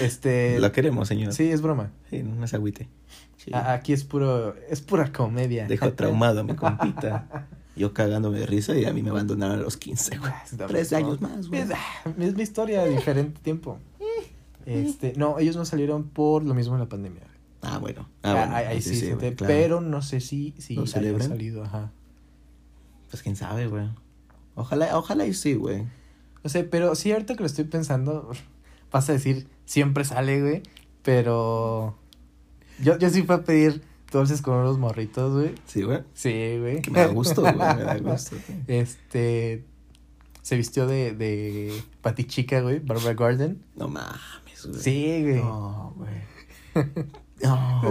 Este... 0.00 0.60
Lo 0.60 0.70
queremos, 0.70 1.08
señor. 1.08 1.32
Sí, 1.32 1.50
es 1.50 1.60
broma. 1.60 1.90
Sí, 2.10 2.22
no 2.22 2.46
se 2.46 2.54
agüite. 2.56 2.88
Sí. 3.36 3.50
Aquí 3.52 3.92
es 3.92 4.04
puro... 4.04 4.54
Es 4.70 4.80
pura 4.80 5.12
comedia. 5.12 5.66
Dejó 5.66 5.92
traumado 5.92 6.40
a 6.40 6.42
mi 6.44 6.54
compita. 6.54 7.48
Yo 7.74 7.92
cagándome 7.92 8.38
de 8.38 8.46
risa 8.46 8.74
y 8.76 8.84
a 8.84 8.92
mí 8.92 9.02
me 9.02 9.10
abandonaron 9.10 9.58
a 9.58 9.62
los 9.62 9.76
15, 9.76 10.18
güey. 10.18 10.32
Está 10.44 10.66
Tres 10.66 10.92
años 10.92 11.20
¿no? 11.20 11.28
más, 11.28 11.48
güey. 11.48 11.62
Es, 11.62 11.70
ah, 11.72 12.12
mi 12.16 12.42
historia 12.42 12.82
de 12.84 12.90
diferente 12.90 13.40
tiempo. 13.42 13.78
Este, 14.64 15.12
no, 15.16 15.38
ellos 15.38 15.56
no 15.56 15.64
salieron 15.64 16.04
por 16.04 16.44
lo 16.44 16.54
mismo 16.54 16.74
en 16.74 16.80
la 16.80 16.88
pandemia. 16.88 17.22
Ah, 17.62 17.78
bueno. 17.78 18.08
Ah, 18.22 18.30
Ah, 18.30 18.34
bueno. 18.34 18.56
ahí, 18.56 18.64
ahí 18.66 18.82
sí, 18.82 19.00
claro. 19.18 19.34
pero 19.46 19.80
no 19.80 20.00
sé 20.02 20.20
si, 20.20 20.54
si 20.58 20.86
salido, 20.86 21.64
ajá. 21.64 21.90
Pues 23.10 23.22
quién 23.22 23.36
sabe, 23.36 23.66
güey. 23.68 23.88
Ojalá, 24.54 24.96
ojalá 24.98 25.26
y 25.26 25.34
sí, 25.34 25.54
güey. 25.54 25.84
No 26.42 26.50
sé, 26.50 26.64
pero 26.64 26.94
sí, 26.94 27.12
ahorita 27.12 27.34
que 27.34 27.40
lo 27.40 27.46
estoy 27.46 27.64
pensando, 27.64 28.30
vas 28.92 29.08
a 29.08 29.12
decir, 29.12 29.48
siempre 29.64 30.04
sale, 30.04 30.40
güey, 30.40 30.62
pero 31.02 31.96
yo, 32.80 32.98
yo 32.98 33.10
sí 33.10 33.22
fui 33.22 33.34
a 33.36 33.42
pedir 33.44 33.82
dulces 34.12 34.42
con 34.42 34.54
unos 34.56 34.78
morritos, 34.78 35.34
güey. 35.34 35.54
Sí, 35.66 35.82
güey. 35.82 36.02
Sí, 36.14 36.58
güey. 36.58 36.82
Que 36.82 36.90
me 36.90 37.00
da 37.00 37.06
gusto, 37.08 37.42
güey. 37.42 37.54
Me 37.54 37.60
da 37.82 37.98
gusto. 38.02 38.36
güey. 38.46 38.80
Este, 38.80 39.64
se 40.42 40.56
vistió 40.56 40.86
de, 40.86 41.12
de 41.12 41.82
Pati 42.02 42.24
Chica, 42.24 42.60
güey, 42.60 42.78
Barbara 42.78 43.14
Garden. 43.14 43.62
No 43.74 43.88
mames, 43.88 44.66
güey. 44.66 44.80
Sí, 44.80 45.22
güey. 45.22 45.36
No, 45.36 45.94
güey. 45.96 46.86
No. 47.42 47.82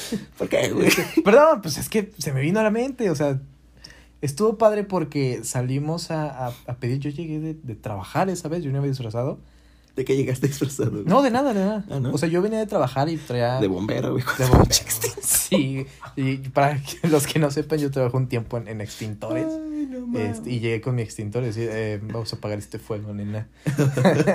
¿Por 0.38 0.48
qué, 0.48 0.70
güey? 0.70 0.90
Perdón, 1.24 1.62
pues 1.62 1.78
es 1.78 1.88
que 1.88 2.12
se 2.18 2.32
me 2.32 2.40
vino 2.40 2.60
a 2.60 2.62
la 2.62 2.70
mente, 2.70 3.10
o 3.10 3.14
sea, 3.14 3.40
estuvo 4.20 4.58
padre 4.58 4.84
porque 4.84 5.40
salimos 5.44 6.10
a, 6.10 6.46
a, 6.46 6.52
a 6.66 6.74
pedir, 6.76 6.98
yo 6.98 7.10
llegué 7.10 7.40
de, 7.40 7.54
de 7.54 7.74
trabajar 7.74 8.28
esa 8.30 8.48
vez, 8.48 8.62
yo 8.62 8.70
no 8.70 8.78
había 8.78 8.90
disfrazado. 8.90 9.38
¿De 9.96 10.06
qué 10.06 10.16
llegaste 10.16 10.46
disfrazado? 10.46 10.90
güey? 10.90 11.04
No, 11.04 11.20
de 11.22 11.30
nada, 11.30 11.52
de 11.52 11.60
nada. 11.60 11.84
Ah, 11.90 12.00
¿no? 12.00 12.12
O 12.12 12.18
sea, 12.18 12.28
yo 12.28 12.40
venía 12.40 12.58
de 12.58 12.66
trabajar 12.66 13.10
y 13.10 13.18
traía... 13.18 13.60
De 13.60 13.68
bombero, 13.68 14.12
güey. 14.12 14.24
de 14.38 14.46
bombero. 14.46 14.70
Sí, 15.22 15.86
y 16.16 16.36
para 16.48 16.80
los 17.02 17.26
que 17.26 17.38
no 17.38 17.50
sepan, 17.50 17.78
yo 17.78 17.90
trabajé 17.90 18.16
un 18.16 18.26
tiempo 18.26 18.56
en, 18.56 18.68
en 18.68 18.80
extintores. 18.80 19.46
Ay, 19.82 19.86
no 19.90 20.06
mames. 20.06 20.38
Este, 20.38 20.50
y 20.50 20.60
llegué 20.60 20.80
con 20.80 20.94
mi 20.94 21.02
extintor 21.02 21.42
y 21.42 21.46
decía, 21.46 21.68
eh, 21.72 22.00
vamos 22.02 22.32
a 22.32 22.36
apagar 22.36 22.58
este 22.58 22.78
fuego, 22.78 23.12
nena. 23.12 23.48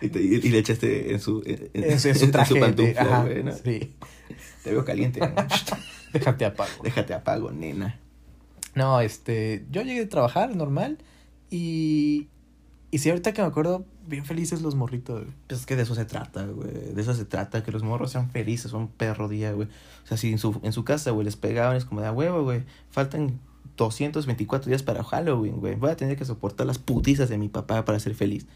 Y, 0.00 0.10
te- 0.10 0.20
y 0.22 0.40
le 0.50 0.58
echaste 0.58 1.14
en 1.14 1.20
su, 1.20 1.42
en, 1.46 1.70
en- 1.72 1.92
En 1.92 1.98
su, 2.00 2.08
en 2.08 2.16
su 2.18 2.30
traje. 2.30 2.52
de- 2.52 2.60
pantufla, 2.60 3.00
ajá, 3.00 3.24
güey, 3.24 3.42
¿no? 3.42 3.52
Sí, 3.54 3.94
Te 4.62 4.70
veo 4.72 4.84
caliente. 4.84 5.20
¿no? 5.20 5.32
déjate 6.12 6.44
apago. 6.44 6.82
Déjate 6.82 7.14
apago, 7.14 7.50
nena. 7.50 7.98
No, 8.74 9.00
este, 9.00 9.64
yo 9.70 9.80
llegué 9.80 10.02
a 10.02 10.08
trabajar 10.10 10.54
normal 10.54 10.98
y, 11.50 12.28
y 12.90 12.98
sí, 12.98 13.08
ahorita 13.08 13.32
que 13.32 13.40
me 13.40 13.48
acuerdo, 13.48 13.86
bien 14.06 14.26
felices 14.26 14.60
los 14.60 14.74
morritos. 14.74 15.22
güey. 15.22 15.34
Pues 15.48 15.60
es 15.60 15.66
que 15.66 15.76
de 15.76 15.84
eso 15.84 15.94
se 15.94 16.04
trata, 16.04 16.44
güey. 16.44 16.70
De 16.94 17.00
eso 17.00 17.14
se 17.14 17.24
trata, 17.24 17.62
que 17.62 17.72
los 17.72 17.82
morros 17.82 18.12
sean 18.12 18.30
felices, 18.30 18.74
un 18.74 18.88
perro 18.88 19.28
día, 19.30 19.52
güey. 19.52 19.66
O 20.04 20.06
sea, 20.06 20.18
si 20.18 20.30
en 20.30 20.36
su, 20.38 20.60
en 20.62 20.74
su 20.74 20.84
casa, 20.84 21.10
güey, 21.12 21.24
les 21.24 21.36
pegaban, 21.36 21.74
es 21.74 21.86
como 21.86 22.02
de 22.02 22.08
a 22.08 22.12
huevo, 22.12 22.42
güey. 22.42 22.64
Faltan 22.90 23.40
224 23.76 24.68
días 24.68 24.82
para 24.82 25.04
Halloween, 25.04 25.60
güey. 25.60 25.74
Voy 25.74 25.90
a 25.90 25.96
tener 25.96 26.16
que 26.16 26.24
soportar 26.24 26.66
las 26.66 26.78
putizas 26.78 27.28
de 27.28 27.38
mi 27.38 27.48
papá 27.48 27.84
para 27.84 27.98
ser 28.00 28.14
feliz. 28.14 28.46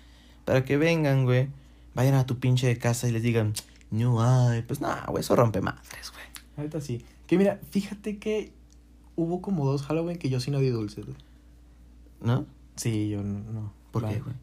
Para 0.45 0.65
que 0.65 0.77
vengan, 0.77 1.25
güey. 1.25 1.49
Vayan 1.95 2.15
a 2.15 2.27
tu 2.27 2.39
pinche 2.39 2.77
casa 2.79 3.09
y 3.09 3.13
les 3.13 3.23
digan, 3.23 3.53
no 3.91 4.23
hay. 4.23 4.63
Pues 4.63 4.81
nada, 4.81 5.05
güey, 5.09 5.21
eso 5.21 5.37
rompe 5.37 5.61
madres, 5.61 6.13
güey. 6.13 6.25
Ahorita 6.57 6.81
sí. 6.81 7.05
Que 7.27 7.39
mira, 7.39 7.61
fíjate 7.71 8.19
que 8.19 8.53
hubo 9.17 9.43
como 9.43 9.67
dos 9.67 9.83
Halloween 9.83 10.19
que 10.19 10.31
yo 10.31 10.41
sí 10.41 10.51
no 10.51 10.59
di 10.61 10.71
dulces. 10.71 11.05
güey. 11.05 11.17
¿No? 12.23 12.47
Sí, 12.77 13.09
yo 13.09 13.23
no. 13.23 13.41
no. 13.53 13.73
¿Por 13.91 14.09
qué, 14.09 14.21
güey? 14.21 14.35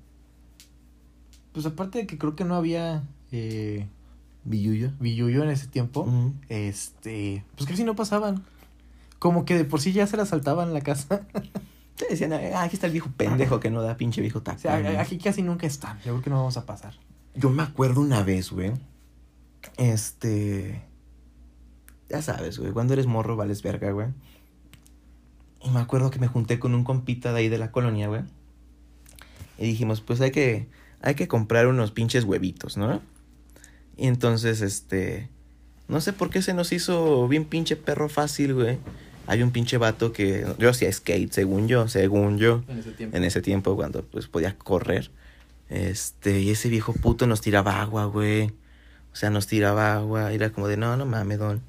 Pues 1.53 1.65
aparte 1.65 1.99
de 1.99 2.07
que 2.07 2.17
creo 2.17 2.35
que 2.35 2.43
no 2.43 2.55
había 2.55 3.03
eh, 3.31 3.87
billuyo 4.43 4.91
en 5.43 5.49
ese 5.49 5.67
tiempo, 5.67 6.07
este, 6.49 7.43
pues 7.55 7.67
casi 7.67 7.83
no 7.83 7.95
pasaban. 7.95 8.43
Como 9.19 9.45
que 9.45 9.55
de 9.55 9.65
por 9.65 9.81
sí 9.81 9.93
ya 9.93 10.07
se 10.07 10.17
la 10.17 10.25
saltaban 10.25 10.69
en 10.69 10.73
la 10.73 10.81
casa. 10.81 11.27
Te 11.97 12.05
decían, 12.09 12.33
ah, 12.33 12.61
aquí 12.61 12.75
está 12.75 12.85
el 12.85 12.93
viejo 12.93 13.09
pendejo 13.17 13.59
que 13.59 13.71
no 13.71 13.81
da 13.81 13.97
pinche 13.97 14.21
viejo 14.21 14.39
o 14.39 14.43
taco. 14.43 14.59
sea, 14.59 15.01
aquí 15.01 15.17
casi 15.17 15.41
nunca 15.41 15.65
están. 15.65 15.97
Yo 15.99 16.13
creo 16.13 16.21
que 16.21 16.29
no 16.29 16.37
vamos 16.37 16.55
a 16.57 16.65
pasar. 16.65 16.93
Yo 17.33 17.49
me 17.49 17.63
acuerdo 17.63 18.01
una 18.01 18.21
vez, 18.23 18.51
güey. 18.51 18.73
Este. 19.77 20.83
Ya 22.09 22.21
sabes, 22.21 22.59
güey. 22.59 22.71
Cuando 22.71 22.93
eres 22.93 23.07
morro, 23.07 23.35
vales 23.35 23.63
verga, 23.63 23.91
güey. 23.91 24.07
Y 25.63 25.69
me 25.71 25.79
acuerdo 25.79 26.11
que 26.11 26.19
me 26.19 26.27
junté 26.27 26.59
con 26.59 26.75
un 26.75 26.83
compita 26.83 27.33
de 27.33 27.39
ahí 27.39 27.49
de 27.49 27.57
la 27.57 27.71
colonia, 27.71 28.07
güey. 28.07 28.21
Y 29.57 29.65
dijimos, 29.65 30.01
pues 30.01 30.21
hay 30.21 30.31
que. 30.31 30.69
Hay 31.01 31.15
que 31.15 31.27
comprar 31.27 31.67
unos 31.67 31.91
pinches 31.91 32.23
huevitos, 32.23 32.77
¿no? 32.77 33.01
Y 33.97 34.05
entonces, 34.05 34.61
este. 34.61 35.29
No 35.87 35.99
sé 35.99 36.13
por 36.13 36.29
qué 36.29 36.43
se 36.43 36.53
nos 36.53 36.71
hizo 36.73 37.27
bien 37.27 37.45
pinche 37.45 37.75
perro 37.75 38.07
fácil, 38.07 38.53
güey. 38.53 38.77
Hay 39.27 39.43
un 39.43 39.51
pinche 39.51 39.77
vato 39.77 40.13
que. 40.13 40.45
Yo 40.57 40.69
hacía 40.69 40.91
skate, 40.91 41.31
según 41.31 41.67
yo, 41.67 41.87
según 41.87 42.37
yo 42.37 42.63
En 42.67 42.79
ese 42.79 42.91
tiempo. 42.91 43.17
en 43.17 43.23
ese 43.23 43.41
tiempo 43.41 43.75
cuando 43.75 44.03
pues 44.03 44.27
podía 44.27 44.57
correr. 44.57 45.11
Este, 45.69 46.39
y 46.39 46.49
ese 46.49 46.69
viejo 46.69 46.93
puto 46.93 47.27
nos 47.27 47.41
tiraba 47.41 47.81
agua, 47.81 48.05
güey. 48.05 48.53
O 49.11 49.15
sea, 49.15 49.29
nos 49.29 49.47
tiraba 49.47 49.95
agua. 49.95 50.31
Era 50.31 50.51
como 50.51 50.67
de, 50.67 50.77
no, 50.77 50.95
no 50.95 51.05
mames, 51.05 51.39
don. 51.39 51.61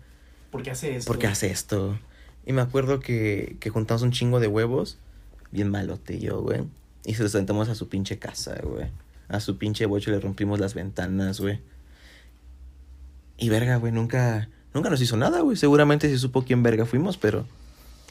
¿Por 0.51 0.62
qué 0.62 0.71
hace 0.71 0.97
eso? 0.97 1.07
¿Por 1.07 1.18
qué 1.18 1.27
hace 1.27 1.51
esto? 1.51 1.99
Y 2.47 2.53
me 2.53 2.62
acuerdo 2.62 3.01
que, 3.01 3.57
que 3.61 3.71
juntamos 3.71 4.03
un 4.03 4.12
chingo 4.12 4.40
de 4.40 4.47
huevos. 4.47 4.99
Bien 5.51 5.71
malote 5.71 6.18
yo, 6.18 6.40
güey. 6.40 6.62
Y 7.05 7.14
se 7.14 7.23
los 7.23 7.33
sentamos 7.33 7.68
a 7.68 7.75
su 7.75 7.88
pinche 7.88 8.18
casa, 8.18 8.59
güey. 8.62 8.87
A 9.29 9.40
su 9.40 9.59
pinche 9.59 9.85
bocho 9.87 10.11
le 10.11 10.21
rompimos 10.21 10.61
las 10.61 10.75
ventanas, 10.75 11.40
güey. 11.40 11.61
Y 13.37 13.49
verga, 13.51 13.77
güey, 13.77 13.92
nunca, 13.92 14.49
nunca 14.75 14.91
nos 14.91 15.01
hizo 15.01 15.17
nada, 15.17 15.41
güey. 15.41 15.57
Seguramente 15.57 16.09
se 16.09 16.19
supo 16.19 16.43
quién 16.43 16.63
verga 16.63 16.87
fuimos, 16.87 17.17
pero 17.17 17.45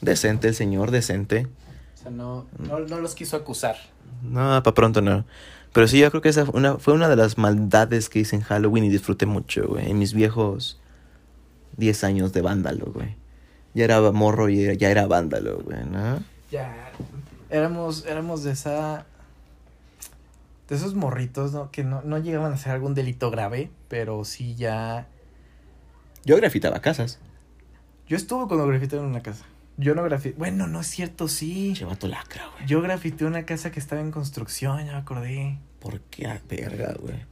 decente 0.00 0.48
el 0.48 0.54
señor, 0.54 0.90
decente. 0.90 1.46
O 1.94 2.02
sea, 2.02 2.10
no, 2.10 2.46
no, 2.58 2.80
no 2.80 3.00
los 3.00 3.14
quiso 3.14 3.36
acusar. 3.36 3.76
No, 4.22 4.62
para 4.62 4.74
pronto 4.74 5.00
no. 5.00 5.24
Pero 5.72 5.86
sí, 5.86 5.98
yo 5.98 6.10
creo 6.10 6.22
que 6.22 6.30
esa 6.30 6.46
fue 6.46 6.58
una, 6.58 6.78
fue 6.78 6.94
una 6.94 7.08
de 7.08 7.16
las 7.16 7.38
maldades 7.38 8.08
que 8.08 8.20
hice 8.20 8.36
en 8.36 8.42
Halloween 8.42 8.84
y 8.84 8.88
disfruté 8.88 9.26
mucho, 9.26 9.66
güey. 9.68 9.90
En 9.90 9.98
mis 9.98 10.14
viejos 10.14 10.80
10 11.76 12.04
años 12.04 12.32
de 12.32 12.42
vándalo, 12.42 12.86
güey. 12.92 13.16
Ya 13.74 13.84
era 13.84 14.00
morro 14.12 14.48
y 14.48 14.76
ya 14.76 14.90
era 14.90 15.06
vándalo, 15.06 15.60
güey, 15.60 15.84
¿no? 15.84 16.20
Ya. 16.50 16.90
Éramos, 17.50 18.04
éramos 18.06 18.42
de 18.42 18.52
esa. 18.52 19.06
De 20.68 20.76
esos 20.76 20.94
morritos, 20.94 21.52
¿no? 21.52 21.70
Que 21.70 21.84
no, 21.84 22.02
no 22.02 22.18
llegaban 22.18 22.52
a 22.52 22.54
hacer 22.56 22.72
algún 22.72 22.94
delito 22.94 23.30
grave, 23.30 23.70
pero 23.88 24.24
sí 24.24 24.54
ya. 24.54 25.06
Yo 26.24 26.36
grafitaba 26.36 26.80
casas. 26.80 27.18
Yo 28.06 28.16
estuve 28.16 28.46
cuando 28.48 28.66
grafité 28.66 28.96
en 28.96 29.04
una 29.04 29.22
casa. 29.22 29.44
Yo 29.76 29.94
no 29.94 30.02
grafité. 30.02 30.34
Bueno, 30.38 30.66
no 30.66 30.80
es 30.80 30.88
cierto, 30.88 31.28
sí. 31.28 31.72
Che, 31.76 31.84
vato 31.84 32.08
lacra, 32.08 32.48
güey. 32.54 32.66
Yo 32.66 32.82
grafité 32.82 33.24
una 33.24 33.44
casa 33.44 33.70
que 33.70 33.78
estaba 33.78 34.00
en 34.00 34.10
construcción, 34.10 34.84
ya 34.84 34.92
me 34.92 34.98
acordé. 34.98 35.58
¿Por 35.78 36.00
qué 36.00 36.26
a 36.26 36.40
verga, 36.48 36.94
güey? 36.98 37.24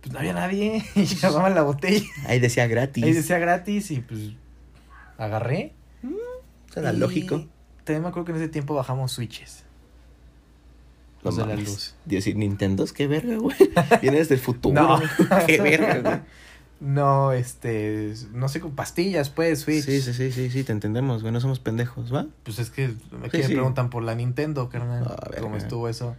Pues 0.00 0.12
no 0.12 0.18
había 0.18 0.32
nadie. 0.32 0.84
Y 0.96 1.04
llamaban 1.04 1.54
la 1.54 1.62
botella. 1.62 2.04
Ahí 2.26 2.40
decía 2.40 2.66
gratis. 2.66 3.04
Ahí 3.04 3.12
decía 3.12 3.38
gratis 3.38 3.90
y 3.90 4.00
pues. 4.00 4.32
Agarré. 5.16 5.74
Suena 6.72 6.92
y 6.92 6.96
lógico. 6.96 7.46
También 7.84 8.02
me 8.02 8.08
acuerdo 8.08 8.26
que 8.26 8.32
en 8.32 8.38
ese 8.38 8.48
tiempo 8.48 8.74
bajamos 8.74 9.12
switches. 9.12 9.64
Los 11.22 11.36
de 11.36 11.46
la 11.46 11.54
luz. 11.54 11.94
Decir, 12.04 12.36
Nintendo, 12.36 12.84
qué 12.92 13.06
verga, 13.06 13.36
güey. 13.36 13.56
Vienes 14.02 14.28
del 14.28 14.40
futuro. 14.40 14.74
No. 14.74 15.00
Qué 15.46 15.60
verga, 15.60 15.98
güey. 15.98 16.20
No, 16.82 17.30
este, 17.30 18.12
no 18.32 18.48
sé, 18.48 18.58
con 18.60 18.72
pastillas, 18.72 19.30
pues, 19.30 19.60
Switch. 19.60 19.84
Sí, 19.84 20.00
sí, 20.00 20.12
sí, 20.12 20.32
sí, 20.32 20.50
sí, 20.50 20.64
te 20.64 20.72
entendemos, 20.72 21.22
güey. 21.22 21.32
No 21.32 21.40
somos 21.40 21.60
pendejos, 21.60 22.12
¿va? 22.12 22.26
Pues 22.42 22.58
es 22.58 22.70
que 22.70 22.86
aquí 22.86 22.96
Sí, 23.30 23.38
me 23.38 23.42
sí. 23.44 23.52
preguntan 23.54 23.88
por 23.88 24.02
la 24.02 24.16
Nintendo, 24.16 24.68
carnal. 24.68 25.04
Ah, 25.06 25.16
verga. 25.30 25.42
¿Cómo 25.42 25.56
estuvo 25.56 25.88
eso? 25.88 26.16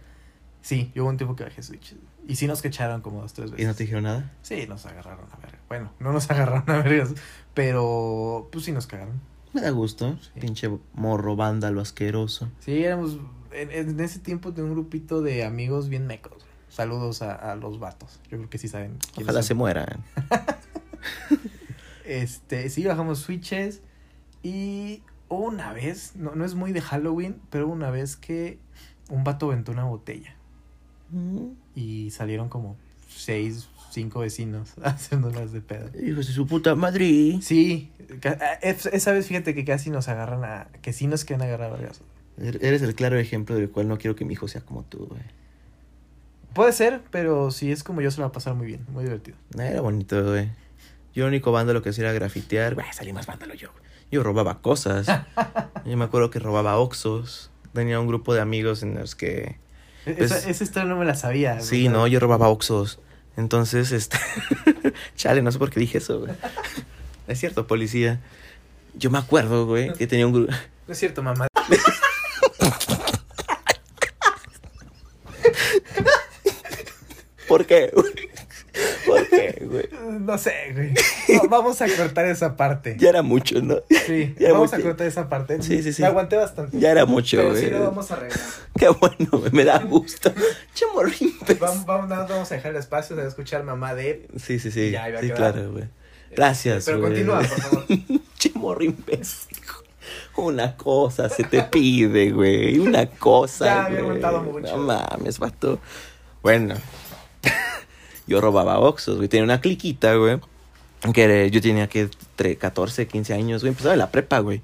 Sí, 0.62 0.90
yo 0.94 1.02
hubo 1.02 1.10
un 1.10 1.18
tiempo 1.18 1.36
que 1.36 1.44
bajé 1.44 1.62
Switch. 1.62 1.94
Y 2.26 2.36
sí 2.36 2.46
nos 2.46 2.62
cacharon 2.62 3.02
como 3.02 3.20
dos, 3.20 3.34
tres 3.34 3.50
veces. 3.50 3.62
¿Y 3.62 3.66
no 3.68 3.74
te 3.74 3.82
dijeron 3.84 4.04
nada? 4.04 4.32
Sí, 4.40 4.66
nos 4.66 4.86
agarraron 4.86 5.26
a 5.30 5.36
verga. 5.36 5.58
Bueno, 5.68 5.92
no 6.00 6.12
nos 6.14 6.30
agarraron 6.30 6.64
a 6.70 6.82
vergas, 6.82 7.12
pero 7.52 8.48
pues 8.50 8.64
sí 8.64 8.72
nos 8.72 8.86
cagaron. 8.86 9.20
Me 9.52 9.60
da 9.60 9.68
gusto. 9.70 10.18
Sí. 10.22 10.40
Pinche 10.40 10.70
morro, 10.94 11.36
vándalo 11.36 11.82
asqueroso. 11.82 12.48
Sí, 12.60 12.82
éramos 12.82 13.18
en, 13.52 13.70
en 13.70 14.00
ese 14.00 14.18
tiempo 14.18 14.50
de 14.50 14.62
un 14.62 14.70
grupito 14.72 15.20
de 15.20 15.44
amigos 15.44 15.90
bien 15.90 16.06
mecos. 16.06 16.43
Saludos 16.74 17.22
a, 17.22 17.34
a 17.34 17.54
los 17.56 17.78
vatos. 17.78 18.18
Yo 18.30 18.36
creo 18.38 18.50
que 18.50 18.58
sí 18.58 18.66
saben. 18.68 18.96
Ojalá 19.16 19.34
son. 19.40 19.42
se 19.44 19.54
mueran. 19.54 20.04
Este, 22.04 22.68
sí, 22.68 22.84
bajamos 22.84 23.20
switches. 23.20 23.80
Y 24.42 25.02
hubo 25.28 25.46
una 25.46 25.72
vez, 25.72 26.12
no, 26.16 26.34
no 26.34 26.44
es 26.44 26.54
muy 26.54 26.72
de 26.72 26.80
Halloween, 26.82 27.40
pero 27.50 27.66
hubo 27.66 27.72
una 27.72 27.90
vez 27.90 28.16
que 28.16 28.58
un 29.08 29.24
vato 29.24 29.46
aventó 29.46 29.72
una 29.72 29.84
botella. 29.84 30.36
Y 31.74 32.10
salieron 32.10 32.48
como 32.48 32.76
seis, 33.08 33.68
cinco 33.90 34.20
vecinos 34.20 34.72
haciéndolas 34.82 35.52
de 35.52 35.60
pedo. 35.60 35.90
Hijos 36.04 36.26
de 36.26 36.32
su 36.32 36.46
puta 36.46 36.74
madre. 36.74 37.38
Sí, 37.40 37.90
es- 38.60 38.86
esa 38.86 39.12
vez 39.12 39.26
fíjate 39.28 39.54
que 39.54 39.64
casi 39.64 39.90
nos 39.90 40.08
agarran 40.08 40.44
a. 40.44 40.68
que 40.82 40.92
sí 40.92 41.06
nos 41.06 41.24
quieren 41.24 41.46
agarrar 41.46 41.70
a 41.72 41.76
vergazos. 41.76 42.06
Er- 42.38 42.58
Eres 42.62 42.82
el 42.82 42.94
claro 42.94 43.16
ejemplo 43.18 43.54
del 43.54 43.70
cual 43.70 43.88
no 43.88 43.96
quiero 43.96 44.16
que 44.16 44.24
mi 44.24 44.32
hijo 44.34 44.48
sea 44.48 44.60
como 44.62 44.82
tú, 44.82 45.06
güey. 45.06 45.22
Puede 46.54 46.72
ser, 46.72 47.02
pero 47.10 47.50
si 47.50 47.72
es 47.72 47.82
como 47.82 48.00
yo 48.00 48.10
se 48.10 48.18
la 48.18 48.26
va 48.26 48.28
a 48.28 48.32
pasar 48.32 48.54
muy 48.54 48.66
bien, 48.66 48.86
muy 48.88 49.04
divertido. 49.04 49.36
Era 49.58 49.80
bonito, 49.80 50.22
güey. 50.24 50.50
Yo 51.14 51.26
único 51.26 51.52
vándalo 51.52 51.82
que 51.82 51.90
hacía 51.90 52.04
era 52.04 52.12
grafitear. 52.12 52.74
Güey, 52.74 52.86
salí 52.92 53.12
más 53.12 53.26
vándalo 53.26 53.54
yo. 53.54 53.70
güey. 53.72 53.84
Yo 54.10 54.22
robaba 54.22 54.60
cosas. 54.60 55.06
yo 55.84 55.96
me 55.96 56.04
acuerdo 56.04 56.30
que 56.30 56.38
robaba 56.38 56.78
oxos. 56.78 57.50
Tenía 57.72 57.98
un 57.98 58.06
grupo 58.06 58.34
de 58.34 58.40
amigos 58.40 58.82
en 58.82 58.94
los 58.94 59.14
que... 59.14 59.58
Pues- 60.04 60.18
esa, 60.18 60.48
esa 60.48 60.64
historia 60.64 60.88
no 60.88 60.96
me 60.96 61.04
la 61.04 61.14
sabía. 61.14 61.60
Sí, 61.60 61.84
¿verdad? 61.84 61.98
no, 61.98 62.06
yo 62.06 62.20
robaba 62.20 62.48
oxos. 62.48 63.00
Entonces, 63.36 63.90
este... 63.90 64.18
Chale, 65.16 65.42
no 65.42 65.50
sé 65.50 65.58
por 65.58 65.70
qué 65.70 65.80
dije 65.80 65.98
eso, 65.98 66.20
güey. 66.20 66.32
Es 67.26 67.40
cierto, 67.40 67.66
policía. 67.66 68.20
Yo 68.94 69.10
me 69.10 69.16
acuerdo, 69.18 69.66
güey, 69.66 69.92
que 69.94 70.06
tenía 70.06 70.26
un 70.26 70.32
grupo... 70.34 70.52
No 70.86 70.92
es 70.92 70.98
cierto, 70.98 71.22
mamá. 71.22 71.48
¿Por 77.54 77.66
qué? 77.66 77.92
¿Por 79.06 79.28
qué, 79.28 79.62
güey? 79.70 79.88
No 80.20 80.36
sé, 80.36 80.52
güey. 80.74 80.92
Va- 81.38 81.46
Vamos 81.48 81.80
a 81.80 81.86
cortar 81.86 82.26
esa 82.26 82.56
parte. 82.56 82.96
Ya 82.98 83.10
era 83.10 83.22
mucho, 83.22 83.60
¿no? 83.62 83.76
Sí, 84.06 84.34
Ya 84.40 84.52
vamos 84.52 84.72
a 84.72 84.76
mucho. 84.76 84.88
cortar 84.88 85.06
esa 85.06 85.28
parte. 85.28 85.62
Sí, 85.62 85.80
sí, 85.84 85.92
sí. 85.92 86.02
Me 86.02 86.08
aguanté 86.08 86.34
bastante. 86.36 86.76
Ya 86.80 86.90
era 86.90 87.06
mucho, 87.06 87.36
Pero 87.36 87.50
güey. 87.50 87.62
sí 87.64 87.70
lo 87.70 87.80
vamos 87.84 88.10
a 88.10 88.14
arreglar. 88.14 88.40
Qué 88.76 88.88
bueno, 88.88 89.28
güey, 89.30 89.52
me 89.52 89.64
da 89.64 89.78
gusto. 89.78 90.32
Che 90.74 90.84
morrimpes. 90.92 91.60
Vamos, 91.60 91.86
vamos, 91.86 92.08
nada 92.08 92.22
más 92.22 92.30
vamos 92.30 92.50
a 92.50 92.54
dejar 92.56 92.72
el 92.72 92.78
espacio 92.78 93.14
de 93.14 93.28
escuchar 93.28 93.62
mamá 93.62 93.94
de... 93.94 94.26
Sí, 94.36 94.58
sí, 94.58 94.72
sí. 94.72 94.90
Ya, 94.90 95.08
iba 95.08 95.18
a 95.18 95.22
sí, 95.22 95.28
quedar. 95.28 95.52
claro, 95.52 95.70
güey. 95.70 95.84
Gracias, 96.34 96.84
Pero 96.86 96.98
güey. 96.98 97.10
continúa, 97.12 97.38
por 97.38 97.60
favor. 97.60 97.84
che 98.36 98.50
morrimpes. 98.56 99.46
Una 100.36 100.76
cosa 100.76 101.28
se 101.28 101.44
te 101.44 101.62
pide, 101.62 102.32
güey. 102.32 102.80
Una 102.80 103.06
cosa. 103.06 103.64
Ya, 103.66 103.84
había 103.84 104.00
aguantado 104.00 104.42
mucho. 104.42 104.76
No 104.76 104.82
mames, 104.82 105.38
vato. 105.38 105.78
Bueno. 106.42 106.74
Yo 108.26 108.40
robaba 108.40 108.78
oxos, 108.78 109.16
güey. 109.16 109.28
Tenía 109.28 109.44
una 109.44 109.60
cliquita, 109.60 110.14
güey. 110.14 110.40
Que 111.12 111.24
era- 111.24 111.46
yo 111.48 111.60
tenía 111.60 111.86
que 111.88 112.08
tre- 112.36 112.56
14, 112.56 113.06
15 113.06 113.34
años, 113.34 113.62
güey. 113.62 113.70
Empezaba 113.70 113.94
la 113.96 114.10
prepa, 114.10 114.38
güey. 114.38 114.62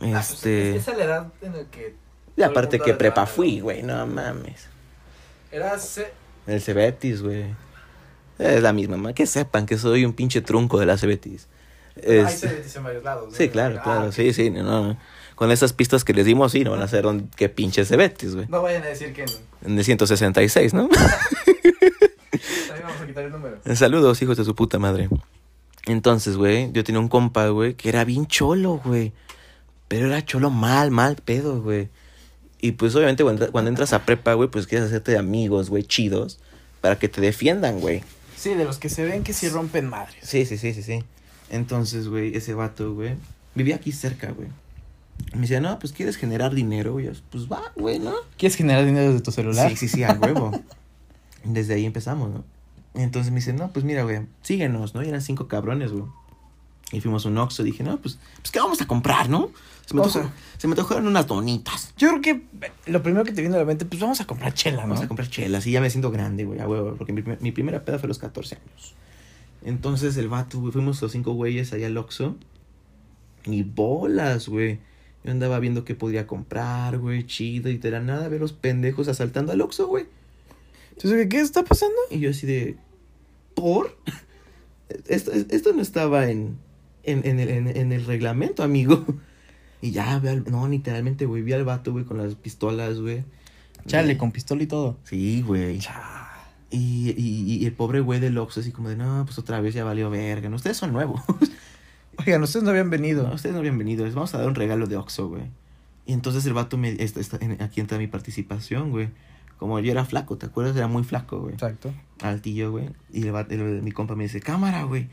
Este. 0.00 0.76
Esa 0.76 0.92
es 0.92 0.98
la 0.98 1.04
edad 1.04 1.32
en 1.42 1.52
la 1.56 1.64
que... 1.64 1.94
Y 2.36 2.42
aparte 2.42 2.78
que 2.78 2.94
prepa 2.94 3.26
fui, 3.26 3.58
güey. 3.60 3.82
No 3.82 4.06
mames. 4.06 4.66
Eras... 5.50 5.98
eh, 5.98 6.12
El 6.46 6.60
Cebetis, 6.62 7.22
güey. 7.22 7.46
Es 8.38 8.62
la 8.62 8.72
misma, 8.72 8.96
ma. 8.96 9.12
Que 9.12 9.26
sepan 9.26 9.66
que 9.66 9.76
soy 9.76 10.04
un 10.04 10.12
pinche 10.12 10.40
trunco 10.40 10.78
de 10.78 10.86
la 10.86 10.96
Cebetis. 10.96 11.48
Hay 11.96 12.18
Es- 12.18 12.40
CBTs 12.42 12.76
en 12.76 12.84
varios 12.84 13.02
lados. 13.02 13.30
¿no? 13.30 13.34
Sí, 13.36 13.48
claro, 13.48 13.76
Ah, 13.80 13.82
claro. 13.82 14.12
Sí, 14.12 14.32
sí. 14.32 14.50
No, 14.50 14.62
no. 14.62 14.98
Con 15.34 15.50
esas 15.50 15.72
pistas 15.72 16.04
que 16.04 16.12
les 16.12 16.26
dimos, 16.26 16.52
sí, 16.52 16.62
no 16.62 16.70
van 16.72 16.82
a 16.82 16.86
ser 16.88 17.06
un, 17.06 17.28
qué 17.36 17.48
pinche 17.48 17.84
Cebetis, 17.84 18.36
güey. 18.36 18.46
No 18.48 18.62
vayan 18.62 18.82
a 18.84 18.86
decir 18.86 19.12
que... 19.12 19.24
En 19.64 19.76
el 19.76 19.84
166, 19.84 20.74
¿no? 20.74 20.88
Ahí 22.72 22.80
vamos 22.82 23.00
a 23.00 23.06
quitar 23.06 23.07
el 23.24 23.32
número. 23.32 23.60
Saludos, 23.74 24.20
hijos 24.22 24.36
de 24.36 24.44
su 24.44 24.54
puta 24.54 24.78
madre. 24.78 25.08
Entonces, 25.86 26.36
güey, 26.36 26.70
yo 26.72 26.84
tenía 26.84 27.00
un 27.00 27.08
compa, 27.08 27.48
güey, 27.48 27.74
que 27.74 27.88
era 27.88 28.04
bien 28.04 28.26
cholo, 28.26 28.80
güey. 28.84 29.12
Pero 29.88 30.06
era 30.06 30.24
cholo 30.24 30.50
mal, 30.50 30.90
mal 30.90 31.16
pedo, 31.16 31.62
güey. 31.62 31.88
Y 32.60 32.72
pues 32.72 32.94
obviamente 32.94 33.22
cuando, 33.22 33.50
cuando 33.52 33.68
entras 33.70 33.92
a 33.92 34.04
prepa, 34.04 34.34
güey, 34.34 34.50
pues 34.50 34.66
quieres 34.66 34.88
hacerte 34.88 35.12
de 35.12 35.18
amigos, 35.18 35.70
güey, 35.70 35.84
chidos, 35.84 36.38
para 36.80 36.98
que 36.98 37.08
te 37.08 37.20
defiendan, 37.20 37.80
güey. 37.80 38.02
Sí, 38.36 38.54
de 38.54 38.64
los 38.64 38.78
que 38.78 38.88
se 38.88 39.04
ven 39.04 39.24
que 39.24 39.32
sí 39.32 39.48
rompen 39.48 39.88
madres. 39.88 40.16
Sí, 40.22 40.44
sí, 40.44 40.58
sí, 40.58 40.74
sí, 40.74 40.82
sí. 40.82 41.04
Entonces, 41.50 42.08
güey, 42.08 42.36
ese 42.36 42.54
vato, 42.54 42.94
güey, 42.94 43.14
vivía 43.54 43.76
aquí 43.76 43.92
cerca, 43.92 44.32
güey. 44.32 44.48
Me 45.34 45.42
decía, 45.42 45.60
no, 45.60 45.78
pues 45.78 45.92
quieres 45.92 46.16
generar 46.16 46.54
dinero, 46.54 46.92
güey. 46.92 47.10
Pues 47.30 47.50
va, 47.50 47.72
güey, 47.76 47.98
¿no? 47.98 48.14
¿Quieres 48.36 48.56
generar 48.56 48.84
dinero 48.84 49.08
desde 49.08 49.22
tu 49.22 49.32
celular? 49.32 49.70
Sí, 49.70 49.76
sí, 49.76 49.88
sí, 49.88 50.02
a 50.04 50.12
huevo. 50.12 50.52
Desde 51.44 51.74
ahí 51.74 51.86
empezamos, 51.86 52.30
¿no? 52.30 52.44
Entonces 53.02 53.30
me 53.32 53.36
dice, 53.36 53.52
no, 53.52 53.70
pues 53.72 53.84
mira, 53.84 54.02
güey, 54.02 54.20
síguenos, 54.42 54.94
¿no? 54.94 55.02
Y 55.02 55.08
eran 55.08 55.20
cinco 55.22 55.46
cabrones, 55.48 55.92
güey. 55.92 56.04
Y 56.90 57.00
fuimos 57.00 57.26
a 57.26 57.28
un 57.28 57.38
Oxxo, 57.38 57.62
dije, 57.62 57.84
no, 57.84 57.98
pues, 58.00 58.18
pues, 58.40 58.50
¿qué 58.50 58.58
vamos 58.60 58.80
a 58.80 58.86
comprar, 58.86 59.28
no? 59.28 59.50
Se 59.86 59.94
me, 59.94 60.00
antojó- 60.22 60.30
se 60.58 60.66
me 60.68 60.72
antojaron 60.72 61.06
unas 61.06 61.26
donitas. 61.26 61.92
Yo 61.98 62.08
creo 62.08 62.20
que 62.22 62.30
eh, 62.66 62.72
lo 62.86 63.02
primero 63.02 63.24
que 63.24 63.32
te 63.32 63.40
viene 63.42 63.56
a 63.56 63.58
la 63.60 63.64
mente, 63.66 63.84
pues 63.84 64.00
vamos 64.00 64.20
a 64.20 64.26
comprar 64.26 64.52
chela, 64.54 64.82
¿no? 64.82 64.88
Vamos 64.88 65.00
a 65.04 65.08
comprar 65.08 65.28
chelas. 65.30 65.66
Y 65.66 65.72
ya 65.72 65.80
me 65.80 65.90
siento 65.90 66.10
grande, 66.10 66.44
güey, 66.44 66.60
a 66.60 66.66
huevo. 66.68 66.94
Porque 66.96 67.12
mi, 67.12 67.22
primer- 67.22 67.40
mi 67.42 67.52
primera 67.52 67.84
peda 67.84 67.98
fue 67.98 68.06
a 68.06 68.08
los 68.08 68.18
14 68.18 68.56
años. 68.56 68.94
Entonces 69.64 70.16
el 70.16 70.28
vato, 70.28 70.60
güey, 70.60 70.72
fuimos 70.72 71.00
los 71.02 71.12
cinco 71.12 71.32
güeyes 71.34 71.72
allá 71.72 71.86
al 71.88 71.96
Oxxo. 71.96 72.36
Y 73.44 73.62
bolas, 73.62 74.48
güey. 74.48 74.78
Yo 75.24 75.30
andaba 75.32 75.58
viendo 75.58 75.84
qué 75.84 75.94
podía 75.94 76.26
comprar, 76.26 76.98
güey, 76.98 77.26
chido. 77.26 77.68
Y 77.70 77.76
de 77.78 77.90
la 77.90 78.00
nada 78.00 78.28
ver 78.28 78.40
los 78.40 78.52
pendejos 78.52 79.08
asaltando 79.08 79.52
al 79.52 79.60
Oxxo, 79.60 79.86
güey. 79.88 80.06
Entonces, 80.92 81.28
¿qué 81.28 81.40
está 81.40 81.64
pasando? 81.64 81.96
Y 82.10 82.18
yo 82.20 82.30
así 82.30 82.46
de... 82.46 82.76
¿Por? 83.60 83.96
Esto, 85.08 85.32
esto 85.32 85.72
no 85.72 85.82
estaba 85.82 86.30
en, 86.30 86.56
en, 87.02 87.26
en 87.26 87.40
el, 87.40 87.48
en, 87.50 87.68
en 87.76 87.92
el 87.92 88.04
reglamento, 88.06 88.62
amigo. 88.62 89.04
Y 89.80 89.92
ya, 89.92 90.18
ve 90.18 90.30
al- 90.30 90.44
no, 90.50 90.66
literalmente, 90.66 91.24
güey, 91.24 91.42
vi 91.42 91.52
al 91.52 91.62
vato, 91.64 91.92
güey, 91.92 92.04
con 92.04 92.18
las 92.18 92.34
pistolas, 92.34 92.98
güey. 93.00 93.22
Chale, 93.86 94.18
con 94.18 94.32
pistola 94.32 94.64
y 94.64 94.66
todo. 94.66 94.98
Sí, 95.04 95.40
güey. 95.46 95.78
Y, 96.70 97.14
y, 97.16 97.58
y 97.60 97.64
el 97.64 97.72
pobre 97.74 98.00
güey 98.00 98.18
del 98.18 98.36
Oxxo 98.38 98.58
así 98.58 98.72
como 98.72 98.88
de, 98.88 98.96
no, 98.96 99.22
pues 99.24 99.38
otra 99.38 99.60
vez 99.60 99.74
ya 99.74 99.84
valió 99.84 100.10
verga. 100.10 100.48
No, 100.48 100.56
ustedes 100.56 100.76
son 100.78 100.92
nuevos. 100.92 101.22
Oigan, 102.18 102.42
ustedes 102.42 102.64
no 102.64 102.70
habían 102.70 102.90
venido. 102.90 103.28
No, 103.28 103.34
ustedes 103.34 103.52
no 103.52 103.60
habían 103.60 103.78
venido. 103.78 104.04
Les 104.04 104.16
vamos 104.16 104.34
a 104.34 104.38
dar 104.38 104.48
un 104.48 104.56
regalo 104.56 104.88
de 104.88 104.96
Oxxo, 104.96 105.28
güey. 105.28 105.44
Y 106.06 106.12
entonces 106.12 106.44
el 106.46 106.54
vato 106.54 106.76
me... 106.76 106.96
Esta, 107.00 107.38
aquí 107.60 107.80
entra 107.80 107.98
mi 107.98 108.08
participación, 108.08 108.90
güey. 108.90 109.10
Como 109.58 109.78
yo 109.80 109.90
era 109.92 110.04
flaco, 110.04 110.36
¿te 110.38 110.46
acuerdas? 110.46 110.76
Era 110.76 110.86
muy 110.86 111.04
flaco, 111.04 111.40
güey. 111.40 111.54
Exacto. 111.54 111.92
Altillo, 112.22 112.70
güey. 112.70 112.90
Y 113.12 113.26
el, 113.26 113.32
vato- 113.32 113.52
el- 113.54 113.82
mi 113.82 113.92
compa 113.92 114.14
me 114.14 114.22
dice, 114.24 114.40
cámara, 114.40 114.84
güey. 114.84 115.08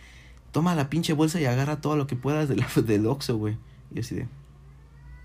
Toma 0.51 0.73
la 0.75 0.89
pinche 0.89 1.13
bolsa 1.13 1.41
y 1.41 1.45
agarra 1.45 1.81
todo 1.81 1.97
lo 1.97 2.07
que 2.07 2.15
puedas 2.15 2.47
de 2.47 2.55
la, 2.55 2.67
del 2.85 3.07
Oxxo, 3.07 3.37
güey. 3.37 3.57
Y 3.91 3.95
yo 3.95 4.01
así 4.01 4.15
de... 4.15 4.27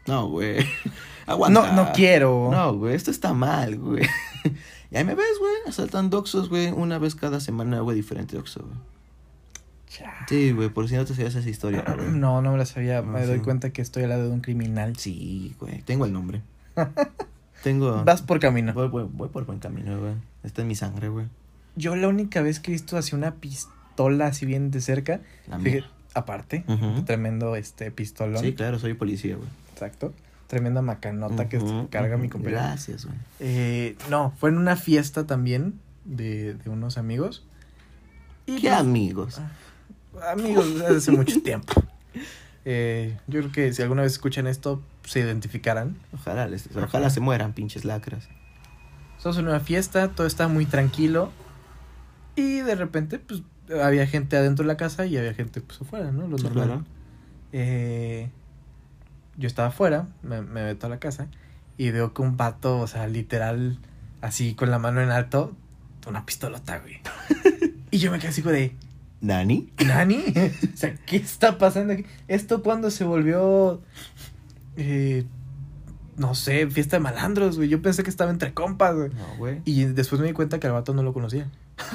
No, 0.07 0.29
güey. 0.29 0.65
Aguanta. 1.27 1.71
No, 1.73 1.85
no 1.85 1.93
quiero. 1.93 2.49
No, 2.51 2.75
güey, 2.75 2.95
esto 2.95 3.11
está 3.11 3.35
mal, 3.35 3.77
güey. 3.79 4.03
y 4.91 4.97
ahí 4.97 5.05
me 5.05 5.15
ves, 5.15 5.39
güey, 5.39 5.53
asaltando 5.69 6.19
Oxxos, 6.19 6.49
güey, 6.49 6.73
una 6.73 6.99
vez 6.99 7.15
cada 7.15 7.39
semana, 7.41 7.81
güey, 7.81 7.97
diferente 7.97 8.39
Oxxo, 8.39 8.61
güey. 8.65 8.91
Sí, 10.29 10.53
güey, 10.53 10.69
por 10.71 10.89
si 10.89 10.95
no 10.95 11.05
te 11.05 11.15
sabías 11.15 11.35
esa 11.35 11.49
historia, 11.51 11.85
güey. 11.97 12.09
No, 12.13 12.41
no 12.41 12.53
me 12.53 12.59
la 12.59 12.65
sabía. 12.65 13.03
No, 13.03 13.09
me 13.13 13.27
doy 13.27 13.41
cuenta 13.41 13.71
que 13.71 13.83
estoy 13.83 14.05
al 14.05 14.09
lado 14.11 14.25
de 14.25 14.31
un 14.31 14.41
criminal. 14.41 14.97
Sí, 14.97 15.55
güey, 15.61 15.83
tengo 15.83 16.07
el 16.07 16.13
nombre. 16.13 16.43
Tengo... 17.63 18.05
Vas 18.05 18.23
por 18.23 18.41
camino. 18.41 18.73
Voy, 18.73 18.89
voy- 18.89 19.09
voy 19.13 19.29
por 19.29 19.45
buen 19.47 19.59
camino, 19.59 19.99
güey. 19.99 20.15
Está 20.43 20.63
en 20.63 20.69
mi 20.69 20.75
sangre, 20.75 21.09
güey. 21.09 21.27
Yo 21.77 21.97
la 21.97 22.09
única 22.09 22.43
vez 22.43 22.61
que 22.61 22.71
he 22.71 22.75
visto 22.75 22.97
así 22.97 23.15
una 23.15 23.35
pistola 23.37 24.27
así 24.27 24.47
bien 24.47 24.71
de 24.71 24.81
cerca, 24.81 25.21
La 25.49 25.59
fíjate, 25.59 25.85
aparte, 26.15 26.65
tremendo 27.07 27.55
este 27.57 27.91
pistolón. 27.91 28.43
Sí, 28.43 28.55
claro, 28.55 28.79
soy 28.79 28.95
policía, 28.95 29.37
güey. 29.37 29.49
Exacto. 29.73 30.13
Tremenda 30.49 30.83
macanota 30.83 31.49
que 31.49 31.61
carga 31.91 32.17
mi 32.17 32.29
compañero. 32.29 32.61
Gracias, 32.61 33.05
güey. 33.07 33.17
Eh, 33.39 33.97
no, 34.11 34.33
fue 34.39 34.51
en 34.51 34.57
una 34.59 34.75
fiesta 34.77 35.27
también 35.27 35.75
de, 36.05 36.55
de 36.55 36.71
unos 36.71 36.99
amigos. 36.99 37.45
Y 38.47 38.61
¿Qué 38.61 38.71
amigos? 38.71 39.41
amigos 40.29 40.75
desde 40.75 40.97
hace 40.97 41.11
mucho 41.13 41.41
tiempo. 41.43 41.73
Eh, 42.67 43.17
yo 43.27 43.41
creo 43.41 43.53
que 43.53 43.73
si 43.73 43.81
alguna 43.81 44.03
vez 44.03 44.13
escuchan 44.13 44.47
esto, 44.47 44.83
se 45.11 45.19
identificarán. 45.19 45.97
Ojalá, 46.13 46.47
les- 46.47 46.69
ojalá 46.77 47.11
se 47.11 47.19
mueran, 47.19 47.53
pinches 47.53 47.85
lacras. 47.85 48.29
Estamos 49.17 49.39
en 49.39 49.49
una 49.49 49.59
fiesta, 49.59 50.09
todo 50.09 50.25
está 50.25 50.47
muy 50.47 50.67
tranquilo. 50.67 51.33
Y 52.37 52.61
de 52.61 52.77
repente, 52.77 53.19
pues, 53.19 53.43
había 53.83 54.07
gente 54.07 54.37
adentro 54.37 54.63
de 54.63 54.69
la 54.69 54.77
casa 54.77 55.07
y 55.07 55.17
había 55.17 55.35
gente, 55.35 55.61
pues, 55.63 55.81
afuera, 55.83 56.13
¿no? 56.13 56.29
Lo 56.29 56.37
normal. 56.39 56.53
claro. 56.53 56.85
Eh, 57.53 58.31
yo 59.37 59.49
estaba 59.49 59.69
afuera, 59.69 60.07
me, 60.23 60.43
me 60.43 60.63
meto 60.63 60.87
a 60.87 60.91
la 60.91 61.01
casa 61.01 61.27
y 61.77 61.91
veo 61.91 62.15
que 62.15 62.23
un 62.23 62.37
vato, 62.37 62.79
o 62.79 62.87
sea, 62.87 63.09
literal, 63.09 63.79
así 64.21 64.55
con 64.55 64.71
la 64.71 64.79
mano 64.79 65.01
en 65.01 65.11
alto, 65.11 65.57
una 66.07 66.25
pistolota, 66.25 66.79
güey. 66.79 67.01
y 67.91 67.99
yo 67.99 68.13
me 68.13 68.21
quedé 68.21 68.29
así 68.29 68.43
de, 68.43 68.77
¿Nani? 69.21 69.71
¿Nani? 69.85 70.23
o 70.75 70.77
sea, 70.77 70.95
¿qué 71.05 71.17
está 71.17 71.59
pasando 71.59 71.93
aquí? 71.95 72.07
¿Esto 72.29 72.63
cuando 72.63 72.91
se 72.91 73.05
volvió, 73.05 73.83
eh, 74.83 75.27
no 76.17 76.35
sé, 76.35 76.67
fiesta 76.71 76.97
de 76.97 77.01
malandros, 77.01 77.59
güey? 77.59 77.69
Yo 77.69 77.83
pensé 77.83 78.03
que 78.03 78.09
estaba 78.09 78.31
entre 78.31 78.55
compas, 78.55 78.97
güey. 78.97 79.11
No, 79.11 79.37
güey. 79.37 79.61
Y 79.67 79.85
después 79.85 80.23
me 80.23 80.27
di 80.27 80.33
cuenta 80.33 80.59
que 80.59 80.67
al 80.67 80.73
vato 80.73 80.95
no 80.95 81.03
lo 81.03 81.13
conocía. 81.13 81.51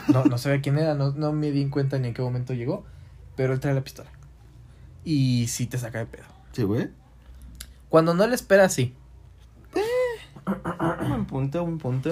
No, 0.07 0.23
no 0.23 0.37
sabía 0.37 0.61
quién 0.61 0.77
era, 0.77 0.93
no, 0.93 1.11
no 1.11 1.33
me 1.33 1.51
di 1.51 1.63
en 1.63 1.71
cuenta 1.71 1.97
ni 1.97 2.09
en 2.09 2.13
qué 2.13 2.21
momento 2.21 2.53
llegó, 2.53 2.85
pero 3.35 3.53
él 3.53 3.59
trae 3.59 3.73
la 3.73 3.83
pistola. 3.83 4.11
Y 5.03 5.47
sí 5.47 5.65
te 5.65 5.79
saca 5.79 5.97
de 5.97 6.05
pedo. 6.05 6.25
Sí, 6.51 6.61
güey. 6.61 6.89
Cuando 7.89 8.13
no 8.13 8.27
le 8.27 8.35
esperas, 8.35 8.71
sí. 8.71 8.93
Un 11.01 11.25
punto, 11.25 11.63
un 11.63 11.79
punto. 11.79 12.11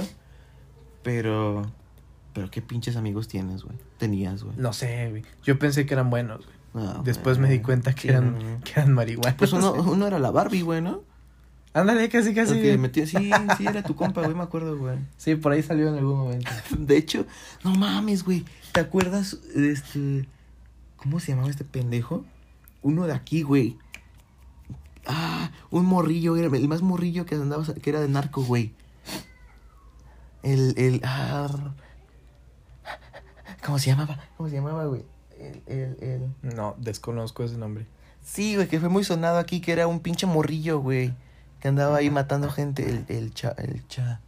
Pero. 1.03 1.71
Pero 2.34 2.49
qué 2.49 2.63
pinches 2.63 2.95
amigos 2.95 3.28
tienes, 3.28 3.63
güey. 3.63 3.78
Tenías, 3.99 4.43
güey. 4.43 4.55
No 4.57 4.74
sé, 4.74 5.09
güey. 5.11 5.24
Yo 5.43 5.59
pensé 5.59 5.86
que 5.86 5.93
eran 5.93 6.09
buenos, 6.09 6.45
güey. 6.45 6.62
No, 6.74 7.03
Después 7.03 7.38
me 7.38 7.49
di 7.49 7.59
cuenta 7.59 7.93
que 7.93 8.01
Sí, 8.01 8.07
eran, 8.09 8.34
no, 8.34 8.39
no. 8.57 8.63
que 8.63 8.71
eran. 8.80 8.95
Pues 9.38 9.53
uno, 9.53 9.74
uno 9.91 10.07
era 10.07 10.19
la 10.19 10.32
Barbie, 10.32 10.61
güey, 10.61 10.82
¿no? 10.82 11.03
Ándale, 11.74 12.07
casi, 12.09 12.34
casi. 12.36 12.53
Sí, 13.05 13.32
sí, 13.57 13.65
era 13.67 13.82
tu 13.82 13.95
compa, 13.95 14.21
güey, 14.21 14.36
me 14.36 14.43
acuerdo, 14.43 14.78
güey. 14.78 14.97
Sí, 15.17 15.36
por 15.36 15.51
ahí 15.51 15.63
salió 15.63 15.89
en 15.89 15.95
algún 15.95 16.17
momento. 16.17 16.51
De 16.78 16.97
hecho, 16.97 17.26
no 17.63 17.74
mames, 17.76 18.24
güey. 18.24 18.45
¿Te 18.71 18.80
acuerdas 18.80 19.39
de 19.55 19.71
este. 19.71 20.28
¿Cómo 20.97 21.19
se 21.19 21.32
llamaba 21.32 21.49
este 21.49 21.63
pendejo? 21.63 22.26
Uno 22.82 23.07
de 23.07 23.13
aquí, 23.13 23.41
güey. 23.41 23.78
Ah, 25.05 25.51
un 25.69 25.86
morrillo, 25.86 26.38
era 26.38 26.55
el 26.55 26.67
más 26.67 26.82
morrillo 26.82 27.26
que 27.26 27.36
andaba, 27.36 27.65
que 27.65 27.89
era 27.89 27.99
de 28.01 28.07
narco, 28.07 28.43
güey. 28.43 28.74
El, 30.43 30.74
el, 30.78 31.01
ah, 31.03 31.74
¿Cómo 33.65 33.80
se 33.80 33.88
llamaba? 33.89 34.19
¿Cómo 34.38 34.49
se 34.49 34.55
llamaba, 34.55 34.86
güey? 34.86 35.03
El, 35.43 35.61
el, 35.67 35.97
el. 36.01 36.55
No, 36.55 36.75
desconozco 36.77 37.43
ese 37.43 37.57
nombre. 37.57 37.85
Sí, 38.21 38.55
güey, 38.55 38.67
que 38.67 38.79
fue 38.79 38.89
muy 38.89 39.03
sonado 39.03 39.37
aquí, 39.37 39.59
que 39.59 39.71
era 39.73 39.87
un 39.87 39.99
pinche 39.99 40.25
morrillo, 40.25 40.79
güey. 40.79 41.13
Que 41.59 41.67
andaba 41.67 41.97
ahí 41.97 42.09
matando 42.09 42.49
gente. 42.49 42.89
El, 42.89 43.05
el 43.09 43.33
cha, 43.33 43.53
el 43.57 43.85
cha. 43.87 44.21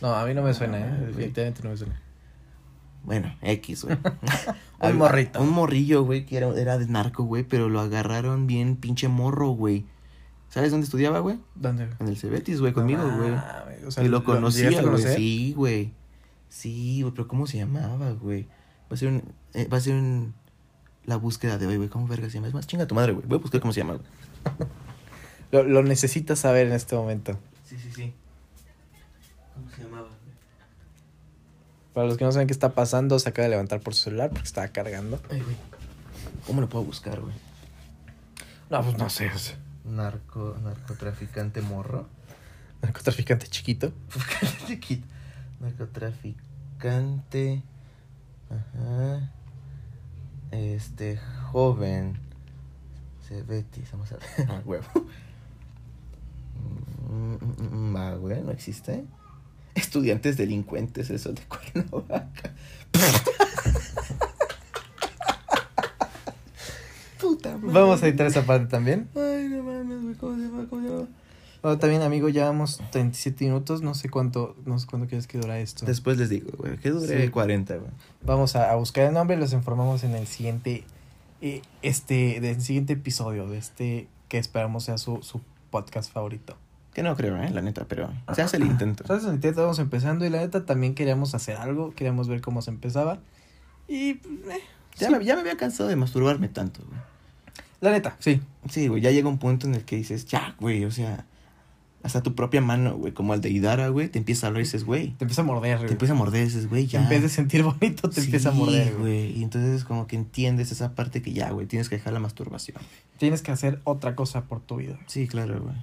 No, 0.00 0.14
a 0.14 0.24
mí 0.24 0.34
no 0.34 0.42
me 0.42 0.54
suena, 0.54 0.78
Ah, 0.78 0.80
¿eh? 0.80 1.06
Definitivamente 1.06 1.62
no 1.62 1.70
me 1.70 1.76
suena. 1.76 2.00
Bueno, 3.02 3.34
X, 3.42 3.84
güey. 3.84 3.96
Un 4.80 4.96
morrito. 4.96 5.40
Un 5.42 5.50
morrillo, 5.50 6.04
güey, 6.04 6.24
que 6.26 6.36
era, 6.36 6.48
era 6.58 6.78
de 6.78 6.86
narco, 6.86 7.24
güey, 7.24 7.42
pero 7.44 7.68
lo 7.68 7.80
agarraron 7.80 8.46
bien 8.46 8.76
pinche 8.76 9.08
morro, 9.08 9.50
güey. 9.50 9.84
¿Sabes 10.48 10.70
dónde 10.70 10.84
estudiaba, 10.84 11.20
güey? 11.20 11.38
¿Dónde? 11.54 11.88
En 12.00 12.08
el 12.08 12.16
Cebetis, 12.16 12.60
güey, 12.60 12.72
conmigo, 12.72 13.02
güey. 13.18 13.32
O 13.86 13.90
sea, 13.90 14.02
y 14.02 14.08
lo 14.08 14.20
llegaste 14.20 14.24
conocía, 14.24 14.82
güey. 14.82 15.02
Sí, 15.02 15.54
güey. 15.56 15.92
Sí, 16.48 17.02
güey, 17.02 17.14
pero 17.14 17.28
¿cómo 17.28 17.46
se 17.46 17.58
llamaba, 17.58 18.10
güey? 18.12 18.48
Va 18.90 18.94
a 18.94 18.96
ser 18.96 19.08
un... 19.08 19.22
eh, 19.54 19.66
va 19.68 19.78
a 19.78 19.80
ser 19.80 19.94
un... 19.94 20.34
La 21.06 21.16
búsqueda 21.16 21.58
de 21.58 21.66
hoy, 21.66 21.76
güey. 21.76 21.88
¿Cómo 21.88 22.06
verga 22.06 22.28
se 22.28 22.34
llama? 22.34 22.48
Es 22.48 22.54
más, 22.54 22.66
chinga 22.66 22.86
tu 22.86 22.94
madre, 22.94 23.12
güey. 23.12 23.26
Voy 23.26 23.38
a 23.38 23.40
buscar 23.40 23.60
cómo 23.60 23.72
se 23.72 23.80
llama, 23.80 23.94
güey. 23.94 24.06
Lo, 25.52 25.64
lo 25.64 25.82
necesitas 25.82 26.38
saber 26.38 26.68
en 26.68 26.74
este 26.74 26.94
momento. 26.94 27.36
Sí, 27.66 27.76
sí, 27.76 27.90
sí. 27.92 28.14
¿Cómo 29.54 29.68
se 29.74 29.82
llamaba? 29.82 30.06
Para 31.92 32.06
los 32.06 32.16
que 32.16 32.24
no 32.24 32.30
saben 32.30 32.46
qué 32.46 32.52
está 32.52 32.72
pasando, 32.72 33.18
se 33.18 33.28
acaba 33.28 33.46
de 33.46 33.50
levantar 33.50 33.80
por 33.80 33.96
su 33.96 34.04
celular 34.04 34.30
porque 34.30 34.46
estaba 34.46 34.68
cargando. 34.68 35.20
Ay, 35.28 35.40
güey. 35.40 35.56
¿Cómo 36.46 36.60
lo 36.60 36.68
puedo 36.68 36.84
buscar, 36.84 37.20
güey? 37.20 37.34
No, 38.70 38.80
pues 38.84 38.96
no 38.96 39.10
sé. 39.10 39.28
o 39.34 39.38
sea, 39.38 39.56
Narco... 39.84 40.56
Narcotraficante 40.62 41.62
morro. 41.62 42.06
narcotraficante 42.82 43.48
chiquito. 43.48 43.92
Chiquito. 44.68 45.04
Narcotraficante. 45.58 47.64
Ajá. 48.50 49.30
Este, 50.50 51.18
joven. 51.52 52.18
Cebetis, 53.26 53.90
vamos 53.92 54.10
a 54.12 54.16
ver. 54.16 54.24
Ah, 54.48 54.60
huevo. 54.64 54.86
Mm, 57.08 57.34
mm, 57.34 57.90
mm, 57.90 57.96
Va, 57.96 58.14
güey, 58.14 58.42
no 58.42 58.50
existe. 58.50 59.04
Estudiantes 59.74 60.36
delincuentes, 60.36 61.10
eso 61.10 61.32
de 61.32 61.42
Cuernavaca. 61.42 62.54
Puta 67.20 67.56
madre. 67.56 67.72
Vamos 67.72 68.02
a 68.02 68.08
editar 68.08 68.26
esa 68.26 68.42
parte 68.44 68.66
también. 68.66 69.08
Ay, 69.14 69.48
no 69.48 69.62
mames, 69.62 70.02
güey, 70.02 70.14
¿cómo 70.16 70.36
se 70.36 70.42
llama? 70.42 70.66
¿Cómo 70.68 70.82
se 70.82 70.88
llama? 70.88 71.06
Bueno, 71.62 71.78
también, 71.78 72.02
amigo, 72.02 72.28
llevamos 72.30 72.80
37 72.90 73.44
minutos. 73.44 73.82
No 73.82 73.94
sé 73.94 74.08
cuánto, 74.08 74.56
no 74.64 74.78
sé 74.78 74.86
cuánto 74.86 75.06
quieres 75.08 75.26
que 75.26 75.38
dura 75.38 75.58
esto. 75.58 75.84
Después 75.84 76.16
les 76.16 76.28
digo, 76.30 76.50
güey, 76.56 76.78
que 76.78 76.90
dure 76.90 77.24
Sí. 77.26 77.28
40, 77.30 77.76
güey. 77.76 77.90
Vamos 78.24 78.56
a, 78.56 78.70
a 78.70 78.76
buscar 78.76 79.04
el 79.06 79.12
nombre 79.14 79.36
y 79.36 79.40
los 79.40 79.52
informamos 79.52 80.02
en 80.04 80.14
el 80.14 80.26
siguiente, 80.26 80.84
eh, 81.42 81.60
este, 81.82 82.40
del 82.40 82.62
siguiente 82.62 82.94
episodio 82.94 83.46
de 83.46 83.58
este 83.58 84.08
que 84.28 84.38
esperamos 84.38 84.84
sea 84.84 84.96
su, 84.96 85.22
su 85.22 85.40
podcast 85.70 86.10
favorito. 86.12 86.56
Que 86.94 87.02
no 87.02 87.14
creo, 87.16 87.36
eh, 87.42 87.50
la 87.50 87.60
neta, 87.62 87.84
pero 87.88 88.10
se 88.34 88.42
hace 88.42 88.56
el 88.56 88.64
intento. 88.64 89.02
Entonces, 89.04 89.28
en 89.28 89.34
el 89.36 89.44
estamos 89.44 89.78
empezando 89.78 90.24
y 90.24 90.30
la 90.30 90.38
neta 90.38 90.64
también 90.64 90.94
queríamos 90.94 91.34
hacer 91.34 91.56
algo, 91.56 91.92
queríamos 91.94 92.26
ver 92.28 92.40
cómo 92.40 92.62
se 92.62 92.70
empezaba. 92.70 93.18
Y, 93.86 94.10
eh, 94.12 94.20
Ya, 94.98 95.08
sí. 95.08 95.12
me, 95.14 95.24
ya 95.24 95.34
me 95.34 95.42
había 95.42 95.56
cansado 95.56 95.88
de 95.88 95.96
masturbarme 95.96 96.48
tanto, 96.48 96.80
güey. 96.88 97.00
la 97.80 97.90
neta, 97.90 98.16
sí. 98.18 98.40
Sí, 98.68 98.88
güey, 98.88 99.02
ya 99.02 99.10
llega 99.10 99.28
un 99.28 99.38
punto 99.38 99.66
en 99.66 99.74
el 99.74 99.84
que 99.84 99.96
dices, 99.96 100.24
ya, 100.26 100.54
güey, 100.60 100.84
o 100.84 100.90
sea, 100.90 101.26
hasta 102.02 102.22
tu 102.22 102.34
propia 102.34 102.60
mano, 102.60 102.96
güey, 102.96 103.12
como 103.12 103.34
el 103.34 103.40
de 103.40 103.50
Idara, 103.50 103.88
güey, 103.88 104.08
te 104.08 104.18
empieza 104.18 104.46
a 104.46 104.48
hablar 104.48 104.62
y 104.62 104.64
dices, 104.64 104.84
güey, 104.84 105.08
Te 105.18 105.24
empieza 105.24 105.42
a 105.42 105.44
morder, 105.44 105.76
te 105.76 105.82
güey. 105.84 105.92
empieza 105.92 106.14
a 106.14 106.16
morder, 106.16 106.44
dices, 106.46 106.68
güey, 106.68 106.86
ya. 106.86 107.02
En 107.02 107.08
vez 107.08 107.22
de 107.22 107.28
sentir 107.28 107.62
bonito, 107.62 108.08
te 108.08 108.20
empieza 108.20 108.48
a 108.48 108.52
morder, 108.52 108.94
güey. 108.96 109.38
Y 109.38 109.42
entonces 109.42 109.84
como 109.84 110.06
que 110.06 110.16
entiendes 110.16 110.72
esa 110.72 110.94
parte 110.94 111.20
que 111.22 111.32
ya, 111.32 111.50
güey, 111.50 111.66
tienes 111.66 111.88
que 111.88 111.96
dejar 111.96 112.12
la 112.12 112.20
masturbación. 112.20 112.78
Tienes 113.18 113.42
que 113.42 113.50
hacer 113.52 113.80
otra 113.84 114.14
cosa 114.14 114.44
por 114.44 114.60
tu 114.60 114.76
vida. 114.76 114.98
Sí, 115.06 115.26
claro, 115.28 115.60
güey. 115.60 115.74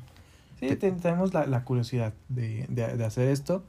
Sí, 0.59 0.75
te- 0.75 0.91
tenemos 0.91 1.33
la, 1.35 1.45
la 1.45 1.63
curiosidad 1.63 2.13
de, 2.29 2.65
de, 2.67 2.97
de 2.97 3.05
hacer 3.05 3.27
esto 3.29 3.63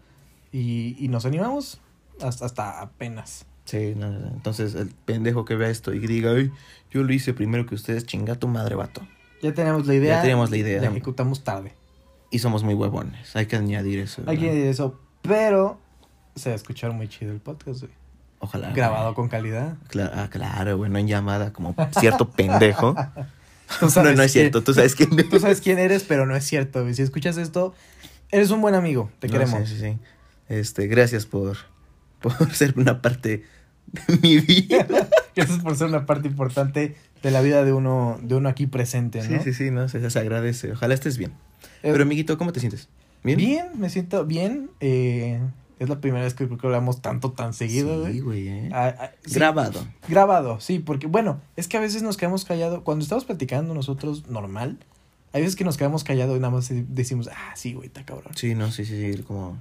y, 0.51 0.97
y 0.99 1.09
nos 1.09 1.27
animamos 1.27 1.81
hasta, 2.23 2.47
hasta 2.47 2.81
apenas. 2.81 3.45
Sí, 3.67 3.93
no, 3.95 4.11
no, 4.11 4.19
no. 4.21 4.29
entonces 4.29 4.75
el 4.75 4.89
pendejo 5.05 5.45
que 5.45 5.55
vea 5.55 5.69
esto 5.69 5.93
y 5.93 5.99
diga, 6.07 6.31
ay, 6.33 6.51
yo 6.91 7.03
lo 7.03 7.13
hice 7.13 7.35
primero 7.35 7.67
que 7.67 7.75
ustedes, 7.75 8.07
chinga 8.07 8.37
tu 8.37 8.49
madre, 8.49 8.75
vato. 8.75 9.03
Ya 9.43 9.53
tenemos 9.53 9.87
la 9.87 9.95
idea. 9.95 10.15
Ya 10.17 10.21
teníamos 10.23 10.51
la 10.51 10.57
idea. 10.57 10.81
La 10.81 10.89
ejecutamos 10.89 11.45
tarde. 11.45 11.75
Y 12.31 12.41
somos 12.41 12.63
muy 12.63 12.75
huevones, 12.75 13.35
hay 13.37 13.47
que 13.47 13.57
añadir 13.57 14.01
eso. 14.01 14.23
Hay 14.27 14.39
que 14.39 14.47
decir 14.47 14.67
eso, 14.67 15.01
pero 15.23 15.79
se 16.35 16.51
va 16.51 16.53
a 16.55 16.57
escuchar 16.57 16.93
muy 16.93 17.09
chido 17.09 17.33
el 17.33 17.41
podcast, 17.41 17.81
güey. 17.81 17.93
Ojalá. 18.41 18.71
Grabado 18.73 19.05
güey. 19.07 19.15
con 19.15 19.29
calidad. 19.29 19.77
Cla- 19.91 20.13
ah, 20.15 20.29
claro, 20.31 20.77
güey, 20.77 20.91
no 20.91 20.99
en 20.99 21.09
llamada 21.09 21.53
como 21.53 21.75
cierto 21.99 22.31
pendejo. 22.31 22.95
Tú 22.95 23.87
No, 23.87 23.91
sabes 23.91 24.17
no 24.17 24.23
es 24.23 24.33
cierto, 24.33 24.63
tú 24.63 24.73
sabes 24.75 24.95
quién 24.95 25.11
Tú 25.29 25.41
sabes 25.41 25.61
quién 25.61 25.79
eres, 25.79 26.05
pero 26.05 26.25
no 26.27 26.37
es 26.37 26.45
cierto, 26.45 26.83
güey. 26.83 26.95
Si 26.95 27.03
escuchas 27.03 27.37
esto, 27.37 27.75
eres 28.31 28.51
un 28.51 28.61
buen 28.61 28.75
amigo. 28.75 29.11
Te 29.19 29.27
No, 29.29 29.33
queremos. 29.33 29.69
Sí, 29.69 29.75
sí, 29.77 29.81
sí. 29.81 29.99
Este, 30.49 30.87
gracias 30.87 31.27
por, 31.27 31.57
por 32.21 32.55
ser 32.55 32.75
una 32.79 33.03
parte 33.03 33.45
de 34.07 34.17
mi 34.23 34.39
vida. 34.39 34.87
Gracias 35.37 35.59
por 35.61 35.77
ser 35.77 35.87
una 35.87 36.05
parte 36.05 36.27
importante 36.27 36.97
de 37.23 37.31
la 37.31 37.41
vida 37.43 37.65
de 37.65 37.73
uno, 37.73 38.19
de 38.23 38.35
uno 38.35 38.49
aquí 38.49 38.67
presente, 38.67 39.23
Sí, 39.23 39.39
sí, 39.45 39.53
sí, 39.53 39.71
no, 39.71 39.89
se, 39.89 40.11
se 40.11 40.19
agradece. 40.19 40.73
Ojalá 40.73 40.95
estés 40.95 41.17
bien. 41.17 41.33
Pero, 41.83 42.03
amiguito, 42.03 42.37
¿cómo 42.39 42.53
te 42.53 42.61
sientes? 42.61 42.89
¿Bien? 43.25 43.37
Bien, 43.39 43.67
me 43.77 43.91
siento 43.91 44.25
bien. 44.25 44.71
eh, 44.81 45.41
es 45.79 45.89
la 45.89 46.01
primera 46.01 46.25
vez 46.25 46.35
que 46.35 46.47
creo 46.47 46.59
que 46.59 46.67
hablamos 46.67 47.01
tanto, 47.03 47.31
tan 47.31 47.55
seguido, 47.55 48.05
Sí, 48.09 48.19
güey. 48.19 48.49
eh. 48.49 48.69
Ah, 48.73 48.95
ah, 48.99 49.11
sí, 49.25 49.35
Grabado. 49.37 49.87
Grabado, 50.09 50.59
sí, 50.61 50.81
porque 50.81 51.07
bueno, 51.07 51.41
es 51.55 51.69
que 51.69 51.77
a 51.77 51.81
veces 51.81 52.03
nos 52.03 52.17
quedamos 52.17 52.45
callados. 52.45 52.83
Cuando 52.83 53.05
estamos 53.05 53.25
platicando 53.25 53.75
nosotros 53.75 54.27
normal, 54.29 54.79
hay 55.33 55.43
veces 55.43 55.55
que 55.55 55.63
nos 55.65 55.77
quedamos 55.77 56.03
callados 56.03 56.37
y 56.37 56.41
nada 56.41 56.53
más 56.53 56.69
decimos, 56.73 57.29
ah, 57.33 57.53
sí, 57.55 57.75
güey, 57.75 57.87
está 57.87 58.05
cabrón. 58.05 58.33
Sí, 58.35 58.57
no, 58.57 58.73
sí, 58.73 58.85
sí, 58.85 59.15
sí, 59.15 59.23
como, 59.23 59.57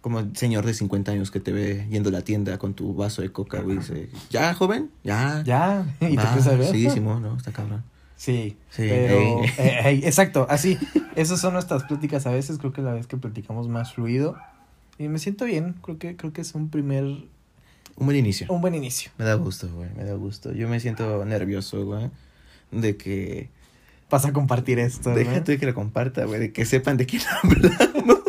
como 0.00 0.18
el 0.18 0.36
señor 0.36 0.66
de 0.66 0.74
50 0.74 1.12
años 1.12 1.30
que 1.30 1.38
te 1.38 1.52
ve 1.52 1.86
yendo 1.90 2.08
a 2.08 2.12
la 2.12 2.22
tienda 2.22 2.58
con 2.58 2.74
tu 2.74 2.94
vaso 2.96 3.22
de 3.22 3.30
coca, 3.30 3.60
güey, 3.60 3.78
dice, 3.78 4.08
¿ya, 4.30 4.52
joven? 4.54 4.90
Ya. 5.04 5.44
Ya, 5.46 5.86
y 6.00 6.06
te 6.08 6.16
Va, 6.16 6.22
empiezas 6.24 6.46
a 6.48 6.56
ver. 6.56 6.72
Sí, 6.72 6.90
Simón, 6.90 7.22
no, 7.22 7.36
está 7.36 7.52
cabrón. 7.52 7.84
Sí, 8.22 8.56
Sí, 8.70 8.86
pero, 8.88 9.42
eh, 9.58 10.00
exacto, 10.04 10.46
así, 10.48 10.78
esas 11.16 11.40
son 11.40 11.54
nuestras 11.54 11.82
pláticas 11.82 12.24
a 12.26 12.30
veces, 12.30 12.58
creo 12.58 12.72
que 12.72 12.80
la 12.80 12.92
vez 12.92 13.08
que 13.08 13.16
platicamos 13.16 13.66
más 13.68 13.94
fluido, 13.94 14.36
y 14.96 15.08
me 15.08 15.18
siento 15.18 15.44
bien, 15.44 15.74
creo 15.82 15.98
que, 15.98 16.14
creo 16.14 16.32
que 16.32 16.40
es 16.42 16.54
un 16.54 16.68
primer, 16.68 17.02
Un 17.02 17.26
buen 18.06 18.16
inicio. 18.16 18.46
un 18.48 18.60
buen 18.60 18.76
inicio. 18.76 19.10
Me 19.18 19.24
da 19.24 19.34
gusto, 19.34 19.68
güey, 19.74 19.90
me 19.96 20.04
da 20.04 20.14
gusto. 20.14 20.52
Yo 20.52 20.68
me 20.68 20.78
siento 20.78 21.24
nervioso, 21.24 21.84
güey, 21.84 22.10
de 22.70 22.96
que... 22.96 23.48
Vas 24.08 24.24
a 24.24 24.32
compartir 24.32 24.78
esto, 24.78 25.10
¿no? 25.10 25.16
Déjate 25.16 25.58
que 25.58 25.66
lo 25.66 25.74
comparta, 25.74 26.24
güey, 26.24 26.38
de 26.38 26.52
que 26.52 26.64
sepan 26.64 26.96
de 26.98 27.06
quién 27.06 27.22
hablamos. 27.42 28.20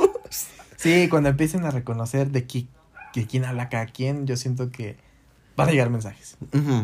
Sí, 0.76 1.08
cuando 1.08 1.30
empiecen 1.30 1.66
a 1.66 1.70
reconocer 1.72 2.32
de, 2.32 2.48
qui- 2.48 2.66
de 3.14 3.28
quién 3.28 3.46
habla 3.46 3.70
cada 3.70 3.86
quien, 3.86 4.26
yo 4.26 4.38
siento 4.38 4.72
que 4.72 4.96
van 5.56 5.68
a 5.70 5.72
llegar 5.72 5.92
mensajes. 5.92 6.36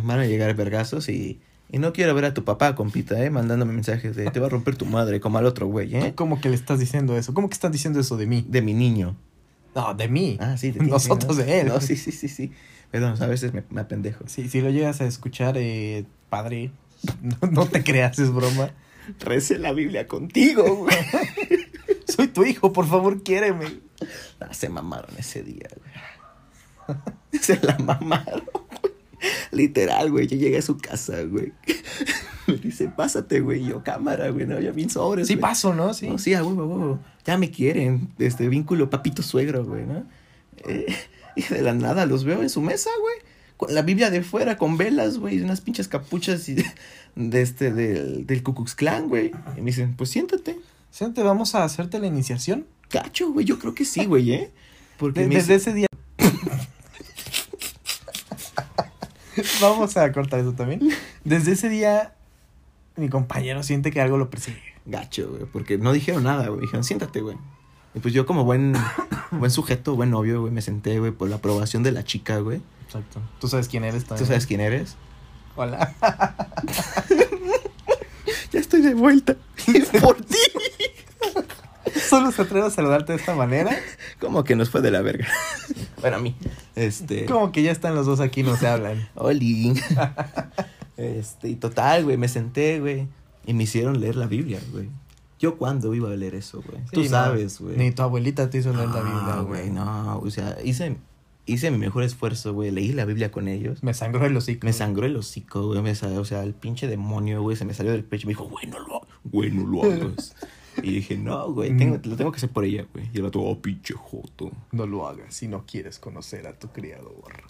Van 0.03 0.19
a 0.19 0.25
llegar 0.27 0.53
vergazos 0.55 1.09
y, 1.09 1.39
y 1.71 1.77
no 1.77 1.93
quiero 1.93 2.13
ver 2.15 2.25
a 2.25 2.33
tu 2.33 2.43
papá, 2.43 2.75
compita, 2.75 3.23
¿eh? 3.23 3.29
Mandándome 3.29 3.73
mensajes 3.73 4.15
de 4.15 4.29
te 4.31 4.39
va 4.39 4.47
a 4.47 4.49
romper 4.49 4.75
tu 4.75 4.85
madre, 4.85 5.19
como 5.19 5.37
al 5.37 5.45
otro 5.45 5.67
güey, 5.67 5.95
¿eh? 5.95 6.13
¿Cómo 6.15 6.41
que 6.41 6.49
le 6.49 6.55
estás 6.55 6.79
diciendo 6.79 7.17
eso? 7.17 7.33
¿Cómo 7.33 7.49
que 7.49 7.53
estás 7.53 7.71
diciendo 7.71 7.99
eso 7.99 8.17
de 8.17 8.25
mí? 8.25 8.45
De 8.47 8.61
mi 8.61 8.73
niño. 8.73 9.15
No, 9.75 9.93
de 9.93 10.07
mí. 10.07 10.37
Ah, 10.39 10.57
sí, 10.57 10.71
de 10.71 10.79
ti, 10.79 10.85
Nosotros 10.87 11.37
¿no? 11.37 11.43
de 11.43 11.61
él. 11.61 11.67
No, 11.67 11.79
sí, 11.79 11.95
sí, 11.95 12.11
sí, 12.11 12.27
sí. 12.27 12.51
Perdón, 12.91 13.21
a 13.21 13.27
veces 13.27 13.53
me, 13.53 13.63
me 13.69 13.81
apendejo. 13.81 14.23
Sí, 14.27 14.49
si 14.49 14.61
lo 14.61 14.71
llegas 14.71 14.99
a 15.01 15.05
escuchar, 15.05 15.57
eh, 15.57 16.05
padre, 16.29 16.71
no, 17.21 17.49
no 17.51 17.65
te 17.67 17.83
creas, 17.83 18.17
es 18.19 18.31
broma. 18.31 18.71
Recé 19.19 19.57
la 19.57 19.71
Biblia 19.71 20.07
contigo, 20.07 20.75
güey. 20.75 20.95
Soy 22.07 22.27
tu 22.27 22.43
hijo, 22.43 22.73
por 22.73 22.87
favor, 22.87 23.23
quiéreme. 23.23 23.79
Ah, 24.39 24.53
se 24.53 24.69
mamaron 24.69 25.11
ese 25.17 25.43
día, 25.43 25.69
güey. 25.77 26.99
Se 27.41 27.59
la 27.61 27.77
mamaron. 27.77 28.43
Literal, 29.51 30.11
güey. 30.11 30.27
Yo 30.27 30.37
llegué 30.37 30.57
a 30.57 30.61
su 30.61 30.77
casa, 30.77 31.21
güey. 31.23 31.53
Me 32.47 32.55
dice, 32.57 32.87
pásate, 32.89 33.41
güey. 33.41 33.63
Yo, 33.65 33.83
cámara, 33.83 34.29
güey. 34.29 34.45
No, 34.47 34.59
ya 34.59 34.71
bien 34.71 34.89
sobres. 34.89 35.27
Sí 35.27 35.35
paso, 35.35 35.73
¿no? 35.73 35.93
Sí. 35.93 36.07
No, 36.07 36.17
sí, 36.17 36.33
a 36.33 36.43
huevo, 36.43 36.63
a 36.63 36.65
huevo. 36.65 36.99
Ya 37.25 37.37
me 37.37 37.51
quieren. 37.51 38.09
Este 38.17 38.47
vínculo 38.49 38.89
papito 38.89 39.21
suegro, 39.21 39.63
güey, 39.65 39.85
¿no? 39.85 40.05
Eh, 40.67 40.87
y 41.35 41.43
de 41.43 41.61
la 41.61 41.73
nada 41.73 42.05
los 42.05 42.23
veo 42.23 42.41
en 42.41 42.49
su 42.49 42.61
mesa, 42.61 42.89
güey. 43.01 43.15
Con 43.57 43.73
la 43.75 43.81
Biblia 43.81 44.09
de 44.09 44.23
fuera, 44.23 44.57
con 44.57 44.77
velas, 44.77 45.17
güey. 45.17 45.37
Y 45.37 45.41
unas 45.41 45.61
pinches 45.61 45.87
capuchas 45.89 46.47
y 46.49 46.55
de, 46.55 46.65
de 47.15 47.41
este, 47.41 47.71
del, 47.73 48.25
del 48.25 48.41
Ku 48.41 48.55
Klux 48.55 48.73
Klan, 48.73 49.09
güey. 49.09 49.31
Y 49.57 49.59
me 49.61 49.67
dicen, 49.67 49.95
pues 49.95 50.09
siéntate. 50.09 50.57
Siéntate, 50.91 51.27
vamos 51.27 51.53
a 51.55 51.63
hacerte 51.65 51.99
la 51.99 52.07
iniciación. 52.07 52.65
Cacho, 52.87 53.31
güey. 53.31 53.45
Yo 53.45 53.59
creo 53.59 53.75
que 53.75 53.83
sí, 53.85 54.05
güey, 54.05 54.31
¿eh? 54.31 54.51
Porque 54.97 55.19
De- 55.21 55.27
desde 55.27 55.53
dice- 55.53 55.55
ese 55.55 55.73
día. 55.73 55.87
vamos 59.61 59.97
a 59.97 60.11
cortar 60.11 60.39
eso 60.39 60.53
también. 60.53 60.81
Desde 61.23 61.51
ese 61.53 61.69
día, 61.69 62.13
mi 62.95 63.09
compañero 63.09 63.63
siente 63.63 63.91
que 63.91 64.01
algo 64.01 64.17
lo 64.17 64.29
persigue. 64.29 64.61
Gacho, 64.85 65.29
güey. 65.29 65.45
Porque 65.45 65.77
no 65.77 65.91
dijeron 65.93 66.23
nada, 66.23 66.47
güey. 66.47 66.61
Dijeron, 66.61 66.83
siéntate, 66.83 67.21
güey. 67.21 67.37
Y 67.95 67.99
pues 67.99 68.13
yo 68.13 68.25
como 68.25 68.43
buen, 68.43 68.73
buen 69.31 69.51
sujeto, 69.51 69.95
buen 69.95 70.11
novio, 70.11 70.41
güey, 70.41 70.53
me 70.53 70.61
senté, 70.61 70.99
güey, 70.99 71.11
por 71.11 71.29
la 71.29 71.37
aprobación 71.37 71.83
de 71.83 71.91
la 71.91 72.03
chica, 72.03 72.37
güey. 72.39 72.61
Exacto. 72.85 73.21
Tú 73.39 73.47
sabes 73.47 73.67
quién 73.67 73.83
eres 73.83 74.03
¿Tú 74.03 74.09
también. 74.09 74.27
sabes 74.27 74.47
quién 74.47 74.61
eres? 74.61 74.95
Hola. 75.55 75.93
Ya 78.51 78.59
estoy 78.59 78.81
de 78.81 78.93
vuelta. 78.95 79.35
Y 79.67 79.79
por 79.99 80.15
ti. 80.21 80.35
Solo 82.09 82.31
se 82.31 82.41
atreve 82.41 82.67
a 82.67 82.69
saludarte 82.69 83.13
de 83.13 83.19
esta 83.19 83.35
manera. 83.35 83.77
Como 84.19 84.43
que 84.43 84.55
nos 84.55 84.69
fue 84.69 84.81
de 84.81 84.91
la 84.91 85.01
verga. 85.01 85.27
Bueno, 86.01 86.15
a 86.15 86.19
mí. 86.19 86.33
Este. 86.75 87.25
Como 87.25 87.51
que 87.51 87.61
ya 87.61 87.71
están 87.73 87.93
los 87.93 88.05
dos 88.05 88.21
aquí, 88.21 88.41
no 88.41 88.55
se 88.55 88.67
hablan. 88.67 89.09
Oli. 89.15 89.73
Este, 90.95 91.49
y 91.49 91.55
total, 91.55 92.05
güey, 92.05 92.15
me 92.15 92.29
senté, 92.29 92.79
güey. 92.79 93.07
Y 93.45 93.53
me 93.53 93.63
hicieron 93.63 93.99
leer 93.99 94.15
la 94.15 94.27
Biblia, 94.27 94.59
güey. 94.71 94.89
¿Yo 95.39 95.57
cuándo 95.57 95.93
iba 95.93 96.09
a 96.09 96.15
leer 96.15 96.35
eso, 96.35 96.61
güey? 96.65 96.83
Tú 96.91 97.01
Sí, 97.03 97.09
no, 97.09 97.17
sabes, 97.17 97.59
güey. 97.59 97.77
Ni 97.77 97.91
tu 97.91 98.01
abuelita 98.01 98.49
te 98.49 98.59
hizo 98.59 98.73
leer 98.73 98.89
la 98.89 99.01
Biblia, 99.01 99.35
güey. 99.41 99.69
no. 99.69 100.19
O 100.19 100.29
sea, 100.31 100.57
hice, 100.63 100.97
hice 101.45 101.69
mi 101.71 101.77
mejor 101.77 102.03
esfuerzo, 102.03 102.53
güey. 102.53 102.71
Leí 102.71 102.93
la 102.93 103.05
Biblia 103.05 103.31
con 103.31 103.47
ellos. 103.47 103.83
Me 103.83 103.93
sangró 103.93 104.25
el 104.25 104.35
hocico. 104.35 104.65
Me 104.65 104.73
sangró 104.73 105.05
el 105.05 105.15
hocico, 105.17 105.67
güey. 105.67 105.79
O 105.79 106.25
sea, 106.25 106.43
el 106.43 106.53
pinche 106.53 106.87
demonio, 106.87 107.41
güey, 107.41 107.57
se 107.57 107.65
me 107.65 107.73
salió 107.73 107.91
del 107.91 108.03
pecho 108.05 108.23
y 108.23 108.27
me 108.27 108.31
dijo, 108.31 108.45
güey, 108.45 108.67
no 108.67 108.79
lo, 108.79 109.01
güey, 109.25 109.51
no 109.51 109.65
lo 109.65 109.83
hagas. 109.83 110.35
Y 110.77 110.91
dije, 110.91 111.17
no, 111.17 111.51
güey, 111.51 111.75
tengo, 111.75 111.99
lo 112.03 112.15
tengo 112.15 112.31
que 112.31 112.37
hacer 112.37 112.49
por 112.49 112.63
ella, 112.65 112.85
güey. 112.93 113.09
Y 113.13 113.17
el 113.17 113.23
vato, 113.23 113.41
oh, 113.41 113.59
pinche 113.59 113.93
joto. 113.93 114.51
No 114.71 114.85
lo 114.85 115.07
hagas 115.07 115.33
si 115.33 115.47
no 115.47 115.65
quieres 115.65 115.99
conocer 115.99 116.47
a 116.47 116.53
tu 116.57 116.69
criador. 116.69 117.43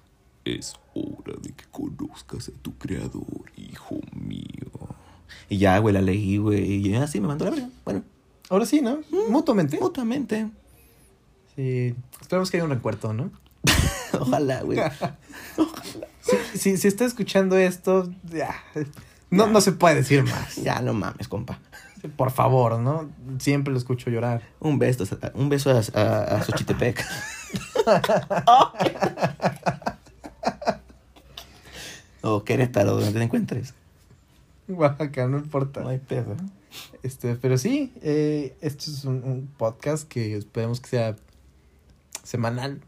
Es 0.45 0.75
hora 0.93 1.33
de 1.41 1.51
que 1.51 1.65
conozcas 1.71 2.49
a 2.49 2.51
tu 2.61 2.77
creador, 2.77 3.51
hijo 3.57 3.99
mío. 4.13 4.71
Y 5.47 5.57
ya, 5.57 5.77
güey, 5.79 5.93
la 5.93 6.01
leí, 6.01 6.37
güey. 6.37 6.87
Y 6.87 6.95
así 6.95 7.19
me 7.19 7.27
mandó 7.27 7.45
la 7.45 7.51
verga. 7.51 7.69
Bueno, 7.85 8.03
Ahora 8.49 8.65
sí, 8.65 8.81
¿no? 8.81 8.99
Mutuamente. 9.29 9.79
mutuamente. 9.79 10.49
Sí. 11.55 11.95
Esperemos 12.19 12.49
que 12.49 12.57
haya 12.57 12.63
un 12.63 12.71
recuerdo, 12.71 13.13
¿no? 13.13 13.31
Ojalá, 14.19 14.61
güey. 14.63 14.79
Si, 16.53 16.59
si, 16.59 16.77
si 16.77 16.87
está 16.87 17.05
escuchando 17.05 17.57
esto, 17.57 18.11
ya. 18.31 18.63
No, 19.31 19.47
no 19.47 19.61
se 19.61 19.71
puede 19.71 19.95
decir 19.95 20.23
más. 20.23 20.57
ya 20.57 20.79
no 20.79 20.93
mames, 20.93 21.27
compa. 21.27 21.59
Por 22.15 22.31
favor, 22.31 22.79
¿no? 22.79 23.09
Siempre 23.39 23.73
lo 23.73 23.77
escucho 23.79 24.09
llorar. 24.09 24.43
Un 24.59 24.79
beso, 24.79 25.03
un 25.33 25.49
beso 25.49 25.71
a, 25.71 25.81
a, 25.99 26.37
a 26.37 26.43
Xochitepec. 26.43 27.03
o 32.21 32.43
Querétaro, 32.43 32.95
donde 32.95 33.11
te 33.11 33.23
encuentres. 33.23 33.73
Oaxaca, 34.67 35.27
no 35.27 35.37
importa. 35.37 35.81
No 35.81 35.89
hay 35.89 35.99
pedo. 35.99 36.35
Este, 37.01 37.35
pero 37.35 37.57
sí, 37.57 37.91
eh, 38.01 38.55
esto 38.61 38.91
es 38.91 39.05
un, 39.05 39.23
un 39.23 39.47
podcast 39.57 40.07
que 40.07 40.35
esperemos 40.35 40.79
que 40.81 40.89
sea 40.89 41.15
semanal. 42.23 42.81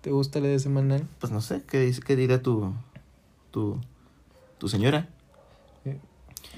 ¿Te 0.00 0.10
gusta 0.10 0.38
la 0.40 0.48
de 0.48 0.58
semanal? 0.58 1.06
Pues 1.18 1.32
no 1.32 1.40
sé, 1.40 1.62
¿qué, 1.66 1.80
dice- 1.80 2.02
qué 2.02 2.14
dirá 2.14 2.42
tu, 2.42 2.74
tu, 3.50 3.80
tu 4.58 4.68
señora? 4.68 5.08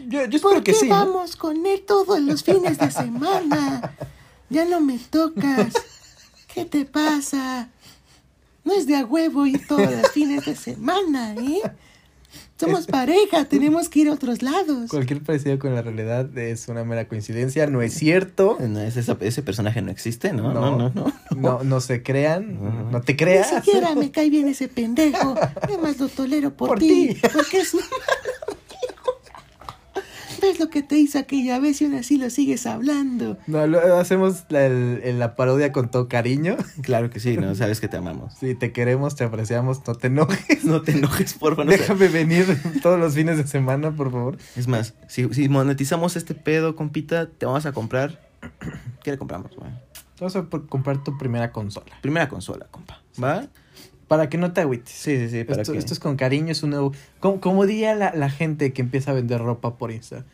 Yo, 0.09 0.27
yo 0.27 0.37
espero 0.37 0.63
que 0.63 0.75
sí. 0.75 0.89
¿no? 0.89 1.25
con 1.39 1.67
él 1.67 1.83
todos 1.87 2.21
los 2.21 2.43
fines 2.43 2.79
de 2.79 2.91
semana? 2.91 3.95
Ya 4.49 4.65
no 4.65 4.81
me 4.81 4.99
tocas. 4.99 5.75
¿Qué 6.53 6.65
te 6.65 6.85
pasa? 6.85 7.69
No 8.65 8.73
es 8.73 8.87
de 8.87 8.97
a 8.97 9.05
huevo 9.05 9.47
ir 9.47 9.67
todos 9.67 9.91
los 9.91 10.11
fines 10.13 10.45
de 10.45 10.57
semana, 10.57 11.35
¿eh? 11.35 11.63
Somos 12.59 12.87
pareja, 12.87 13.45
tenemos 13.45 13.91
que 13.91 14.01
ir 14.01 14.09
a 14.09 14.15
otros 14.15 14.43
lados. 14.43 14.89
Cualquier 14.89 15.23
parecido 15.23 15.59
con 15.59 15.75
la 15.75 15.83
realidad 15.83 16.37
es 16.39 16.69
una 16.69 16.85
mera 16.85 17.07
coincidencia, 17.07 17.67
no 17.67 17.83
es 17.83 17.93
cierto. 17.93 18.57
No, 18.59 18.81
ese, 18.81 19.05
ese 19.21 19.43
personaje 19.43 19.83
no 19.83 19.91
existe, 19.91 20.33
¿no? 20.33 20.55
No. 20.55 20.61
No, 20.61 20.77
no, 20.77 20.93
no. 20.95 21.13
No, 21.37 21.65
no 21.65 21.81
se 21.83 22.03
crean, 22.03 22.91
no 22.91 23.03
te 23.03 23.15
creas. 23.15 23.53
me 23.95 24.11
cae 24.11 24.31
bien 24.31 24.49
ese 24.49 24.69
pendejo. 24.69 25.35
Además 25.61 25.99
lo 25.99 26.09
tolero 26.09 26.57
por, 26.57 26.71
Por 26.71 26.79
ti, 26.79 27.09
ti. 27.09 27.21
Porque 27.33 27.59
es 27.59 27.75
un... 27.75 27.81
¿Ves 30.41 30.61
lo 30.61 30.69
que 30.71 30.83
te 30.83 30.97
hizo 30.97 31.19
aquella 31.19 31.59
vez 31.59 31.81
y 31.81 31.85
aún 31.87 31.95
así 31.95 32.19
lo 32.19 32.29
sigues 32.31 32.67
hablando? 32.67 33.39
No, 33.47 33.67
lo- 33.67 33.97
hacemos 33.99 34.45
la, 34.49 34.67
el- 34.67 35.19
la 35.19 35.35
parodia 35.37 35.73
con 35.73 35.91
todo 35.91 36.09
cariño. 36.09 36.57
Claro 36.83 37.11
que 37.11 37.21
sí, 37.21 37.37
¿no? 37.37 37.55
Sabes 37.55 37.81
que 37.81 37.89
te 37.89 37.97
amamos. 37.97 38.35
Sí, 38.39 38.55
te 38.55 38.73
queremos, 38.73 39.17
te 39.17 39.25
apreciamos, 39.25 39.83
no 39.87 39.95
te 39.95 40.09
enojes. 40.09 40.65
No 40.65 40.83
te 40.83 40.93
enojes, 40.93 41.35
porfa. 41.35 41.65
No 41.65 41.73
sé. 41.73 41.79
Déjame 41.79 42.09
venir 42.09 42.47
todos 42.83 42.99
los 42.99 43.15
fines 43.15 43.37
de 43.39 43.47
semana, 43.47 43.91
por 43.93 44.11
favor. 44.13 44.37
Es 44.57 44.69
más, 44.69 44.95
si, 45.09 45.33
si 45.33 45.49
monetizamos 45.49 46.17
este 46.17 46.35
pedo, 46.35 46.77
compita, 46.77 47.27
te 47.29 47.47
vamos 47.47 47.67
a 47.67 47.73
comprar. 47.73 48.21
¿Qué 49.03 49.13
le 49.13 49.19
compramos, 49.19 49.55
güey? 49.57 49.71
Vamos 50.21 50.37
a 50.37 50.43
por- 50.45 50.67
comprar 50.69 51.03
tu 51.05 51.17
primera 51.19 51.53
consola. 51.53 51.87
Primera 52.01 52.29
consola, 52.29 52.67
compa. 52.71 53.01
¿Va? 53.23 53.47
Para 54.09 54.29
que 54.29 54.39
no 54.39 54.53
te 54.53 54.61
agüites. 54.61 54.95
Sí, 54.95 55.17
sí, 55.17 55.29
sí. 55.29 55.45
Para 55.45 55.63
Esto, 55.63 55.73
que... 55.73 55.79
esto 55.79 55.93
es 55.93 56.01
con 56.01 56.17
cariño, 56.17 56.53
es 56.53 56.63
un 56.63 56.71
nuevo... 56.71 56.93
Como, 57.19 57.41
como 57.41 57.67
diría 57.67 57.95
la, 57.95 58.13
la 58.15 58.31
gente 58.31 58.73
que 58.73 58.83
empieza 58.83 59.11
a 59.11 59.15
vender 59.15 59.41
ropa 59.41 59.77
por 59.77 59.91
Insta. 59.91 60.25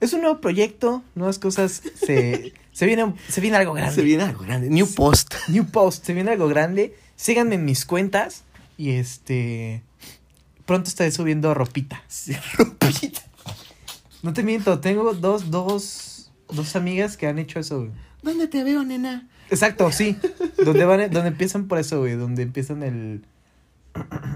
Es 0.00 0.14
un 0.14 0.22
nuevo 0.22 0.40
proyecto, 0.40 1.02
nuevas 1.14 1.38
cosas, 1.38 1.82
se, 1.94 2.54
se, 2.72 2.86
viene, 2.86 3.14
se 3.28 3.40
viene 3.42 3.58
algo 3.58 3.74
grande. 3.74 3.94
Se 3.94 4.02
viene 4.02 4.22
algo 4.22 4.42
grande. 4.44 4.70
New 4.70 4.86
Post. 4.86 5.34
New 5.48 5.66
Post, 5.66 6.06
se 6.06 6.14
viene 6.14 6.30
algo 6.30 6.48
grande. 6.48 6.96
Síganme 7.16 7.56
en 7.56 7.64
mis 7.64 7.84
cuentas 7.84 8.44
y 8.78 8.92
este... 8.92 9.82
Pronto 10.64 10.88
estaré 10.88 11.10
subiendo 11.10 11.52
ropita. 11.52 12.02
Sí, 12.08 12.34
ropita. 12.56 13.20
No 14.22 14.32
te 14.32 14.42
miento, 14.42 14.80
tengo 14.80 15.12
dos, 15.14 15.50
dos, 15.50 16.30
dos 16.48 16.76
amigas 16.76 17.16
que 17.16 17.26
han 17.26 17.38
hecho 17.38 17.58
eso, 17.58 17.80
güey. 17.80 17.90
¿Dónde 18.22 18.48
te 18.48 18.64
veo, 18.64 18.84
nena? 18.84 19.28
Exacto, 19.50 19.90
sí. 19.92 20.16
donde 20.64 20.84
van, 20.84 21.10
donde 21.10 21.28
empiezan 21.28 21.66
por 21.68 21.78
eso, 21.78 21.98
güey. 22.00 22.14
Donde 22.16 22.42
empiezan 22.42 22.82
el, 22.82 23.24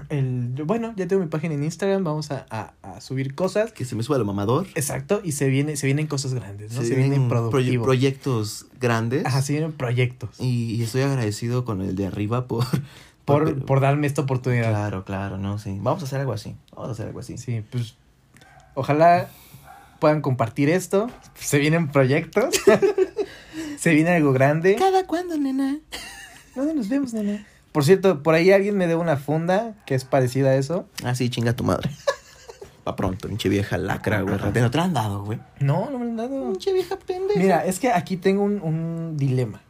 el. 0.09 0.51
Bueno, 0.65 0.93
ya 0.97 1.07
tengo 1.07 1.21
mi 1.21 1.29
página 1.29 1.53
en 1.53 1.63
Instagram. 1.63 2.03
Vamos 2.03 2.31
a, 2.31 2.45
a, 2.49 2.73
a 2.81 3.01
subir 3.01 3.35
cosas. 3.35 3.71
Que 3.71 3.85
se 3.85 3.95
me 3.95 4.03
suba 4.03 4.17
lo 4.17 4.25
mamador. 4.25 4.67
Exacto. 4.75 5.21
Y 5.23 5.31
se 5.33 5.47
viene, 5.47 5.77
se 5.77 5.85
vienen 5.85 6.07
cosas 6.07 6.33
grandes, 6.33 6.73
¿no? 6.73 6.81
Se, 6.81 6.89
vienen 6.95 7.11
vienen 7.11 7.29
proye- 7.29 7.81
proyectos 7.81 8.65
grandes. 8.79 9.25
Ajá, 9.25 9.41
se 9.41 9.53
vienen 9.53 9.71
proyectos. 9.71 10.31
Y, 10.39 10.75
y 10.75 10.83
estoy 10.83 11.01
agradecido 11.03 11.63
con 11.65 11.81
el 11.81 11.95
de 11.95 12.07
arriba 12.07 12.47
por... 12.47 12.65
Por, 13.25 13.65
por 13.65 13.79
darme 13.79 14.05
esta 14.05 14.21
oportunidad. 14.21 14.69
Claro, 14.69 15.03
claro, 15.03 15.39
no, 15.39 15.57
sí. 15.57 15.79
Vamos 15.81 16.03
a 16.03 16.05
hacer 16.05 16.19
algo 16.19 16.31
así. 16.33 16.55
Vamos 16.75 16.89
a 16.89 16.91
hacer 16.91 17.07
algo 17.07 17.21
así. 17.21 17.39
Sí, 17.39 17.63
pues. 17.71 17.95
Ojalá 18.75 19.29
puedan 19.99 20.21
compartir 20.21 20.69
esto. 20.69 21.09
Se 21.33 21.57
vienen 21.57 21.87
proyectos. 21.87 22.53
se 23.77 23.93
viene 23.93 24.11
algo 24.11 24.33
grande. 24.33 24.75
¿Cada 24.75 25.05
cuándo, 25.05 25.37
nena? 25.37 25.79
¿Dónde 26.55 26.73
nos 26.73 26.89
vemos, 26.89 27.13
nena? 27.13 27.45
Por 27.71 27.83
cierto, 27.83 28.23
por 28.23 28.35
ahí 28.35 28.51
alguien 28.51 28.77
me 28.77 28.87
debe 28.87 29.01
una 29.01 29.17
funda 29.17 29.75
que 29.85 29.95
es 29.95 30.05
parecida 30.05 30.51
a 30.51 30.55
eso. 30.55 30.87
Ah, 31.03 31.15
sí, 31.15 31.29
chinga 31.29 31.53
tu 31.53 31.63
madre. 31.63 31.89
Pa' 32.85 32.95
pronto, 32.95 33.27
pinche 33.27 33.49
vieja 33.49 33.77
lacra, 33.77 34.21
güey. 34.21 34.37
Ratero, 34.37 34.69
te 34.69 34.77
la 34.77 34.83
han 34.83 34.93
dado, 34.93 35.25
güey. 35.25 35.39
No, 35.59 35.89
no 35.89 35.99
me 35.99 36.05
lo 36.05 36.11
han 36.11 36.17
dado. 36.17 36.51
Pinche 36.51 36.71
vieja 36.71 36.97
pendeja. 36.97 37.39
Mira, 37.39 37.65
es 37.65 37.79
que 37.79 37.91
aquí 37.91 38.15
tengo 38.15 38.43
un, 38.43 38.61
un 38.61 39.17
dilema. 39.17 39.61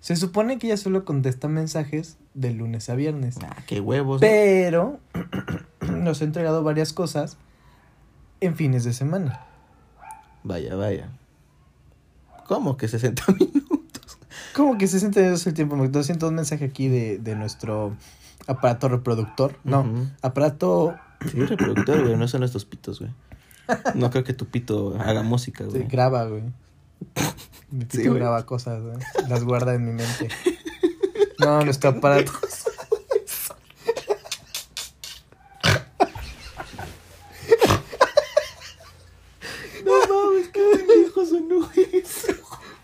Se 0.00 0.16
supone 0.16 0.58
que 0.58 0.68
ella 0.68 0.76
solo 0.76 1.04
contesta 1.04 1.48
mensajes 1.48 2.16
de 2.32 2.52
lunes 2.52 2.88
a 2.88 2.94
viernes. 2.94 3.36
Ah, 3.42 3.56
qué 3.66 3.80
huevos. 3.80 4.20
Pero 4.20 5.00
nos 5.80 6.22
ha 6.22 6.24
entregado 6.24 6.62
varias 6.62 6.92
cosas 6.92 7.36
en 8.40 8.54
fines 8.54 8.84
de 8.84 8.92
semana. 8.92 9.44
Vaya, 10.44 10.76
vaya. 10.76 11.10
¿Cómo 12.48 12.76
que 12.76 12.88
60 12.88 13.22
minutos? 13.38 14.18
Como 14.56 14.76
que 14.78 14.88
60 14.88 15.20
minutos 15.20 15.46
el 15.46 15.54
tiempo. 15.54 15.76
200 15.76 16.32
mensajes 16.32 16.68
aquí 16.68 16.88
de, 16.88 17.18
de 17.18 17.36
nuestro 17.36 17.96
aparato 18.48 18.88
reproductor. 18.88 19.56
No, 19.62 19.86
aparato 20.22 20.96
Sí, 21.30 21.44
reproductor, 21.44 22.02
güey, 22.04 22.16
no 22.16 22.26
son 22.28 22.42
estos 22.44 22.64
pitos, 22.64 23.00
güey. 23.00 23.12
No 23.94 24.10
creo 24.10 24.24
que 24.24 24.32
tu 24.32 24.46
pito 24.46 24.96
haga 25.00 25.22
música, 25.22 25.64
sí, 25.64 25.70
güey. 25.70 25.86
graba, 25.88 26.24
güey. 26.26 26.42
Mi 27.70 27.82
Sí, 27.82 27.98
pito 27.98 28.10
güey. 28.10 28.20
graba 28.22 28.46
cosas, 28.46 28.82
güey. 28.82 28.96
Las 29.28 29.44
guarda 29.44 29.74
en 29.74 29.84
mi 29.84 29.92
mente. 29.92 30.28
No, 31.38 31.62
nuestro 31.64 31.90
aparato. 31.90 32.32
No 39.84 39.92
mames, 39.92 40.48
qué 40.48 40.60
pendejo 40.76 41.26
sonó 41.26 41.68
eso. 41.74 42.32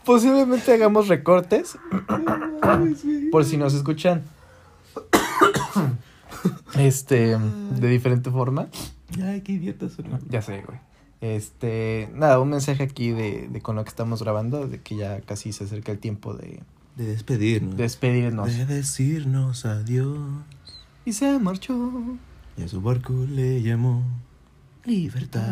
Posiblemente 0.05 0.73
hagamos 0.73 1.09
recortes 1.09 1.79
por 3.31 3.45
si 3.45 3.57
nos 3.57 3.75
escuchan. 3.75 4.23
Este, 6.77 7.37
de 7.39 7.89
diferente 7.89 8.31
forma. 8.31 8.69
Ay, 9.23 9.41
qué 9.43 9.53
idiota 9.53 9.89
sonó. 9.89 10.19
Ya 10.29 10.43
sé, 10.43 10.63
güey. 10.67 10.79
Este, 11.21 12.11
nada, 12.15 12.39
un 12.41 12.51
mensaje 12.51 12.83
aquí 12.83 13.11
de, 13.11 13.49
de 13.49 13.61
con 13.61 13.77
lo 13.77 13.85
que 13.85 13.89
estamos 13.89 14.23
grabando, 14.23 14.67
de 14.67 14.81
que 14.81 14.97
ya 14.97 15.21
casi 15.23 15.53
se 15.53 15.65
acerca 15.65 15.93
el 15.93 15.99
tiempo 15.99 16.35
de 16.35 16.61
De 16.97 17.07
despedirnos. 17.07 17.77
despedirnos. 17.77 18.57
De 18.57 18.67
decirnos 18.67 19.65
adiós. 19.65 20.19
Y 21.07 21.13
se 21.13 21.39
marchó. 21.39 21.93
Y 22.57 22.63
a 22.65 22.69
su 22.69 22.81
barco 22.83 23.13
le 23.29 23.63
llamó 23.63 24.03
Libertad. 24.85 25.43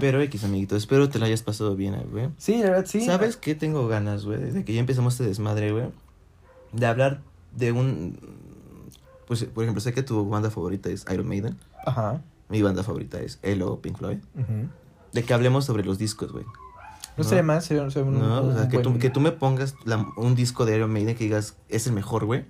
Pero 0.00 0.20
X, 0.22 0.44
amiguito, 0.44 0.76
espero 0.76 1.08
te 1.08 1.18
la 1.18 1.26
hayas 1.26 1.42
pasado 1.42 1.74
bien, 1.76 1.96
güey. 2.10 2.28
Sí, 2.38 2.58
la 2.62 2.70
verdad, 2.70 2.86
sí. 2.86 3.04
¿Sabes 3.04 3.36
qué 3.36 3.54
tengo 3.54 3.88
ganas, 3.88 4.24
güey? 4.24 4.38
Desde 4.40 4.64
que 4.64 4.72
ya 4.74 4.80
empezamos 4.80 5.14
este 5.14 5.24
desmadre, 5.26 5.72
güey. 5.72 5.86
De 6.72 6.86
hablar 6.86 7.22
de 7.56 7.72
un... 7.72 8.18
Pues, 9.26 9.44
por 9.44 9.64
ejemplo, 9.64 9.80
sé 9.80 9.92
que 9.92 10.02
tu 10.02 10.28
banda 10.28 10.50
favorita 10.50 10.88
es 10.90 11.04
Iron 11.12 11.26
Maiden. 11.28 11.58
Ajá. 11.84 12.22
Mi 12.48 12.62
banda 12.62 12.82
favorita 12.82 13.20
es 13.20 13.38
Elo 13.42 13.80
Pink 13.80 13.98
Floyd. 13.98 14.18
ujú. 14.34 14.68
De 15.12 15.22
que 15.24 15.34
hablemos 15.34 15.64
sobre 15.66 15.84
los 15.84 15.98
discos, 15.98 16.32
güey. 16.32 16.44
No 17.18 17.24
sería 17.24 17.42
más, 17.42 17.64
sería, 17.66 17.90
sería 17.90 18.08
un, 18.08 18.18
No, 18.18 18.42
o 18.42 18.54
sea, 18.54 18.68
que, 18.68 18.78
tú, 18.78 18.98
que 18.98 19.10
tú 19.10 19.20
me 19.20 19.32
pongas 19.32 19.74
la- 19.84 20.06
un 20.16 20.34
disco 20.34 20.64
de 20.64 20.74
Iron 20.76 20.90
Maiden 20.90 21.14
que 21.14 21.24
digas, 21.24 21.56
es 21.68 21.86
el 21.86 21.92
mejor, 21.92 22.24
güey. 22.24 22.46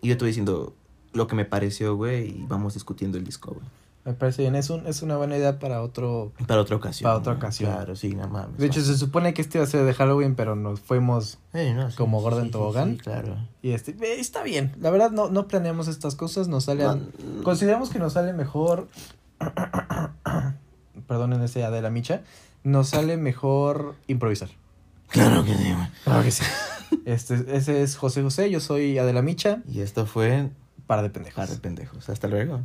Y 0.00 0.08
yo 0.08 0.16
te 0.16 0.20
voy 0.24 0.28
diciendo 0.28 0.76
lo 1.12 1.26
que 1.26 1.34
me 1.34 1.44
pareció, 1.44 1.96
güey, 1.96 2.28
y 2.42 2.46
vamos 2.48 2.74
discutiendo 2.74 3.18
el 3.18 3.24
disco, 3.24 3.52
güey. 3.54 3.66
Me 4.04 4.14
parece 4.14 4.42
bien, 4.42 4.54
es, 4.54 4.70
un, 4.70 4.86
es 4.86 5.02
una 5.02 5.16
buena 5.16 5.36
idea 5.36 5.58
para 5.58 5.82
otro... 5.82 6.32
Para 6.46 6.62
otra 6.62 6.76
ocasión. 6.76 7.08
Para 7.08 7.18
otra 7.18 7.34
ocasión. 7.34 7.72
Claro, 7.72 7.94
sí, 7.94 8.14
no 8.14 8.26
mames. 8.26 8.56
De 8.56 8.66
hecho, 8.66 8.80
se 8.80 8.96
supone 8.96 9.34
que 9.34 9.42
este 9.42 9.58
iba 9.58 9.64
a 9.64 9.68
ser 9.68 9.84
de 9.84 9.92
Halloween, 9.92 10.34
pero 10.34 10.56
nos 10.56 10.80
fuimos... 10.80 11.38
Eh, 11.52 11.74
no, 11.74 11.90
sí, 11.90 11.96
como 11.96 12.22
gorda 12.22 12.42
sí, 12.42 12.50
tobogán. 12.50 12.92
Sí, 12.92 12.98
claro. 12.98 13.36
Y 13.60 13.72
este, 13.72 13.90
eh, 13.90 14.18
está 14.18 14.42
bien. 14.42 14.74
La 14.80 14.90
verdad, 14.90 15.10
no, 15.10 15.28
no 15.28 15.46
planeamos 15.46 15.88
estas 15.88 16.14
cosas, 16.14 16.48
nos 16.48 16.64
sale... 16.64 16.84
No, 16.84 16.98
Consideramos 17.42 17.90
que 17.90 17.98
nos 17.98 18.14
sale 18.14 18.32
mejor... 18.32 18.88
Perdonen 21.06 21.42
ese 21.42 21.64
Adela 21.64 21.90
Micha. 21.90 22.22
Nos 22.64 22.88
sale 22.88 23.16
mejor 23.16 23.94
improvisar. 24.06 24.48
Claro 25.08 25.44
que 25.44 25.54
sí, 25.54 25.72
güey. 25.72 25.88
Claro 26.04 26.22
que 26.22 26.30
sí. 26.30 26.44
Este, 27.04 27.56
ese 27.56 27.82
es 27.82 27.96
José 27.96 28.22
José, 28.22 28.50
yo 28.50 28.60
soy 28.60 28.98
Adela 28.98 29.22
Micha, 29.22 29.62
Y 29.70 29.80
esto 29.80 30.06
fue 30.06 30.50
para 30.86 31.02
de 31.02 31.10
pendejos. 31.10 31.36
Par 31.36 31.48
de 31.48 31.56
pendejos. 31.56 32.08
Hasta 32.08 32.28
luego. 32.28 32.62